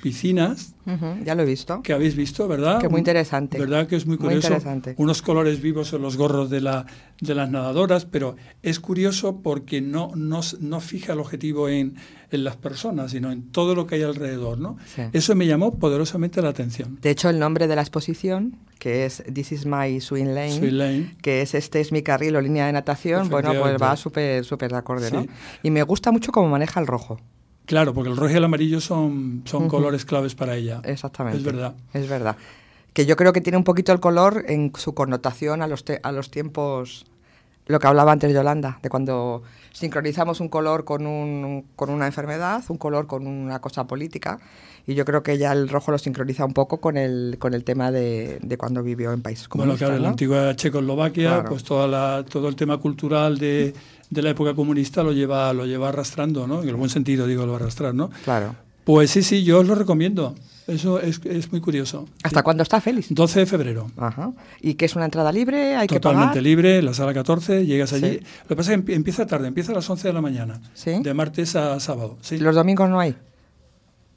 [0.03, 1.83] Piscinas, Ujú, ya lo he visto.
[1.83, 2.81] que habéis visto, ¿verdad?
[2.81, 3.59] Que muy interesante.
[3.59, 4.49] ¿Verdad que es muy Muy curioso?
[4.49, 4.95] interesante.
[4.97, 6.87] Unos colores vivos en los gorros de, la,
[7.21, 11.97] de las nadadoras, pero es curioso porque no, no, no fija el objetivo en,
[12.31, 14.77] en las personas, sino en todo lo que hay alrededor, ¿no?
[14.95, 15.03] Sí.
[15.13, 16.99] Eso me llamó poderosamente la atención.
[17.03, 20.73] De hecho, el nombre de la exposición, que es This is my swing lane, Swing
[20.79, 21.17] lane.
[21.23, 24.71] que es este es mi carril o línea de natación, bueno, pues va súper súper
[24.71, 25.23] de acorde, ¿no?
[25.23, 25.29] Sí.
[25.65, 27.21] Y me gusta mucho cómo maneja el rojo.
[27.69, 30.81] Claro, porque el rojo y el amarillo son, son colores claves para ella.
[30.85, 31.39] Exactamente.
[31.39, 31.75] Es verdad.
[31.93, 32.37] Es verdad.
[32.95, 36.01] Que yo creo que tiene un poquito el color en su connotación a los, te-
[36.03, 37.05] a los tiempos,
[37.67, 39.43] lo que hablaba antes Yolanda, de cuando
[39.79, 44.39] sincronizamos un color con, un, con una enfermedad, un color con una cosa política,
[44.87, 47.63] y yo creo que ya el rojo lo sincroniza un poco con el, con el
[47.65, 49.87] tema de, de cuando vivió en países Bueno, comunistas.
[49.89, 51.49] claro, en la antigua Checoslovaquia, Claro.
[51.51, 53.75] pues toda la, todo el tema cultural de,
[54.11, 56.63] de la época comunista lo lleva, lo lleva arrastrando, ¿no?
[56.63, 58.11] En el buen sentido digo, lo va a arrastrar, ¿no?
[58.25, 58.55] Claro.
[58.89, 60.35] Pues sí, sí, yo os lo recomiendo.
[60.67, 62.09] Eso es, es muy curioso.
[62.23, 63.09] ¿Hasta cuándo está Félix?
[63.15, 63.91] 12 de febrero.
[63.99, 64.33] Ajá.
[64.63, 65.77] ¿Y que es una entrada libre?
[65.77, 66.43] ¿Hay que Totalmente pagar?
[66.43, 68.09] libre, la sala 14, llegas allí.
[68.19, 68.21] Sí.
[68.45, 70.59] Lo que pasa es que empie- empieza tarde, empieza a las 11 de la mañana.
[70.73, 71.03] Sí.
[71.03, 72.17] De martes a sábado.
[72.23, 72.39] Sí.
[72.39, 73.15] ¿Los domingos no hay?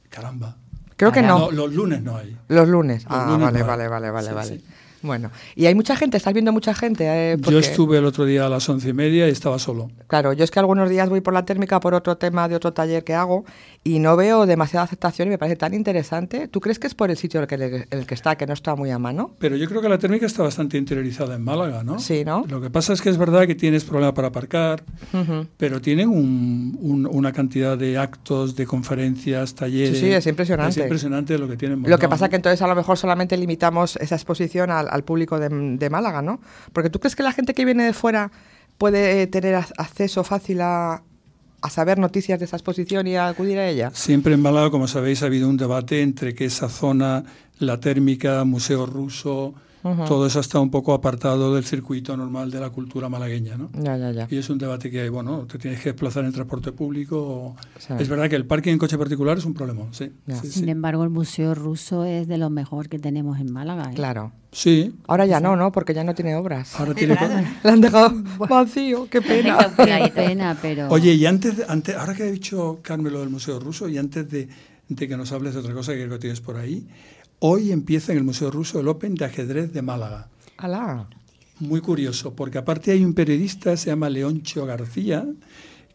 [0.09, 0.55] Caramba.
[0.95, 1.51] Creo que no.
[1.51, 2.37] Los lunes no hay.
[2.47, 3.03] Los lunes.
[3.03, 4.61] Los ah, lunes vale, no vale, vale, vale, vale.
[5.03, 7.05] Bueno, y hay mucha gente, estás viendo mucha gente.
[7.07, 9.89] eh, Yo estuve el otro día a las once y media y estaba solo.
[10.07, 12.71] Claro, yo es que algunos días voy por la térmica por otro tema de otro
[12.73, 13.43] taller que hago
[13.83, 16.47] y no veo demasiada aceptación y me parece tan interesante.
[16.47, 18.45] ¿Tú crees que es por el sitio en el que, le- el que está, que
[18.45, 19.35] no está muy a mano?
[19.39, 21.97] Pero yo creo que la térmica está bastante interiorizada en Málaga, ¿no?
[21.99, 22.45] Sí, ¿no?
[22.47, 24.83] Lo que pasa es que es verdad que tienes problema para aparcar,
[25.57, 29.97] pero tienen un- un- una cantidad de actos, de conferencias, talleres.
[29.99, 30.71] Sí, sí, es impresionante.
[30.71, 31.81] Es impresionante lo que tienen.
[31.85, 32.29] Lo que pasa ¿no?
[32.29, 36.21] que entonces a lo mejor solamente limitamos esa exposición al, al público de, de Málaga,
[36.21, 36.39] ¿no?
[36.73, 38.31] Porque tú crees que la gente que viene de fuera
[38.77, 41.03] puede tener ac- acceso fácil a,
[41.61, 43.91] a saber noticias de esa exposición y a acudir a ella.
[43.93, 47.23] Siempre en Málaga, como sabéis, ha habido un debate entre que esa zona,
[47.59, 52.69] la térmica, museo ruso, Todo eso está un poco apartado del circuito normal de la
[52.69, 53.69] cultura malagueña, ¿no?
[53.73, 54.27] Ya, ya, ya.
[54.29, 57.17] Y es un debate que hay, bueno, te tienes que desplazar en transporte público.
[57.19, 57.93] o- Sí.
[57.99, 60.11] Es verdad que el parking en coche particular es un problema, sí.
[60.27, 60.69] sí, Sin sí.
[60.69, 63.89] embargo, el Museo Ruso es de lo mejor que tenemos en Málaga.
[63.91, 63.95] ¿eh?
[63.95, 64.31] Claro.
[64.51, 64.93] Sí.
[65.07, 65.71] Ahora ya no, ¿no?
[65.71, 66.77] Porque ya no tiene obras.
[66.79, 67.15] Ahora tiene
[67.63, 68.11] Le han dejado
[68.49, 69.57] vacío, qué pena.
[69.77, 70.89] Qué pena, pero...
[70.89, 73.97] Oye, y antes, de- antes, ahora que ha dicho Carmen lo del Museo Ruso, y
[73.97, 74.47] antes de,
[74.89, 76.85] de que nos hables de otra cosa que creo que tienes por ahí,
[77.43, 80.29] hoy empieza en el Museo Ruso el Open de ajedrez de Málaga.
[80.57, 81.07] Alá.
[81.59, 85.25] Muy curioso, porque aparte hay un periodista, se llama Leoncho García,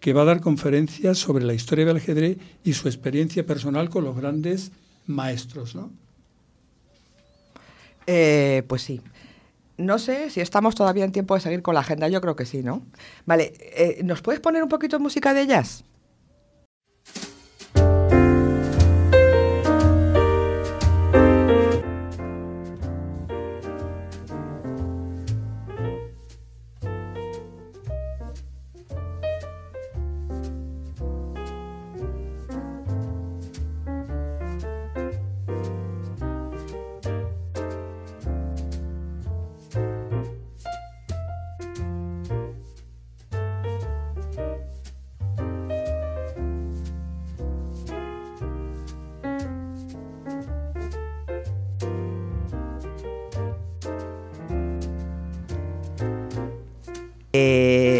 [0.00, 4.04] que va a dar conferencias sobre la historia del ajedrez y su experiencia personal con
[4.04, 4.72] los grandes
[5.06, 5.90] maestros, ¿no?
[8.08, 9.00] Eh, pues sí.
[9.78, 12.46] No sé si estamos todavía en tiempo de seguir con la agenda, yo creo que
[12.46, 12.82] sí, ¿no?
[13.24, 15.84] Vale, eh, ¿nos puedes poner un poquito de música de jazz?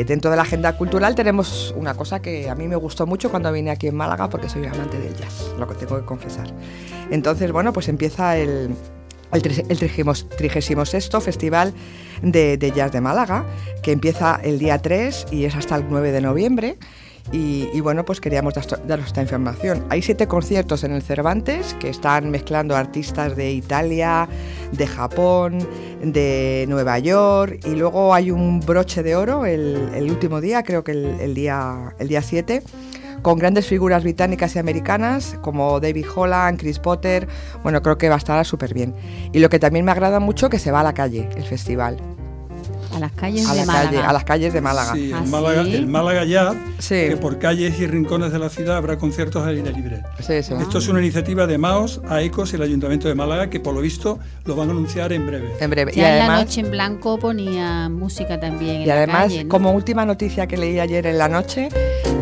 [0.04, 3.52] Dentro de la agenda cultural tenemos una cosa que a mí me gustó mucho cuando
[3.52, 6.52] vine aquí en Málaga porque soy amante del jazz, lo que tengo que confesar.
[7.10, 8.74] Entonces, bueno, pues empieza el,
[9.32, 11.72] el 36 Festival
[12.22, 13.44] de, de Jazz de Málaga,
[13.82, 16.78] que empieza el día 3 y es hasta el 9 de noviembre.
[17.32, 18.54] Y, y bueno, pues queríamos
[18.86, 19.84] daros esta información.
[19.88, 24.28] Hay siete conciertos en el Cervantes que están mezclando artistas de Italia,
[24.72, 25.58] de Japón,
[26.02, 30.84] de Nueva York y luego hay un broche de oro el, el último día, creo
[30.84, 32.62] que el, el día, el día 7,
[33.22, 37.26] con grandes figuras británicas y americanas como David Holland, Chris Potter.
[37.62, 38.94] Bueno, creo que va a estar súper bien.
[39.32, 42.15] Y lo que también me agrada mucho que se va a la calle el festival.
[42.96, 43.90] A las calles A de la Málaga.
[43.90, 44.92] calle, a las calles de Málaga.
[44.94, 45.74] Sí, ¿Ah, el, Málaga, sí?
[45.74, 46.94] el Málaga Jazz, Sí.
[47.08, 50.02] que por calles y rincones de la ciudad habrá conciertos al aire libre.
[50.20, 50.54] Sí, sí.
[50.58, 53.80] Esto es una iniciativa de MAOS, AECOS y el Ayuntamiento de Málaga que por lo
[53.82, 55.52] visto lo van a anunciar en breve.
[55.60, 55.92] En breve.
[55.94, 59.22] Ya y en la además, noche en blanco ponía música también en Y la además,
[59.24, 59.50] calle, ¿no?
[59.50, 61.68] como última noticia que leí ayer en la noche,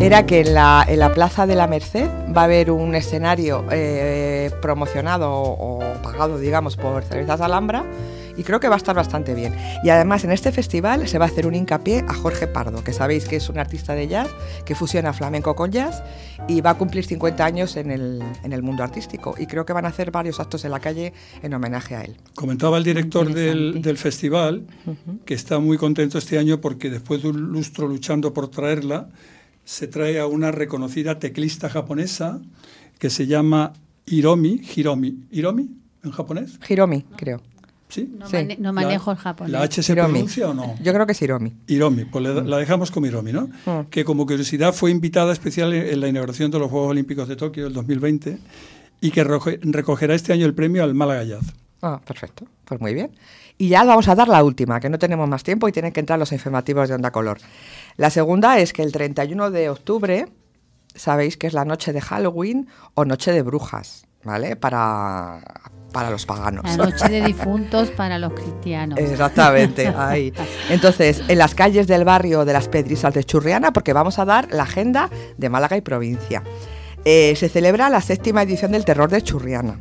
[0.01, 3.65] era que en la, en la Plaza de la Merced va a haber un escenario
[3.71, 7.85] eh, promocionado o, o pagado, digamos, por Cervezas Alhambra.
[8.37, 9.55] Y creo que va a estar bastante bien.
[9.83, 12.93] Y además en este festival se va a hacer un hincapié a Jorge Pardo, que
[12.93, 14.29] sabéis que es un artista de jazz
[14.65, 16.03] que fusiona flamenco con jazz
[16.49, 19.35] y va a cumplir 50 años en el, en el mundo artístico.
[19.39, 21.13] Y creo que van a hacer varios actos en la calle
[21.43, 22.17] en homenaje a él.
[22.35, 24.67] Comentaba el director del, del festival
[25.25, 29.09] que está muy contento este año porque después de un lustro luchando por traerla,
[29.65, 32.41] se trae a una reconocida teclista japonesa
[32.99, 33.73] que se llama
[34.07, 34.61] Hiromi.
[34.77, 35.27] Hiromi.
[35.31, 35.71] ¿Hiromi
[36.03, 36.59] en japonés?
[36.69, 37.41] Hiromi, creo.
[37.95, 38.13] ¿Sí?
[38.19, 38.37] No, Sí.
[38.37, 39.53] mane- no manejo el japonés.
[39.53, 40.11] ¿La H se Hiromi.
[40.13, 40.75] pronuncia o no?
[40.83, 41.53] Yo creo que es Hiromi.
[41.69, 43.49] Hiromi, pues le- la dejamos con Hiromi, ¿no?
[43.67, 43.85] Mm.
[43.91, 47.37] Que como curiosidad fue invitada especial en en la inauguración de los Juegos Olímpicos de
[47.37, 48.39] Tokio del 2020
[49.01, 51.45] y que recogerá este año el premio al Málaga Jazz.
[51.83, 52.47] Ah, perfecto.
[52.65, 53.13] Pues muy bien.
[53.59, 56.01] Y ya vamos a dar la última, que no tenemos más tiempo y tienen que
[56.01, 57.39] entrar los informativos de Onda Color.
[57.97, 60.27] La segunda es que el 31 de octubre,
[60.97, 64.57] sabéis que es la noche de Halloween o noche de brujas, ¿vale?
[64.57, 65.41] Para,
[65.95, 66.65] para los paganos.
[66.65, 68.99] La noche de difuntos para los cristianos.
[68.99, 70.35] Exactamente, ahí.
[70.69, 74.49] Entonces, en las calles del barrio de las Pedrisas de Churriana, porque vamos a dar
[74.51, 76.43] la agenda de Málaga y provincia.
[77.07, 79.79] Eh, se celebra la séptima edición del Terror de Churriana.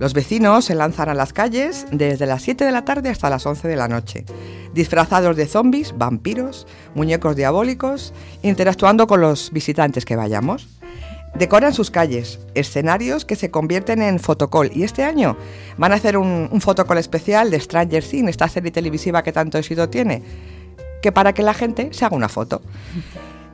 [0.00, 3.44] Los vecinos se lanzan a las calles desde las 7 de la tarde hasta las
[3.44, 4.24] 11 de la noche,
[4.72, 10.79] disfrazados de zombies, vampiros, muñecos diabólicos, interactuando con los visitantes que vayamos.
[11.34, 14.70] Decoran sus calles, escenarios que se convierten en fotocall.
[14.74, 15.36] Y este año
[15.78, 19.58] van a hacer un, un fotocall especial de Stranger Things, esta serie televisiva que tanto
[19.58, 20.22] éxito tiene,
[21.02, 22.62] que para que la gente se haga una foto.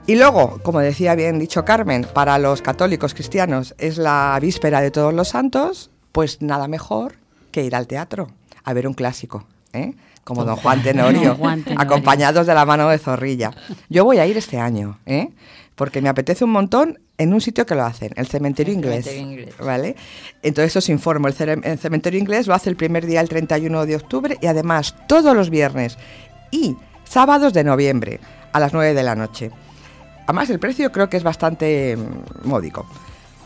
[0.07, 4.93] Y luego, como decía bien dicho Carmen, para los católicos cristianos es la víspera de
[4.93, 7.17] todos los santos, pues nada mejor
[7.51, 8.29] que ir al teatro
[8.63, 9.95] a ver un clásico, ¿eh?
[10.23, 11.81] como Don Juan Tenorio, Don Juan Tenorio.
[11.81, 13.53] acompañados de la mano de Zorrilla.
[13.89, 15.31] Yo voy a ir este año, ¿eh?
[15.77, 19.05] Porque me apetece un montón en un sitio que lo hacen, el cementerio El inglés.
[19.05, 19.55] cementerio inglés.
[19.59, 19.97] ¿Vale?
[20.43, 21.35] Entonces os informo, el
[21.79, 25.51] cementerio inglés lo hace el primer día, el 31 de octubre, y además todos los
[25.51, 25.97] viernes
[26.51, 28.21] y sábados de noviembre
[28.53, 29.51] a las 9 de la noche.
[30.25, 32.87] Además, el precio creo que es bastante mm, módico.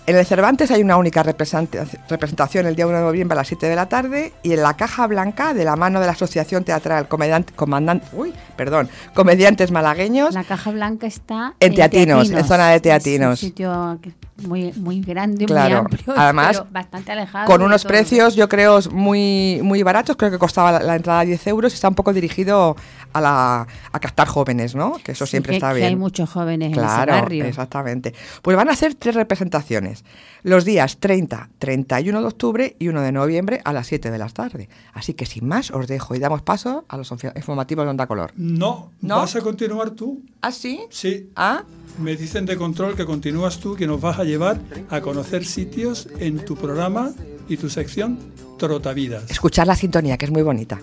[0.06, 3.48] En el Cervantes hay una única representa- representación el día 1 de noviembre a las
[3.48, 6.64] 7 de la tarde y en la Caja Blanca, de la mano de la Asociación
[6.64, 12.70] Teatral Comediante, Comandante, uy, perdón, Comediantes Malagueños, La Caja Blanca está En Teatinos, en zona
[12.70, 13.38] de Teatinos.
[13.38, 14.00] Es un sitio
[14.46, 17.46] muy, muy grande, Claro, muy amplio, además, pero bastante alejado.
[17.46, 20.16] con unos precios, yo creo, muy, muy baratos.
[20.16, 22.74] Creo que costaba la, la entrada 10 euros y está un poco dirigido
[23.12, 24.94] a, la, a captar jóvenes, ¿no?
[25.04, 25.88] Que eso Sí, siempre que- está que bien.
[25.88, 27.44] hay muchos jóvenes claro, en ese barrio.
[27.46, 28.14] exactamente.
[28.42, 30.04] Pues van a hacer tres representaciones.
[30.42, 34.28] Los días 30, 31 de octubre y 1 de noviembre a las 7 de la
[34.28, 34.68] tarde.
[34.94, 38.32] Así que sin más, os dejo y damos paso a los informativos de Onda Color.
[38.36, 39.16] No, ¿No?
[39.18, 40.22] ¿vas a continuar tú?
[40.40, 40.80] ¿Ah, sí?
[40.90, 41.30] Sí.
[41.36, 41.64] ¿Ah?
[41.98, 44.58] Me dicen de control que continúas tú, que nos vas a llevar
[44.88, 47.10] a conocer sitios en tu programa
[47.48, 48.18] y tu sección
[48.58, 49.30] Trotavidas.
[49.30, 50.78] Escuchar la sintonía, que es muy bonita.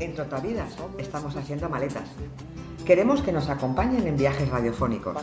[0.00, 2.08] En Trotavidas estamos haciendo maletas.
[2.84, 5.16] Queremos que nos acompañen en viajes radiofónicos.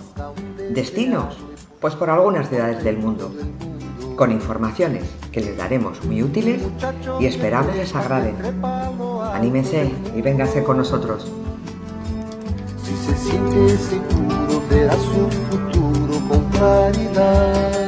[0.74, 1.38] Destinos,
[1.80, 3.32] pues por algunas ciudades del mundo.
[4.16, 6.62] Con informaciones que les daremos muy útiles
[7.20, 8.36] y esperamos les agraden.
[9.34, 11.32] Anímense y vénganse con nosotros.
[12.84, 17.81] Si se siente seguro, verá su futuro con claridad.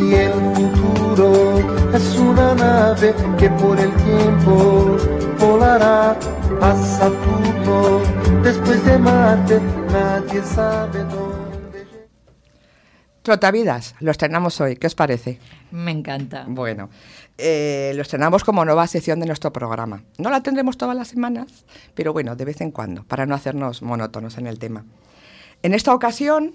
[0.00, 1.58] Y el futuro
[1.92, 4.96] es una nave que por el tiempo
[5.40, 6.16] volará
[6.60, 8.00] a Saturno.
[8.44, 11.86] Después de Marte, nadie sabe dónde.
[13.22, 14.76] Trotavidas, lo estrenamos hoy.
[14.76, 15.40] ¿Qué os parece?
[15.72, 16.44] Me encanta.
[16.46, 16.90] Bueno,
[17.36, 20.04] eh, lo estrenamos como nueva sección de nuestro programa.
[20.16, 23.82] No la tendremos todas las semanas, pero bueno, de vez en cuando, para no hacernos
[23.82, 24.84] monótonos en el tema.
[25.62, 26.54] En esta ocasión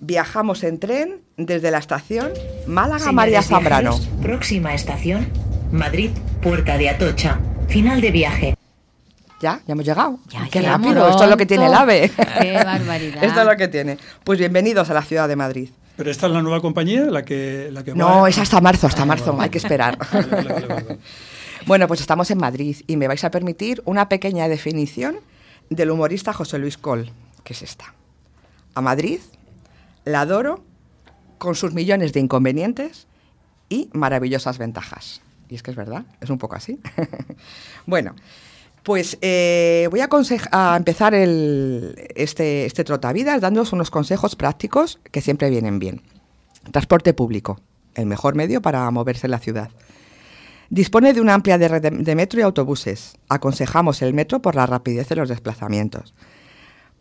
[0.00, 2.30] viajamos en tren desde la estación
[2.66, 3.98] Málaga Señores María Zambrano.
[4.22, 5.28] Próxima estación,
[5.72, 6.10] Madrid,
[6.42, 7.38] Puerta de Atocha.
[7.68, 8.54] Final de viaje.
[9.40, 10.18] Ya, ya hemos llegado.
[10.50, 11.74] Qué llegamos rápido, esto es lo que tiene el.
[11.74, 12.10] AVE.
[12.40, 13.22] Qué barbaridad.
[13.24, 13.98] esto es lo que tiene.
[14.24, 15.70] Pues bienvenidos a la ciudad de Madrid.
[15.96, 18.86] Pero esta es la nueva compañía, la que, la que No, va- es hasta marzo,
[18.86, 19.44] hasta Ah, marzo, vale.
[19.44, 19.98] hay que esperar.
[20.12, 20.98] Vale, vale.
[21.66, 25.16] Bueno, pues estamos en Madrid y me vais a permitir una pequeña definición
[25.70, 27.10] del humorista José Luis Col,
[27.44, 27.94] que es esta.
[28.74, 29.18] A Madrid
[30.08, 30.64] la adoro
[31.38, 33.06] con sus millones de inconvenientes
[33.68, 35.20] y maravillosas ventajas.
[35.48, 36.80] Y es que es verdad, es un poco así.
[37.86, 38.14] bueno,
[38.82, 40.08] pues eh, voy a,
[40.52, 46.02] a empezar el- este, este trotavidas dándoos unos consejos prácticos que siempre vienen bien.
[46.72, 47.60] Transporte público,
[47.94, 49.70] el mejor medio para moverse en la ciudad.
[50.70, 53.16] Dispone de una amplia red de metro y autobuses.
[53.30, 56.14] Aconsejamos el metro por la rapidez de los desplazamientos.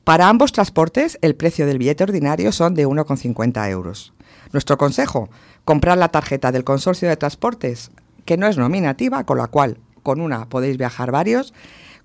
[0.08, 4.14] Para ambos transportes, el precio del billete ordinario son de 1,50 euros.
[4.54, 5.28] Nuestro consejo,
[5.66, 7.92] comprar la tarjeta del consorcio de transportes,
[8.24, 11.54] que no es nominativa, con la cual con una podéis viajar varios,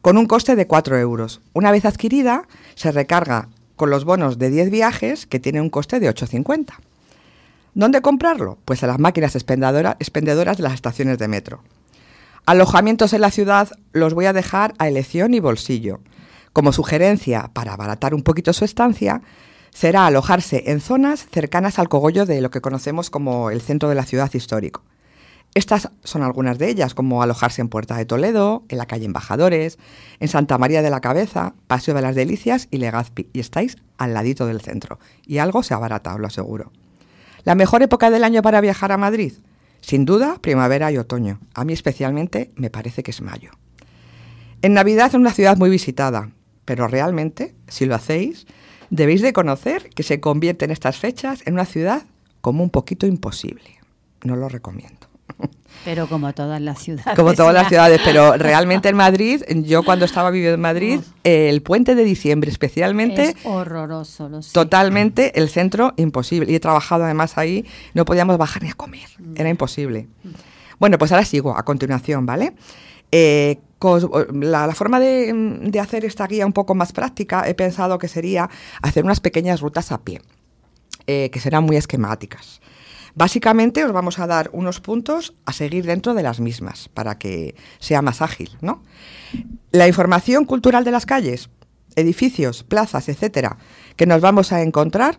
[0.01, 1.43] con un coste de 4 euros.
[1.53, 6.01] Una vez adquirida, se recarga con los bonos de 10 viajes, que tiene un coste
[6.01, 6.81] de 8,50.
[7.75, 8.59] ¿Dónde comprarlo?
[8.65, 11.63] Pues en las máquinas expendedora- expendedoras de las estaciones de metro.
[12.47, 16.01] Alojamientos en la ciudad los voy a dejar a elección y bolsillo.
[16.53, 19.23] Como sugerencia para abaratar un poquito su estancia,
[19.73, 23.95] será alojarse en zonas cercanas al cogollo de lo que conocemos como el centro de
[23.95, 24.83] la ciudad histórico.
[25.55, 29.79] Estas son algunas de ellas, como alojarse en Puerta de Toledo, en la calle Embajadores,
[30.19, 34.15] en Santa María de la Cabeza, Paseo de las Delicias y Legazpi, y estáis al
[34.15, 34.99] ladito del centro.
[35.27, 36.73] Y algo se abarata, os lo aseguro.
[37.45, 39.35] ¿La mejor época del año para viajar a Madrid?
[39.83, 41.41] Sin duda, primavera y otoño.
[41.55, 43.51] A mí especialmente me parece que es mayo.
[44.63, 46.31] En Navidad es una ciudad muy visitada,
[46.65, 48.47] pero realmente, si lo hacéis,
[48.91, 52.03] debéis de conocer que se convierte en estas fechas en una ciudad
[52.41, 53.79] como un poquito imposible.
[54.25, 55.09] No lo recomiendo.
[55.85, 57.17] Pero como todas las ciudades.
[57.17, 61.63] Como todas las ciudades, pero realmente en Madrid, yo cuando estaba viviendo en Madrid, el
[61.63, 64.53] puente de diciembre especialmente, Es horroroso, lo sé.
[64.53, 66.53] totalmente el centro imposible.
[66.53, 70.07] Y he trabajado además ahí, no podíamos bajar ni a comer, era imposible.
[70.79, 72.53] Bueno, pues ahora sigo, a continuación, ¿vale?
[73.13, 73.59] Eh,
[74.33, 78.49] la, forma de, hacer esta guía un poco más práctica he pensado que sería
[78.81, 80.23] hacer unas pequeñas rutas a pie,
[81.07, 82.61] eh, que serán muy esquemáticas.
[83.15, 87.55] Básicamente os vamos a dar unos puntos a seguir dentro de las mismas para que
[87.79, 88.83] sea más ágil, ¿no?
[89.73, 91.51] La información cultural de las calles,
[91.97, 93.59] edificios, plazas, etcétera,
[93.97, 95.19] que nos vamos a encontrar,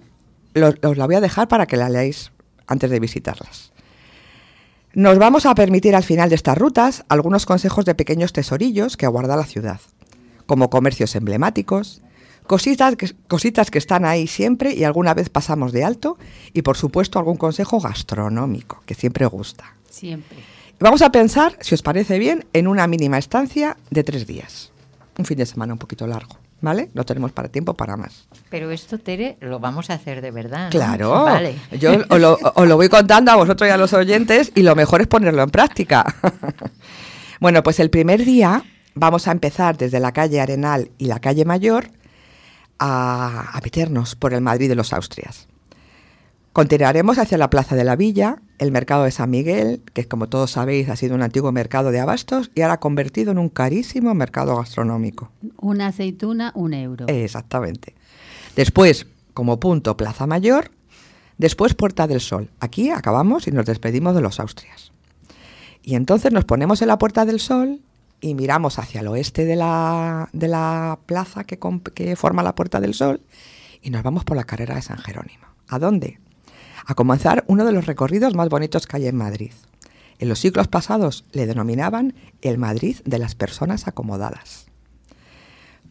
[0.56, 2.32] lo- os la voy a dejar para que la leáis
[2.66, 3.74] antes de visitarlas.
[4.96, 9.08] Nos vamos a permitir al final de estas rutas algunos consejos de pequeños tesorillos que
[9.08, 9.82] aguarda la ciudad,
[10.46, 12.04] como comercios emblemáticos,
[12.46, 16.20] cositas que, cositas que están ahí siempre y alguna vez pasamos de alto,
[16.54, 19.76] y por supuesto algún consejo gastronómico, que siempre gusta.
[19.90, 20.38] Siempre.
[20.80, 24.72] Vamos a pensar, si os parece bien, en una mínima estancia de tres días.
[25.18, 26.90] Un fin de semana un poquito largo, ¿vale?
[26.94, 28.26] No tenemos para tiempo para más.
[28.50, 30.66] Pero esto, Tere, lo vamos a hacer de verdad.
[30.66, 30.70] ¿no?
[30.70, 31.56] Claro, Vale.
[31.78, 34.74] yo os lo, os lo voy contando a vosotros y a los oyentes y lo
[34.74, 36.06] mejor es ponerlo en práctica.
[37.42, 38.64] bueno, pues el primer día
[38.96, 41.92] vamos a empezar desde la calle Arenal y la calle Mayor
[42.80, 45.48] a, a meternos por el Madrid de los Austrias.
[46.54, 50.52] Continuaremos hacia la Plaza de la Villa, el Mercado de San Miguel, que como todos
[50.52, 54.56] sabéis ha sido un antiguo mercado de abastos y ahora convertido en un carísimo mercado
[54.56, 55.32] gastronómico.
[55.58, 57.06] Una aceituna, un euro.
[57.08, 57.94] Exactamente.
[58.56, 60.72] Después, como punto, Plaza Mayor.
[61.38, 62.50] Después, Puerta del Sol.
[62.60, 64.92] Aquí acabamos y nos despedimos de los Austrias.
[65.82, 67.82] Y entonces nos ponemos en la Puerta del Sol
[68.22, 71.58] y miramos hacia el oeste de la, de la plaza que,
[72.16, 73.22] forma la Puerta del Sol
[73.82, 75.46] y nos vamos por la carrera de San Jerónimo.
[75.68, 76.20] ¿A dónde?
[76.86, 79.54] A comenzar uno de los recorridos más bonitos que hay en Madrid.
[80.20, 84.68] En los siglos pasados le denominaban el Madrid de las personas acomodadas.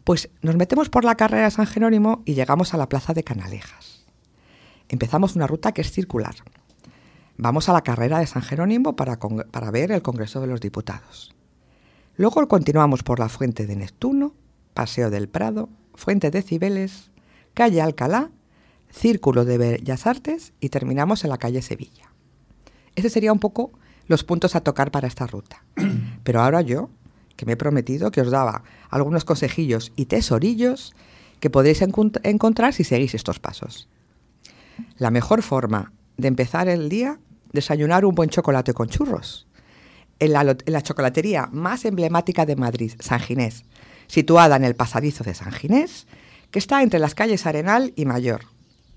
[0.03, 3.23] Pues nos metemos por la carrera de San Jerónimo y llegamos a la plaza de
[3.23, 4.05] Canalejas.
[4.89, 6.35] Empezamos una ruta que es circular.
[7.37, 11.33] Vamos a la carrera de San Jerónimo para, para ver el Congreso de los Diputados.
[12.15, 14.35] Luego continuamos por la Fuente de Neptuno,
[14.73, 17.11] Paseo del Prado, Fuente de Cibeles,
[17.53, 18.29] Calle Alcalá,
[18.93, 22.11] Círculo de Bellas Artes y terminamos en la calle Sevilla.
[22.95, 23.71] Ese sería un poco
[24.07, 25.63] los puntos a tocar para esta ruta.
[26.23, 26.89] Pero ahora yo,
[27.35, 30.93] que me he prometido que os daba algunos consejillos y tesorillos
[31.39, 33.89] que podéis encont- encontrar si seguís estos pasos.
[34.97, 37.19] La mejor forma de empezar el día,
[37.51, 39.47] desayunar un buen chocolate con churros.
[40.19, 43.65] En la, lot- en la chocolatería más emblemática de Madrid, San Ginés,
[44.05, 46.05] situada en el pasadizo de San Ginés,
[46.51, 48.41] que está entre las calles Arenal y Mayor.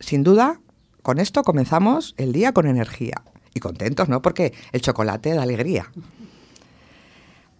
[0.00, 0.60] Sin duda,
[1.02, 3.22] con esto comenzamos el día con energía.
[3.54, 4.20] Y contentos, ¿no?
[4.20, 5.90] Porque el chocolate da alegría.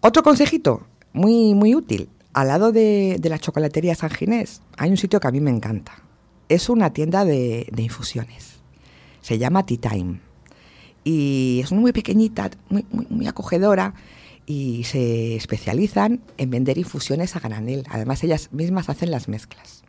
[0.01, 2.09] Otro consejito, muy, muy útil.
[2.33, 6.03] Al lado de, la chocolatería San Ginés hay un sitio que a mí me encanta.
[6.49, 8.57] Es una tienda de, de infusiones.
[9.21, 10.19] Se llama Tea Time.
[11.03, 13.95] Y es muy pequeñita, muy, muy, muy acogedora
[14.45, 17.85] y se especializan en vender infusiones a granel.
[17.89, 19.83] Además, ellas mismas hacen las mezclas.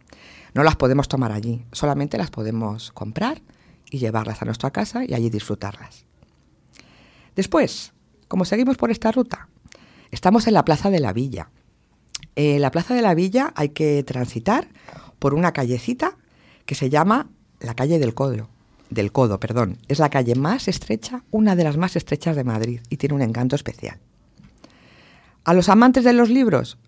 [0.55, 3.43] No las podemos tomar allí, solamente las podemos comprar
[3.91, 6.05] y llevarlas a nuestra casa y allí disfrutarlas.
[7.37, 7.93] Después,
[8.27, 9.49] como seguimos por esta ruta,
[10.11, 11.51] estamos en la Plaza de la Villa.
[12.37, 14.69] En la Plaza de la Villa hay que transitar
[15.19, 16.17] por una callecita
[16.67, 17.31] que se llama
[17.61, 18.49] la calle del Codo.
[18.91, 19.79] Del Codo, perdón.
[19.89, 23.23] Es la calle más estrecha, una de las más estrechas de Madrid y tiene un
[23.23, 23.99] encanto especial.
[25.45, 26.79] A los amantes de los libros,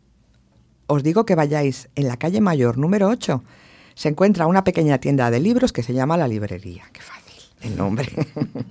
[0.91, 3.45] os digo que vayáis en la calle Mayor número 8.
[3.95, 6.83] Se encuentra una pequeña tienda de libros que se llama La Librería.
[6.93, 8.11] Qué fácil el nombre.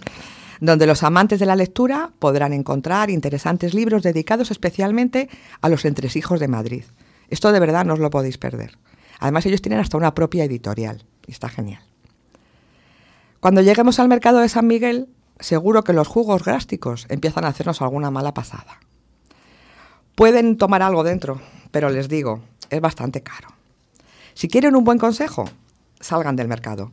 [0.60, 5.30] Donde los amantes de la lectura podrán encontrar interesantes libros dedicados especialmente
[5.62, 6.84] a los entresijos de Madrid.
[7.30, 8.78] Esto de verdad no os lo podéis perder.
[9.20, 11.84] Además ellos tienen hasta una propia editorial y está genial.
[13.40, 15.08] Cuando lleguemos al mercado de San Miguel,
[15.40, 18.80] seguro que los jugos gástricos empiezan a hacernos alguna mala pasada.
[20.16, 21.40] Pueden tomar algo dentro,
[21.72, 23.50] pero les digo, es bastante caro.
[24.34, 25.50] Si quieren un buen consejo,
[26.00, 26.92] salgan del mercado.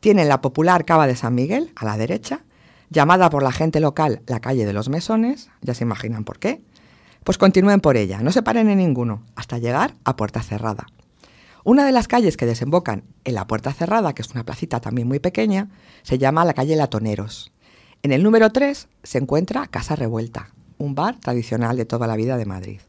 [0.00, 2.44] Tienen la popular cava de San Miguel, a la derecha,
[2.90, 6.62] llamada por la gente local la calle de los mesones, ya se imaginan por qué.
[7.24, 10.86] Pues continúen por ella, no se paren en ninguno, hasta llegar a Puerta Cerrada.
[11.64, 15.08] Una de las calles que desembocan en la Puerta Cerrada, que es una placita también
[15.08, 15.68] muy pequeña,
[16.04, 17.50] se llama la calle Latoneros.
[18.04, 22.36] En el número 3 se encuentra Casa Revuelta, un bar tradicional de toda la vida
[22.36, 22.80] de Madrid.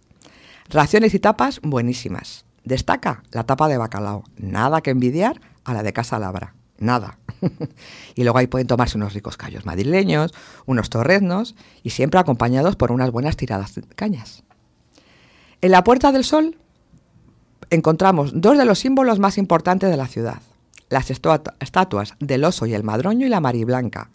[0.70, 2.46] Raciones y tapas buenísimas.
[2.66, 7.20] Destaca la tapa de bacalao, nada que envidiar a la de Casa Labra, nada.
[8.16, 10.34] y luego ahí pueden tomarse unos ricos callos madrileños,
[10.66, 14.44] unos torreznos y siempre acompañados por unas buenas tiradas de cañas.
[15.62, 16.58] En la Puerta del Sol
[17.70, 20.42] encontramos dos de los símbolos más importantes de la ciudad,
[20.90, 24.10] las estatuas del oso y el madroño y la mariblanca.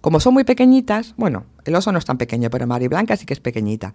[0.00, 3.34] Como son muy pequeñitas, bueno, El oso no es tan pequeño, pero Mariblanca sí que
[3.34, 3.94] es pequeñita.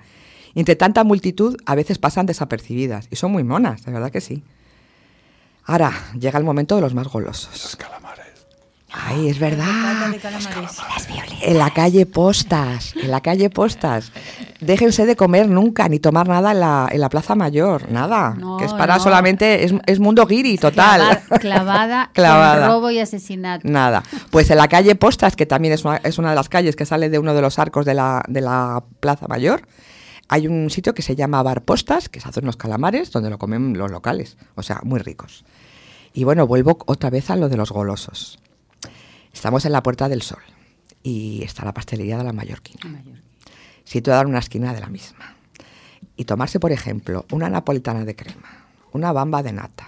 [0.56, 4.44] Entre tanta multitud a veces pasan desapercibidas y son muy monas, de verdad que sí.
[5.66, 7.50] Ahora llega el momento de los más golosos.
[7.64, 8.26] Los calamares.
[8.90, 9.68] Ay, es verdad.
[11.42, 14.12] En la calle Postas, en la calle Postas.
[14.62, 18.36] Déjense de comer nunca ni tomar nada en la, en la Plaza Mayor, nada.
[18.58, 19.04] que es para no.
[19.04, 21.02] solamente, es, es mundo guiri total.
[21.02, 22.66] Clava- clavada, Clavada.
[22.66, 23.68] en robo y asesinato.
[23.68, 24.04] Nada.
[24.32, 26.86] Pues en la calle Postas, que también es una, es una de las calles que
[26.86, 29.62] sale de uno de los arcos de la, de la Plaza Mayor,
[30.30, 33.38] hay un sitio que se llama Bar Postas, que se hacen los calamares, donde lo
[33.38, 35.46] comen los locales, o sea, muy ricos.
[36.14, 38.40] Y bueno, vuelvo otra vez a lo de los golosos.
[39.34, 40.42] Estamos en la Puerta del Sol
[41.04, 43.04] y está la pastelería de la Mallorquina,
[43.84, 45.36] situada en una esquina de la misma.
[46.16, 49.88] Y tomarse, por ejemplo, una napolitana de crema, una bamba de nata,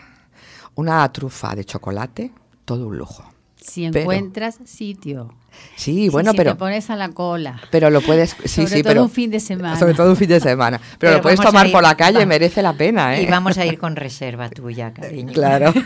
[0.75, 2.31] una trufa de chocolate,
[2.65, 3.23] todo un lujo.
[3.57, 5.33] Si Pero- encuentras sitio.
[5.75, 7.61] Sí, Si- bueno, si pero te pones a la cola.
[7.71, 9.77] pero lo puedes sí Sobre sí todo pero un fin de semana.
[9.79, 12.19] sobre todo un fin de semana pero, Pero lo puedes tomar ir- por la calle
[12.19, 13.23] va- merece la pena ¿eh?
[13.23, 15.33] Y vamos a ir con reserva tuya, cariño.
[15.33, 15.73] Claro.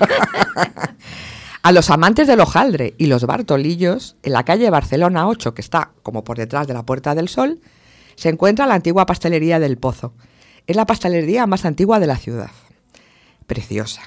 [1.66, 5.92] A los amantes del hojaldre y los bartolillos, en la calle Barcelona 8, que está
[6.04, 7.62] como por detrás de la Puerta del Sol,
[8.16, 10.14] se encuentra la antigua pastelería del Pozo.
[10.68, 12.52] Es la pastelería más antigua de la ciudad.
[13.48, 14.02] Preciosa.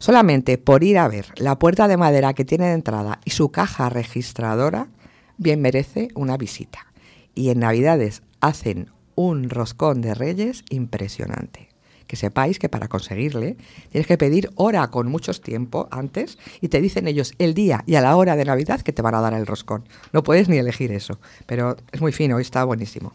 [0.00, 3.50] Solamente por ir a ver la puerta de madera que tiene de entrada y su
[3.50, 4.88] caja registradora,
[5.38, 6.86] bien merece una visita.
[7.34, 11.68] Y en Navidades hacen un roscón de reyes impresionante.
[12.06, 13.56] Que sepáis que para conseguirle
[13.90, 17.96] tienes que pedir hora con muchos tiempo antes y te dicen ellos el día y
[17.96, 19.84] a la hora de Navidad que te van a dar el roscón.
[20.12, 23.12] No puedes ni elegir eso, pero es muy fino y está buenísimo.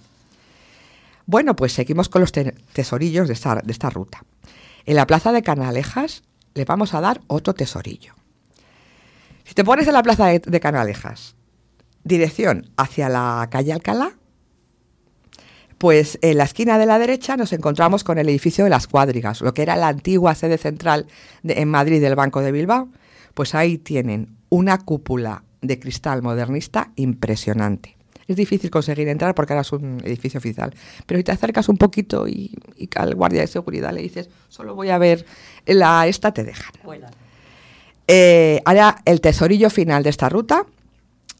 [1.25, 4.23] Bueno, pues seguimos con los te- tesorillos de esta, de esta ruta.
[4.85, 6.21] En la plaza de Canalejas
[6.53, 8.13] le vamos a dar otro tesorillo.
[9.43, 11.35] Si te pones en la plaza de Canalejas,
[12.03, 14.11] dirección hacia la calle Alcalá,
[15.77, 19.41] pues en la esquina de la derecha nos encontramos con el edificio de las Cuadrigas,
[19.41, 21.07] lo que era la antigua sede central
[21.41, 22.89] de- en Madrid del Banco de Bilbao.
[23.33, 27.97] Pues ahí tienen una cúpula de cristal modernista impresionante.
[28.27, 30.73] Es difícil conseguir entrar porque ahora es un edificio oficial.
[31.05, 34.75] Pero si te acercas un poquito y, y al guardia de seguridad le dices, solo
[34.75, 35.25] voy a ver
[35.65, 36.71] la esta, te dejan.
[38.07, 40.65] Eh, ahora, el tesorillo final de esta ruta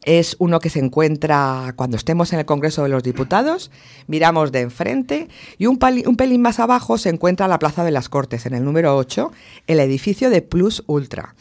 [0.04, 3.70] es uno que se encuentra cuando estemos en el Congreso de los Diputados,
[4.06, 5.28] miramos de enfrente
[5.58, 8.96] y un, pelín más abajo se encuentra la Plaza de las Cortes, en el número
[8.96, 9.32] 8,
[9.66, 11.34] el edificio de Plus Ultra.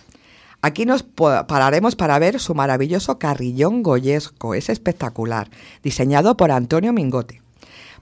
[0.61, 5.49] Aquí nos pararemos para ver su maravilloso carrillón goyesco, es espectacular,
[5.83, 7.41] diseñado por Antonio Mingote.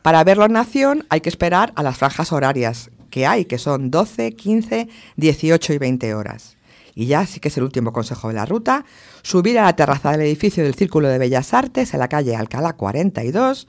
[0.04, 3.90] Para verlo en acción hay que esperar a las franjas horarias que hay, que son
[3.90, 6.56] 12, 15, 18 y 20 horas.
[6.96, 8.86] Y ya sí que es el último consejo de la ruta,
[9.22, 12.74] subir a la terraza del edificio del Círculo de Bellas Artes en la calle Alcalá
[12.74, 13.68] 42,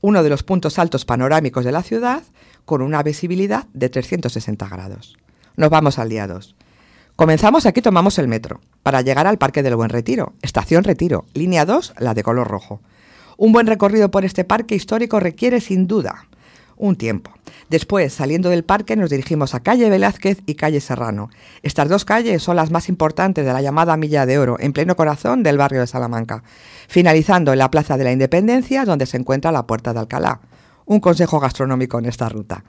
[0.00, 2.22] uno de los puntos altos panorámicos de la ciudad,
[2.64, 5.16] con una visibilidad de 360 grados.
[5.56, 6.54] Nos vamos al día 2.
[7.16, 11.66] Comenzamos aquí, tomamos el metro, para llegar al Parque del Buen Retiro, estación Retiro, línea
[11.66, 12.80] 2, la de color rojo.
[13.36, 16.26] Un buen recorrido por este parque histórico requiere sin duda
[16.82, 17.30] un tiempo.
[17.70, 21.30] Después, saliendo del parque, nos dirigimos a calle Velázquez y calle Serrano.
[21.62, 24.96] Estas dos calles son las más importantes de la llamada Milla de Oro, en pleno
[24.96, 26.42] corazón del barrio de Salamanca,
[26.88, 30.40] finalizando en la Plaza de la Independencia, donde se encuentra la Puerta de Alcalá.
[30.84, 32.64] Un consejo gastronómico en esta ruta.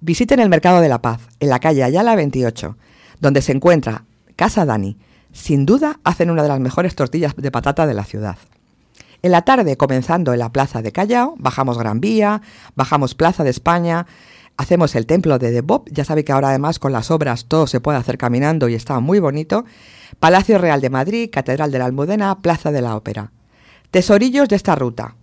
[0.00, 2.76] Visiten el Mercado de la Paz, en la calle Ayala 28,
[3.18, 4.04] donde se encuentra
[4.36, 4.96] Casa Dani.
[5.32, 8.38] Sin duda, hacen una de las mejores tortillas de patata de la ciudad.
[9.20, 12.40] En la tarde, comenzando en la Plaza de Callao, bajamos Gran Vía,
[12.76, 14.06] bajamos Plaza de España,
[14.56, 17.80] hacemos el templo de Debop, ya sabe que ahora además con las obras todo se
[17.80, 19.64] puede hacer caminando y está muy bonito,
[20.20, 23.32] Palacio Real de Madrid, Catedral de la Almudena, Plaza de la Ópera.
[23.90, 25.16] Tesorillos de esta ruta.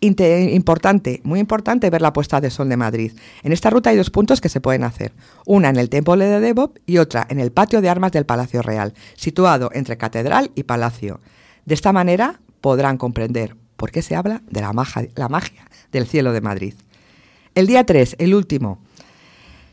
[0.00, 3.12] Importante, muy importante ver la puesta de sol de Madrid.
[3.42, 5.12] En esta ruta hay dos puntos que se pueden hacer.
[5.46, 8.62] Una en el Templo de Debop y otra en el patio de armas del Palacio
[8.62, 11.20] Real, situado entre Catedral y Palacio.
[11.66, 14.72] De esta manera podrán comprender por qué se habla de la
[15.28, 16.74] magia, del cielo de Madrid.
[17.54, 18.78] El día 3, el último.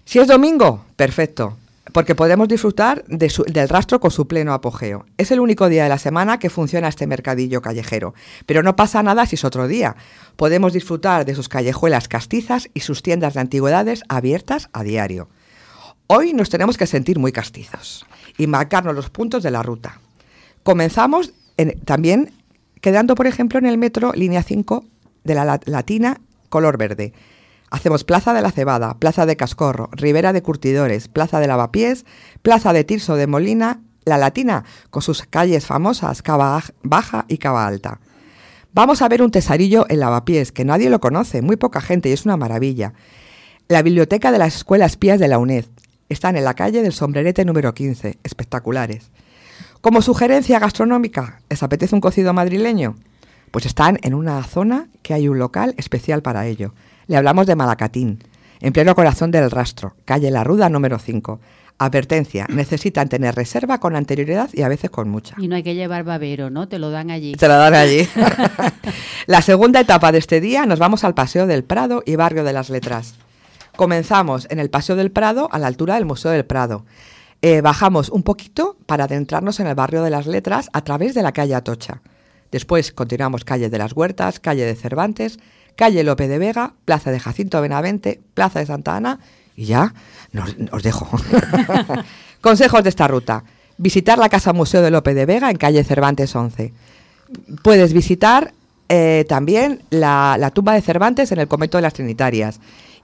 [0.06, 1.58] Si es domingo, perfecto,
[1.94, 5.06] porque podemos disfrutar del rastro con su pleno apogeo.
[5.18, 8.14] Es el único día de la semana que funciona este mercadillo callejero,
[8.46, 9.96] pero no pasa nada si es otro día.
[10.36, 15.30] Podemos disfrutar de sus callejuelas castizas y sus tiendas de antigüedades abiertas a diario.
[16.08, 18.06] Hoy nos tenemos que sentir muy castizos
[18.38, 20.00] y marcarnos los puntos de la ruta.
[20.64, 22.32] Comenzamos en- también
[22.82, 24.86] quedando, por ejemplo, en el metro línea 5
[25.24, 27.14] de la La- Latina color verde.
[27.70, 32.06] Hacemos Plaza de la Cebada, Plaza de Cascorro, Ribera de Curtidores, Plaza de Lavapiés,
[32.42, 37.40] Plaza de Tirso de Molina, La Latina, con sus calles famosas Cava Aj- Baja y
[37.40, 38.00] Cava Alta.
[38.74, 42.14] Vamos a ver un tesarillo en Lavapiés, que nadie lo conoce, muy poca gente, y
[42.14, 42.94] es una maravilla.
[43.68, 45.66] La biblioteca de las escuelas pías de la UNED.
[46.08, 49.12] Están en la calle del Sombrerete número 15, espectaculares.
[49.88, 52.98] Como sugerencia gastronómica, ¿les apetece un cocido madrileño?
[53.52, 56.74] Pues están en una zona que hay un local especial para ello.
[57.08, 58.22] Le hablamos de Malacatín,
[58.60, 61.40] en pleno corazón del rastro, calle La Ruda número 5.
[61.78, 65.36] Advertencia, necesitan tener reserva con anterioridad y a veces con mucha.
[65.38, 66.68] Y no hay que llevar babero, ¿no?
[66.68, 67.36] Te lo dan allí.
[67.36, 68.06] Te lo dan allí.
[69.26, 72.52] la segunda etapa de este día nos vamos al Paseo del Prado y Barrio de
[72.52, 73.16] las Letras.
[73.78, 76.84] Comenzamos en el Paseo del Prado a la altura del Museo del Prado.
[77.42, 81.22] Eh, bajamos un poquito para adentrarnos en el Barrio de las Letras a través de
[81.24, 82.02] la calle Atocha.
[82.52, 85.38] Después continuamos calle de las Huertas, calle de Cervantes,
[85.76, 89.20] calle Lope de Vega, plaza de Jacinto Benavente, plaza de Santa Ana
[89.56, 89.94] y ya
[90.32, 91.10] nos- os dejo.
[92.42, 93.44] Consejos de esta ruta.
[93.78, 96.74] Visitar la Casa Museo de Lope de Vega en calle Cervantes 11.
[97.62, 98.54] Puedes visitar
[98.90, 102.60] eh, también la, la tumba de Cervantes en el convento de las Trinitarias.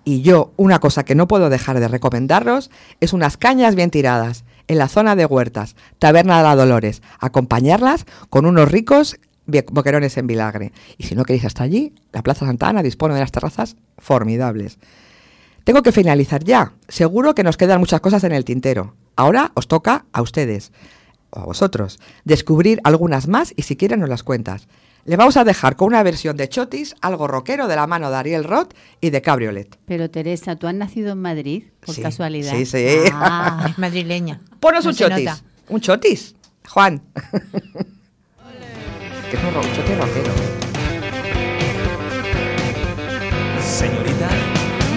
[0.06, 2.70] Y yo, una cosa que no puedo dejar de recomendaros
[3.00, 7.02] es unas cañas bien tiradas en la zona de Huertas, Taberna de la Dolores.
[7.20, 10.72] Acompañarlas con unos ricos boquerones en vinagre.
[10.98, 14.78] Y si no queréis hasta allí, la Plaza Santa Ana dispone de unas terrazas formidables.
[15.64, 16.74] Tengo que finalizar ya.
[16.88, 18.96] Seguro que nos quedan muchas cosas en el tintero.
[19.16, 20.72] Ahora os toca a ustedes,
[21.30, 24.68] o a vosotros, descubrir algunas más y si quieren nos las cuentas.
[25.06, 28.16] Le vamos a dejar con una versión de Chotis, algo rockero de la mano de
[28.16, 29.78] Ariel Roth y de Cabriolet.
[29.86, 32.54] Pero Teresa, ¿tú has nacido en Madrid por Sí, casualidad?
[32.54, 32.86] sí, sí.
[33.12, 33.68] Ah.
[33.70, 34.40] Es madrileña.
[34.62, 35.26] Ponos No un chotis.
[35.26, 35.38] nota.
[35.68, 36.36] Un chotis,
[36.70, 37.02] Juan.
[39.30, 40.32] que es un chotis rockero.
[43.62, 44.30] Señorita.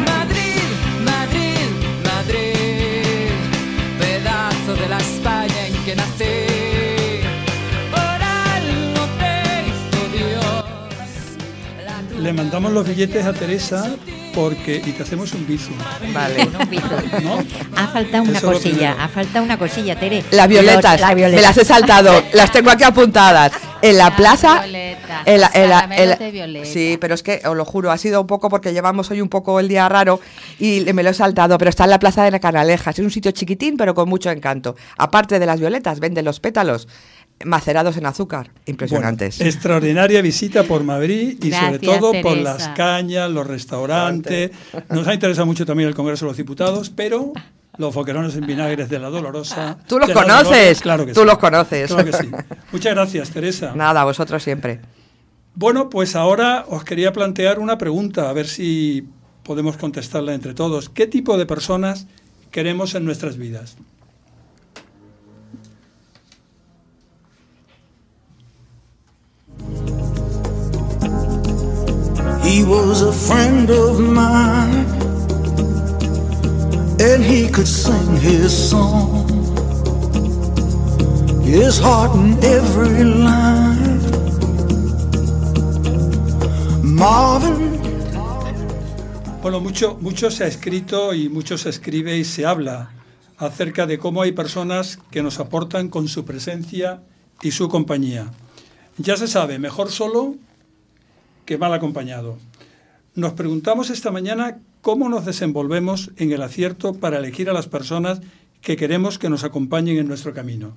[0.06, 0.62] Madrid,
[1.04, 1.68] Madrid,
[2.04, 3.30] Madrid,
[3.98, 6.45] pedazo de la España en que nací.
[12.26, 13.88] Le mandamos los billetes a Teresa
[14.34, 15.70] porque y te hacemos un bizu.
[16.12, 16.48] Vale.
[16.60, 16.86] Un bizu.
[17.22, 17.38] ¿No?
[17.76, 20.24] Ha faltado una Eso cosilla, ha faltado una cosilla, Tere.
[20.32, 21.36] Las violetas, Los- la violeta.
[21.36, 23.52] me las he saltado, las tengo aquí apuntadas.
[23.82, 24.62] En la plaza.
[24.62, 26.66] violetas, en la- en la- caramelos en la- de violeta.
[26.66, 29.28] sí, pero es que os lo juro, ha sido un poco porque llevamos hoy un
[29.28, 30.20] poco el día raro
[30.58, 32.98] y me lo he saltado, pero está en la plaza de la Canalejas.
[32.98, 34.74] Es un sitio chiquitín, pero con mucho encanto.
[34.98, 36.88] Aparte de las violetas, venden los pétalos
[37.44, 38.50] macerados en azúcar.
[38.66, 39.38] Impresionantes.
[39.38, 44.50] Bueno, extraordinaria visita por Madrid y sobre todo por las cañas, los restaurantes.
[44.88, 47.32] Nos ha interesado mucho también el Congreso de los Diputados, pero
[47.78, 49.76] los foquerones en vinagres de la Dolorosa.
[49.86, 51.26] Tú los conoces, claro que tú sí.
[51.26, 51.88] los conoces.
[51.90, 52.30] Claro que sí.
[52.72, 53.72] Muchas gracias, Teresa.
[53.74, 54.80] Nada, vosotros siempre.
[55.54, 59.06] Bueno, pues ahora os quería plantear una pregunta, a ver si
[59.42, 60.88] podemos contestarla entre todos.
[60.88, 62.06] ¿Qué tipo de personas
[62.50, 63.76] queremos en nuestras vidas?
[72.46, 74.86] He was a friend of mine,
[77.00, 79.26] and he could sing his song,
[81.42, 84.00] his heart in every line.
[86.84, 87.76] Marvin,
[89.42, 92.90] Bueno, mucho, mucho se ha escrito y mucho se escribe y se habla
[93.38, 97.02] acerca de cómo hay personas que nos aportan con su presencia
[97.42, 98.30] y su compañía.
[98.98, 100.36] Ya se sabe, mejor solo
[101.46, 102.36] que mal acompañado.
[103.14, 108.20] Nos preguntamos esta mañana cómo nos desenvolvemos en el acierto para elegir a las personas
[108.60, 110.74] que queremos que nos acompañen en nuestro camino.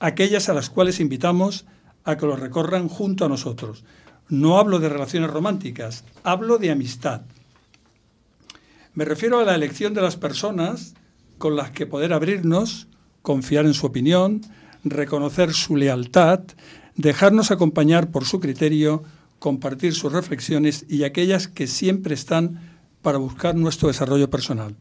[0.00, 1.64] Aquellas a las cuales invitamos
[2.04, 3.84] a que lo recorran junto a nosotros.
[4.28, 7.22] No hablo de relaciones románticas, hablo de amistad.
[8.94, 10.94] Me refiero a la elección de las personas
[11.38, 12.88] con las que poder abrirnos,
[13.22, 14.42] confiar en su opinión,
[14.84, 16.40] reconocer su lealtad,
[16.94, 19.02] dejarnos acompañar por su criterio,
[19.44, 22.62] compartir sus reflexiones y aquellas que siempre están
[23.02, 24.74] para buscar nuestro desarrollo personal.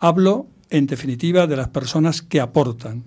[0.00, 3.04] Hablo, en definitiva, de las personas que aportan.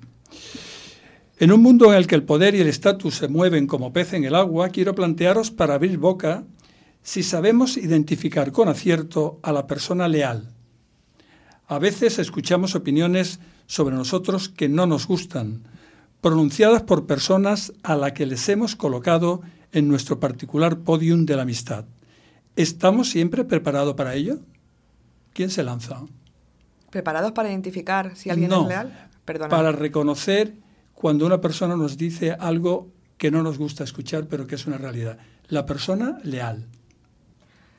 [1.40, 4.14] En un mundo en el que el poder y el estatus se mueven como pez
[4.14, 6.46] en el agua, quiero plantearos para abrir boca
[7.02, 10.54] si sabemos identificar con acierto a la persona leal.
[11.68, 15.64] A veces escuchamos opiniones sobre nosotros que no nos gustan,
[16.22, 19.42] pronunciadas por personas a las que les hemos colocado
[19.74, 21.86] en nuestro particular podium de la amistad.
[22.56, 24.40] ¿Estamos siempre preparados para ello?
[25.34, 26.04] ¿Quién se lanza?
[26.92, 29.10] ¿Preparados para identificar si alguien No, es leal?
[29.26, 29.50] Perdona.
[29.50, 30.54] Para reconocer
[30.94, 34.78] cuando una persona nos dice algo que no nos gusta escuchar, pero que es una
[34.78, 35.18] realidad.
[35.48, 36.68] La persona leal.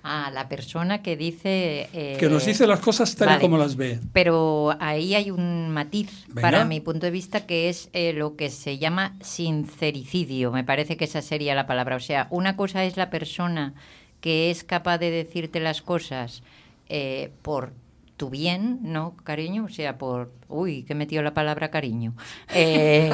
[0.06, 1.88] Ah, la persona que dice...
[1.94, 3.98] eh, Que nos dice las cosas tal y como las ve.
[4.12, 6.42] Pero ahí hay un matiz, Venga.
[6.42, 10.52] para mi punto de vista, que es eh, lo que se llama sincericidio.
[10.52, 11.96] Me parece que esa sería la palabra.
[11.96, 13.72] O sea, una cosa es la persona
[14.20, 16.42] que es capaz de decirte las cosas
[16.90, 17.72] eh, por
[18.16, 19.64] tu bien, ¿no, cariño?
[19.64, 20.32] O sea, por...
[20.48, 22.14] Uy, que he metido la palabra cariño.
[22.54, 23.10] Eh,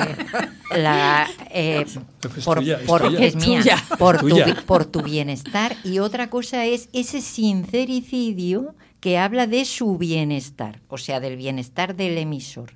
[0.77, 3.19] la, eh, Es por, tuya, es por- tuya.
[3.25, 3.83] es mía, Tuya.
[3.99, 4.29] por tu,
[4.67, 5.75] por tu bienestar.
[5.85, 11.97] Y otra cosa es ese sincericidio que habla de su bienestar, o sea, del bienestar
[11.97, 12.73] del emisor.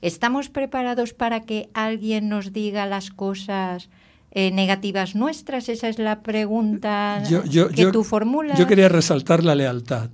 [0.00, 3.90] ¿Estamos preparados para que alguien nos diga las cosas
[4.30, 5.68] eh, negativas nuestras?
[5.68, 8.58] Esa es la pregunta Yo, yo- que yo- tú formulas.
[8.58, 10.10] yo quería resaltar la lealtad,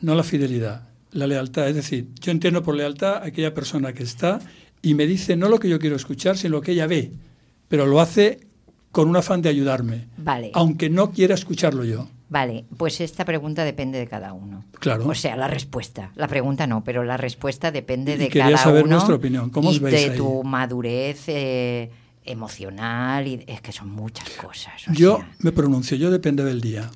[0.00, 1.68] no la fidelidad, la lealtad.
[1.68, 4.40] Es decir, yo entiendo por lealtad a aquella persona que está
[4.82, 7.12] y me dice no lo que yo quiero escuchar, sino lo que ella ve,
[7.68, 8.40] pero lo hace
[8.92, 10.50] con un afán de ayudarme, Vale.
[10.54, 12.08] aunque no quiera escucharlo yo.
[12.30, 14.64] Vale, pues esta pregunta depende de cada uno.
[14.80, 15.06] Claro.
[15.08, 16.12] O sea, la respuesta.
[16.14, 18.96] La pregunta no, pero la respuesta depende Y de cada saber uno.
[18.96, 19.48] vuestra opinión.
[19.50, 20.16] ¿Cómo os y veis de ahí?
[20.18, 21.90] tu madurez eh,
[22.24, 23.26] emocional.
[23.26, 24.74] y Es que son muchas cosas.
[24.88, 26.90] o Yo sea, me pronuncio, yo depende del día.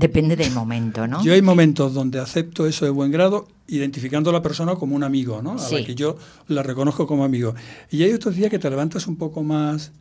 [0.00, 1.22] Depende del momento, ¿no?
[1.22, 5.04] Yo hay momentos donde acepto eso de buen grado, identificando a la persona como un
[5.04, 5.52] amigo, ¿no?
[5.52, 5.76] A Sí.
[5.80, 6.16] la que yo
[6.48, 7.54] la reconozco como amigo.
[7.90, 9.92] Y hay otros días que te levantas un poco más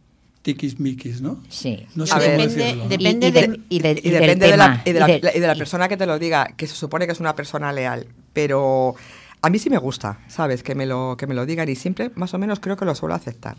[0.41, 1.41] tiquismiquis, ¿no?
[1.49, 1.85] Sí.
[1.95, 2.45] No A sé depende
[2.89, 5.47] Y- de- y y depende de la, tema, y de la- y de- y de
[5.47, 8.07] la persona que te lo diga, que se supone que es una persona leal.
[8.33, 8.95] Pero
[9.41, 10.63] a mí sí me gusta, ¿sabes?
[10.63, 12.95] Que me lo, que me lo digan y siempre más o menos creo que lo
[12.95, 13.57] suelo aceptar.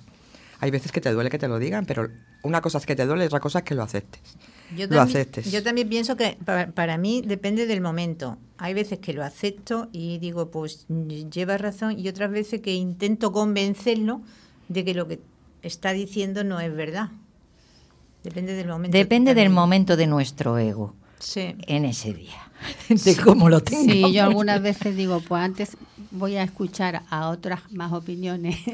[0.60, 2.08] Hay veces que te duele que te lo digan, pero
[2.42, 4.20] una cosa es que te duele y otra cosa es que lo aceptes.
[4.76, 5.50] Yo lo también, aceptes.
[5.50, 8.38] yo también pienso que para, para mí depende del momento.
[8.58, 13.32] Hay veces que lo acepto y digo, pues lleva razón, y otras veces que intento
[13.32, 14.20] convencerlo
[14.68, 15.20] de que lo que
[15.62, 17.10] está diciendo no es verdad.
[18.22, 18.96] Depende del momento.
[18.96, 20.94] Depende del momento de nuestro ego.
[21.18, 21.54] Sí.
[21.66, 22.49] En ese día.
[22.88, 23.90] De cómo lo tengo.
[23.92, 25.76] Sí, yo algunas veces digo, pues antes
[26.12, 28.56] voy a escuchar a otras más opiniones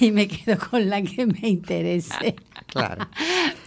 [0.00, 2.36] y me quedo con la que me interese.
[2.66, 3.06] Claro.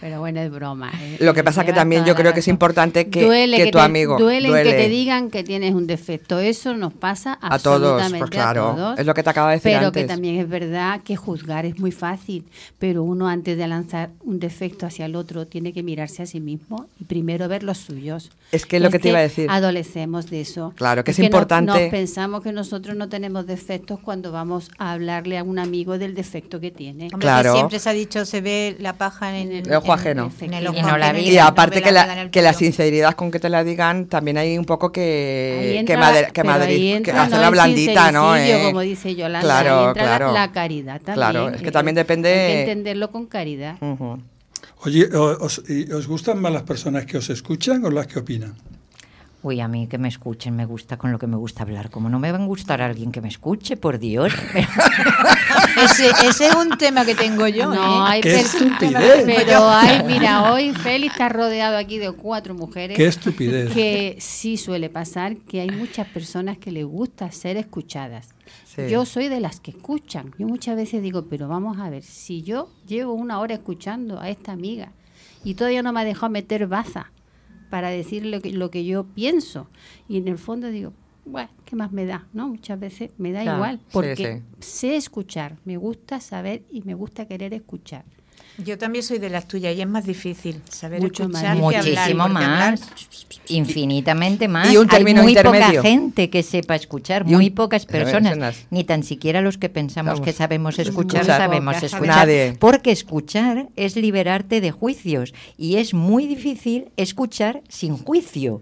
[0.00, 0.90] Pero bueno, es broma.
[1.00, 1.16] ¿eh?
[1.20, 3.78] Lo que pasa que también yo creo que es importante que, Duele que que tu
[3.78, 4.70] te- amigo duele, duele.
[4.70, 6.38] que te digan que tienes un defecto.
[6.38, 8.98] Eso nos pasa A todos, pues claro, a todos.
[8.98, 10.14] es lo que te acaba de decir Pero que antes.
[10.14, 12.44] también es verdad que juzgar es muy fácil.
[12.78, 16.40] Pero uno antes de lanzar un defecto hacia el otro tiene que mirarse a sí
[16.40, 17.78] mismo y primero ver los
[18.50, 19.46] Es que es lo que te iba a decir.
[19.50, 20.72] Adolecemos de eso.
[20.74, 24.92] Claro, que es no- importante- nos pensamos que nosotros no tenemos defectos cuando vamos a
[24.92, 27.04] hablarle a un amigo del defecto que tiene.
[27.04, 27.52] Hombre, que Claro.
[27.52, 30.32] siempre se ha dicho se ve la paja en el, El ojo en- ajeno.
[30.40, 31.30] en el ojo Y no la ajeno vi.
[31.30, 34.56] Y aparte ve que la, que la sinceridad con que te la digan, también hay
[34.56, 38.34] un poco que, entra- que, Madrid, que, que entra, hacerla no el blandita, ¿no?
[38.36, 40.32] Eh, como dice Yolanda, Claro, entra la- claro.
[40.32, 41.14] la, caridad también.
[41.14, 43.76] Claro, es que eh, también depende- Hay que entenderlo con caridad.
[43.82, 44.18] Ujú.
[44.84, 48.54] Oye, os, y ¿os gustan más las personas que os escuchan o las que opinan?
[49.40, 51.90] Uy, a mí que me escuchen me gusta con lo que me gusta hablar.
[51.90, 54.32] Como no me va a gustar alguien que me escuche, por Dios.
[55.84, 57.72] Ese, ese es un tema que tengo yo.
[57.72, 58.04] No, ¿eh?
[58.08, 59.22] hay ¡Qué estupidez!
[59.24, 62.96] Pero hay, mira, hoy Félix está rodeado aquí de cuatro mujeres.
[62.96, 63.72] ¡Qué estupidez!
[63.72, 68.30] Que sí suele pasar que hay muchas personas que les gusta ser escuchadas.
[68.64, 68.88] Sí.
[68.88, 70.34] Yo soy de las que escuchan.
[70.38, 74.28] Yo muchas veces digo, pero vamos a ver, si yo llevo una hora escuchando a
[74.28, 74.92] esta amiga
[75.44, 77.10] y todavía no me ha dejado meter baza
[77.70, 79.68] para decir lo que, lo que yo pienso,
[80.08, 80.92] y en el fondo digo,
[81.24, 82.26] bueno, ¿qué más me da?
[82.32, 82.48] ¿No?
[82.48, 86.94] Muchas veces me da Claro, igual, sí, porque sé escuchar, me gusta saber y me
[86.94, 88.04] gusta querer escuchar.
[88.64, 91.76] Yo también soy de las tuyas y es más difícil saber Mucho más escuchar que
[91.78, 92.80] hablar, Muchísimo hablar- más.
[93.48, 94.72] Infinitamente más.
[94.72, 95.66] Y un término Hay muy intermedio.
[95.66, 98.66] poca gente que sepa escuchar, un- muy pocas personas.
[98.70, 100.24] Ni tan siquiera los que pensamos Vamos.
[100.24, 101.40] que sabemos escuchar, Escuchar.
[101.40, 102.06] sabemos escuchar.
[102.26, 102.54] Nadie.
[102.58, 105.34] Porque escuchar es liberarte de juicios.
[105.56, 108.60] Y es muy difícil escuchar sin juicio.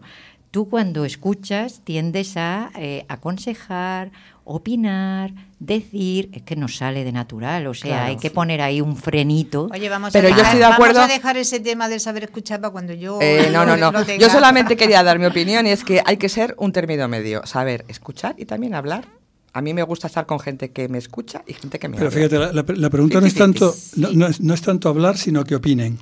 [0.50, 4.10] Tú cuando escuchas tiendes a eh, aconsejar,
[4.46, 8.06] opinar, decir, es que nos sale de natural, o sea, Claro.
[8.06, 9.68] hay que poner ahí un frenito.
[9.72, 12.00] Oye, vamos, Pero a yo dejar, estoy de acuerdo- vamos a dejar ese tema del
[12.00, 13.92] saber escuchar para cuando yo Eh, no, no, no.
[14.18, 17.44] Yo solamente quería dar mi opinión y es que hay que ser un término medio,
[17.46, 19.04] saber escuchar y también hablar.
[19.52, 22.08] A mí me gusta estar con gente que me escucha y gente que me Pero
[22.08, 22.16] habla.
[22.18, 25.16] fíjate, la, la- la pregunta no es, tanto, no, no es, no es tanto hablar,
[25.18, 25.98] sino que opinen.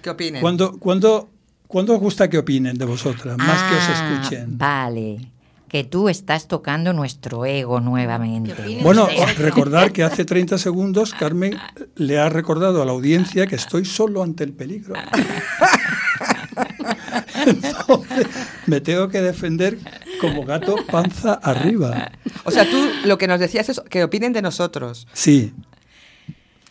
[0.00, 0.40] ¿Qué opinen?
[0.40, 1.28] ¿Cuándo, cuándo,
[1.66, 3.36] cuándo os gusta que opinen de vosotras?
[3.36, 4.56] Más que os Ah, escuchen.
[4.56, 5.18] Vale,
[5.72, 8.54] que tú estás tocando nuestro ego nuevamente.
[8.82, 9.08] Bueno,
[9.38, 11.58] recordar que hace 30 segundos Carmen
[11.96, 14.94] le ha recordado a la audiencia que estoy solo ante el peligro.
[17.46, 18.26] Entonces,
[18.66, 19.78] me tengo que defender
[20.20, 22.12] como gato panza arriba.
[22.44, 22.76] O sea, tú
[23.06, 25.08] lo que nos decías es que opinen de nosotros.
[25.14, 25.54] Sí.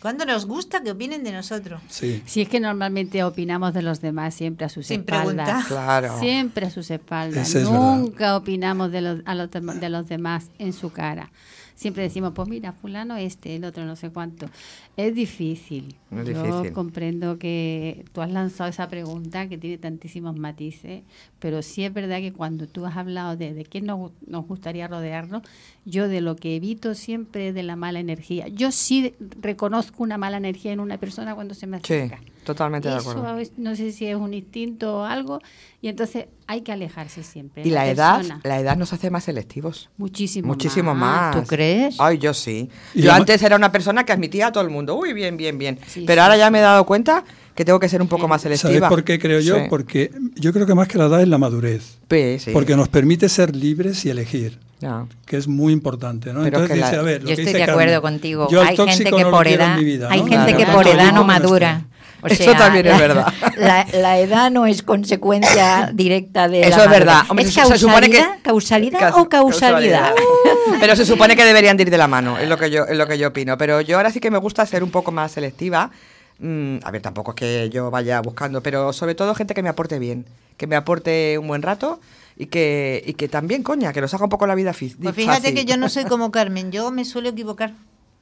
[0.01, 1.79] ¿Cuándo nos gusta que opinen de nosotros?
[1.87, 2.23] Sí.
[2.25, 5.65] Si es que normalmente opinamos de los demás siempre a sus Sin espaldas.
[5.67, 6.19] Claro.
[6.19, 7.53] Siempre a sus espaldas.
[7.53, 11.31] Es Nunca opinamos de los, a los de los demás en su cara.
[11.75, 14.47] Siempre decimos, pues mira, fulano este, el otro no sé cuánto.
[14.97, 15.95] Es difícil.
[16.11, 16.73] Es Yo difícil.
[16.73, 21.03] comprendo que tú has lanzado esa pregunta que tiene tantísimos matices,
[21.39, 24.87] pero sí es verdad que cuando tú has hablado de, de quién nos, nos gustaría
[24.87, 25.41] rodearnos,
[25.85, 28.47] yo de lo que evito siempre es de la mala energía.
[28.47, 32.19] Yo sí reconozco una mala energía en una persona cuando se me Sí, acerca.
[32.53, 33.25] Totalmente de acuerdo.
[33.57, 35.39] no sé si es un instinto o algo,
[35.81, 37.63] y entonces hay que alejarse siempre.
[37.65, 38.41] Y la edad, persona.
[38.43, 39.89] la edad nos hace más selectivos.
[39.97, 41.35] Muchísimo, Muchísimo más.
[41.35, 41.95] ¿Tú crees?
[41.99, 42.69] Ay, yo sí.
[42.93, 45.57] Y Yo antes era una persona que admitía a todo el mundo, uy, bien, bien,
[45.57, 45.79] bien.
[45.87, 46.23] Sí, Pero sí.
[46.23, 47.23] ahora ya me he dado cuenta
[47.55, 48.89] que tengo que ser un poco más ¿Sabes selectiva.
[48.89, 49.55] por qué creo yo?
[49.55, 49.61] Sí.
[49.69, 51.97] Porque yo creo que más que la edad es la madurez.
[52.09, 52.51] Sí, sí.
[52.51, 54.59] Porque nos permite ser libres y elegir.
[55.27, 56.41] Que es muy importante, ¿no?
[56.41, 58.13] Pero Entonces que la- dice, a ver, lo Yo que estoy dice de acuerdo Carmen,
[58.19, 58.47] contigo.
[58.49, 60.57] yo hay gente que no por edad, vida, hay gente Claro.
[60.57, 61.85] que por edad no madura.
[62.23, 63.33] O Eso sea, también es verdad.
[63.57, 67.21] La, la edad no es consecuencia directa de Eso la es verdad.
[67.29, 70.11] Hombre, ¿Es se- se supone que- causalidad, causalidad o causalidad?
[70.79, 72.97] Pero se supone que deberían de ir de la mano, es lo que yo, es
[72.97, 73.57] lo que yo opino.
[73.57, 75.91] Pero yo ahora sí que me gusta ser un poco más selectiva.
[76.39, 79.69] Mm, a ver, tampoco es que yo vaya buscando, pero sobre todo gente que me
[79.69, 80.25] aporte bien,
[80.57, 81.99] que me aporte un buen rato
[82.35, 85.13] y que, y que también, coña, que nos haga un poco la vida fi- Pues
[85.15, 85.55] fíjate fácil.
[85.55, 87.73] que yo no soy como Carmen, yo me suelo equivocar.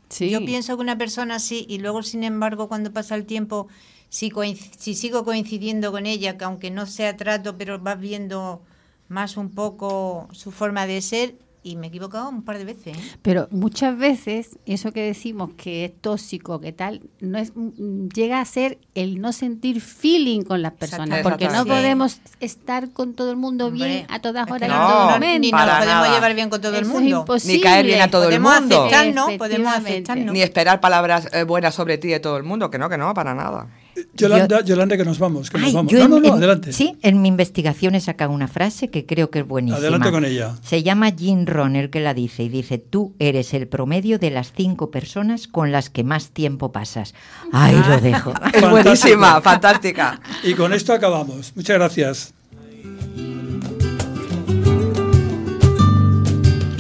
[0.10, 0.30] Sí.
[0.32, 3.68] Yo pienso que una persona así y luego, sin embargo, cuando pasa el tiempo,
[4.10, 8.62] si, coinc- si sigo coincidiendo con ella, que aunque no sea trato, pero vas viendo
[9.08, 12.98] más un poco su forma de ser y me he equivocado un par de veces.
[12.98, 13.02] ¿eh?
[13.22, 18.40] Pero muchas veces eso que decimos que es tóxico, que tal, no es mm, llega
[18.40, 23.32] a ser el no sentir feeling con las personas, porque no podemos estar con todo
[23.32, 25.40] el mundo Hombre, bien a todas horas y no, en todo momento.
[25.40, 26.14] ni nos podemos nada.
[26.14, 27.20] llevar bien con todo el Eso mundo.
[27.22, 27.56] imposible.
[27.58, 28.86] Ni caer bien a todo el mundo.
[28.86, 30.34] aceptarnos, podemos aceptarnos.
[30.34, 33.14] Ni esperar palabras eh, buenas sobre ti de todo el mundo, que no, que no,
[33.14, 33.68] para nada.
[34.14, 35.92] Yolanda, Yolanda, que nos vamos, que nos vamos.
[35.92, 36.74] yo No, en- no, no, en- adelante.
[36.74, 39.78] Sí, en mi investigación he sacado una frase que creo que es buenísima.
[39.78, 40.56] Adelante con ella.
[40.64, 44.32] Se llama Jean Ron el que la dice y dice, tú eres el promedio de
[44.32, 47.14] las cinco personas con las que más tiempo pasas.
[47.52, 48.34] Ahí lo dejo.
[48.54, 50.20] Es buenísima, fantástica.
[50.44, 51.54] Y con esto acabamos.
[51.56, 52.34] Muchas gracias.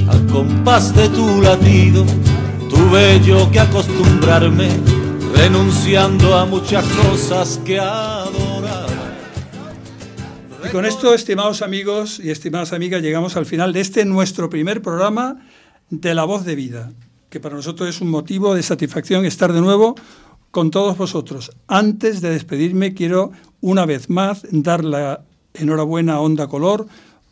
[0.10, 2.06] Al compás de tu latido,
[2.70, 4.70] tuve yo que acostumbrarme,
[5.40, 9.14] renunciando a muchas cosas que adoraba.
[10.66, 14.82] Y con esto, estimados amigos y estimadas amigas, llegamos al final de este nuestro primer
[14.82, 15.38] programa
[15.90, 16.91] de La Voz de Vida,
[17.30, 19.95] que para nosotros es un motivo de satisfacción estar de nuevo
[20.52, 21.52] con todos vosotros.
[21.68, 26.86] Antes de despedirme, quiero una vez más dar la enhorabuena a Onda Color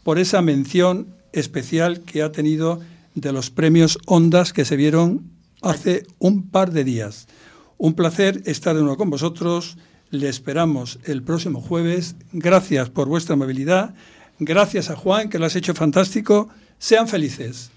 [0.04, 2.80] por esa mención especial que ha tenido
[3.16, 5.30] de los premios Ondas que se vieron
[5.62, 7.28] hace un par de días.
[7.78, 9.78] Un placer estar de nuevo con vosotros.
[10.10, 12.16] Le esperamos el próximo jueves.
[12.32, 13.94] Gracias por vuestra amabilidad.
[14.40, 16.50] Gracias a Juan, que lo has hecho fantástico.
[16.80, 17.72] Sean felices.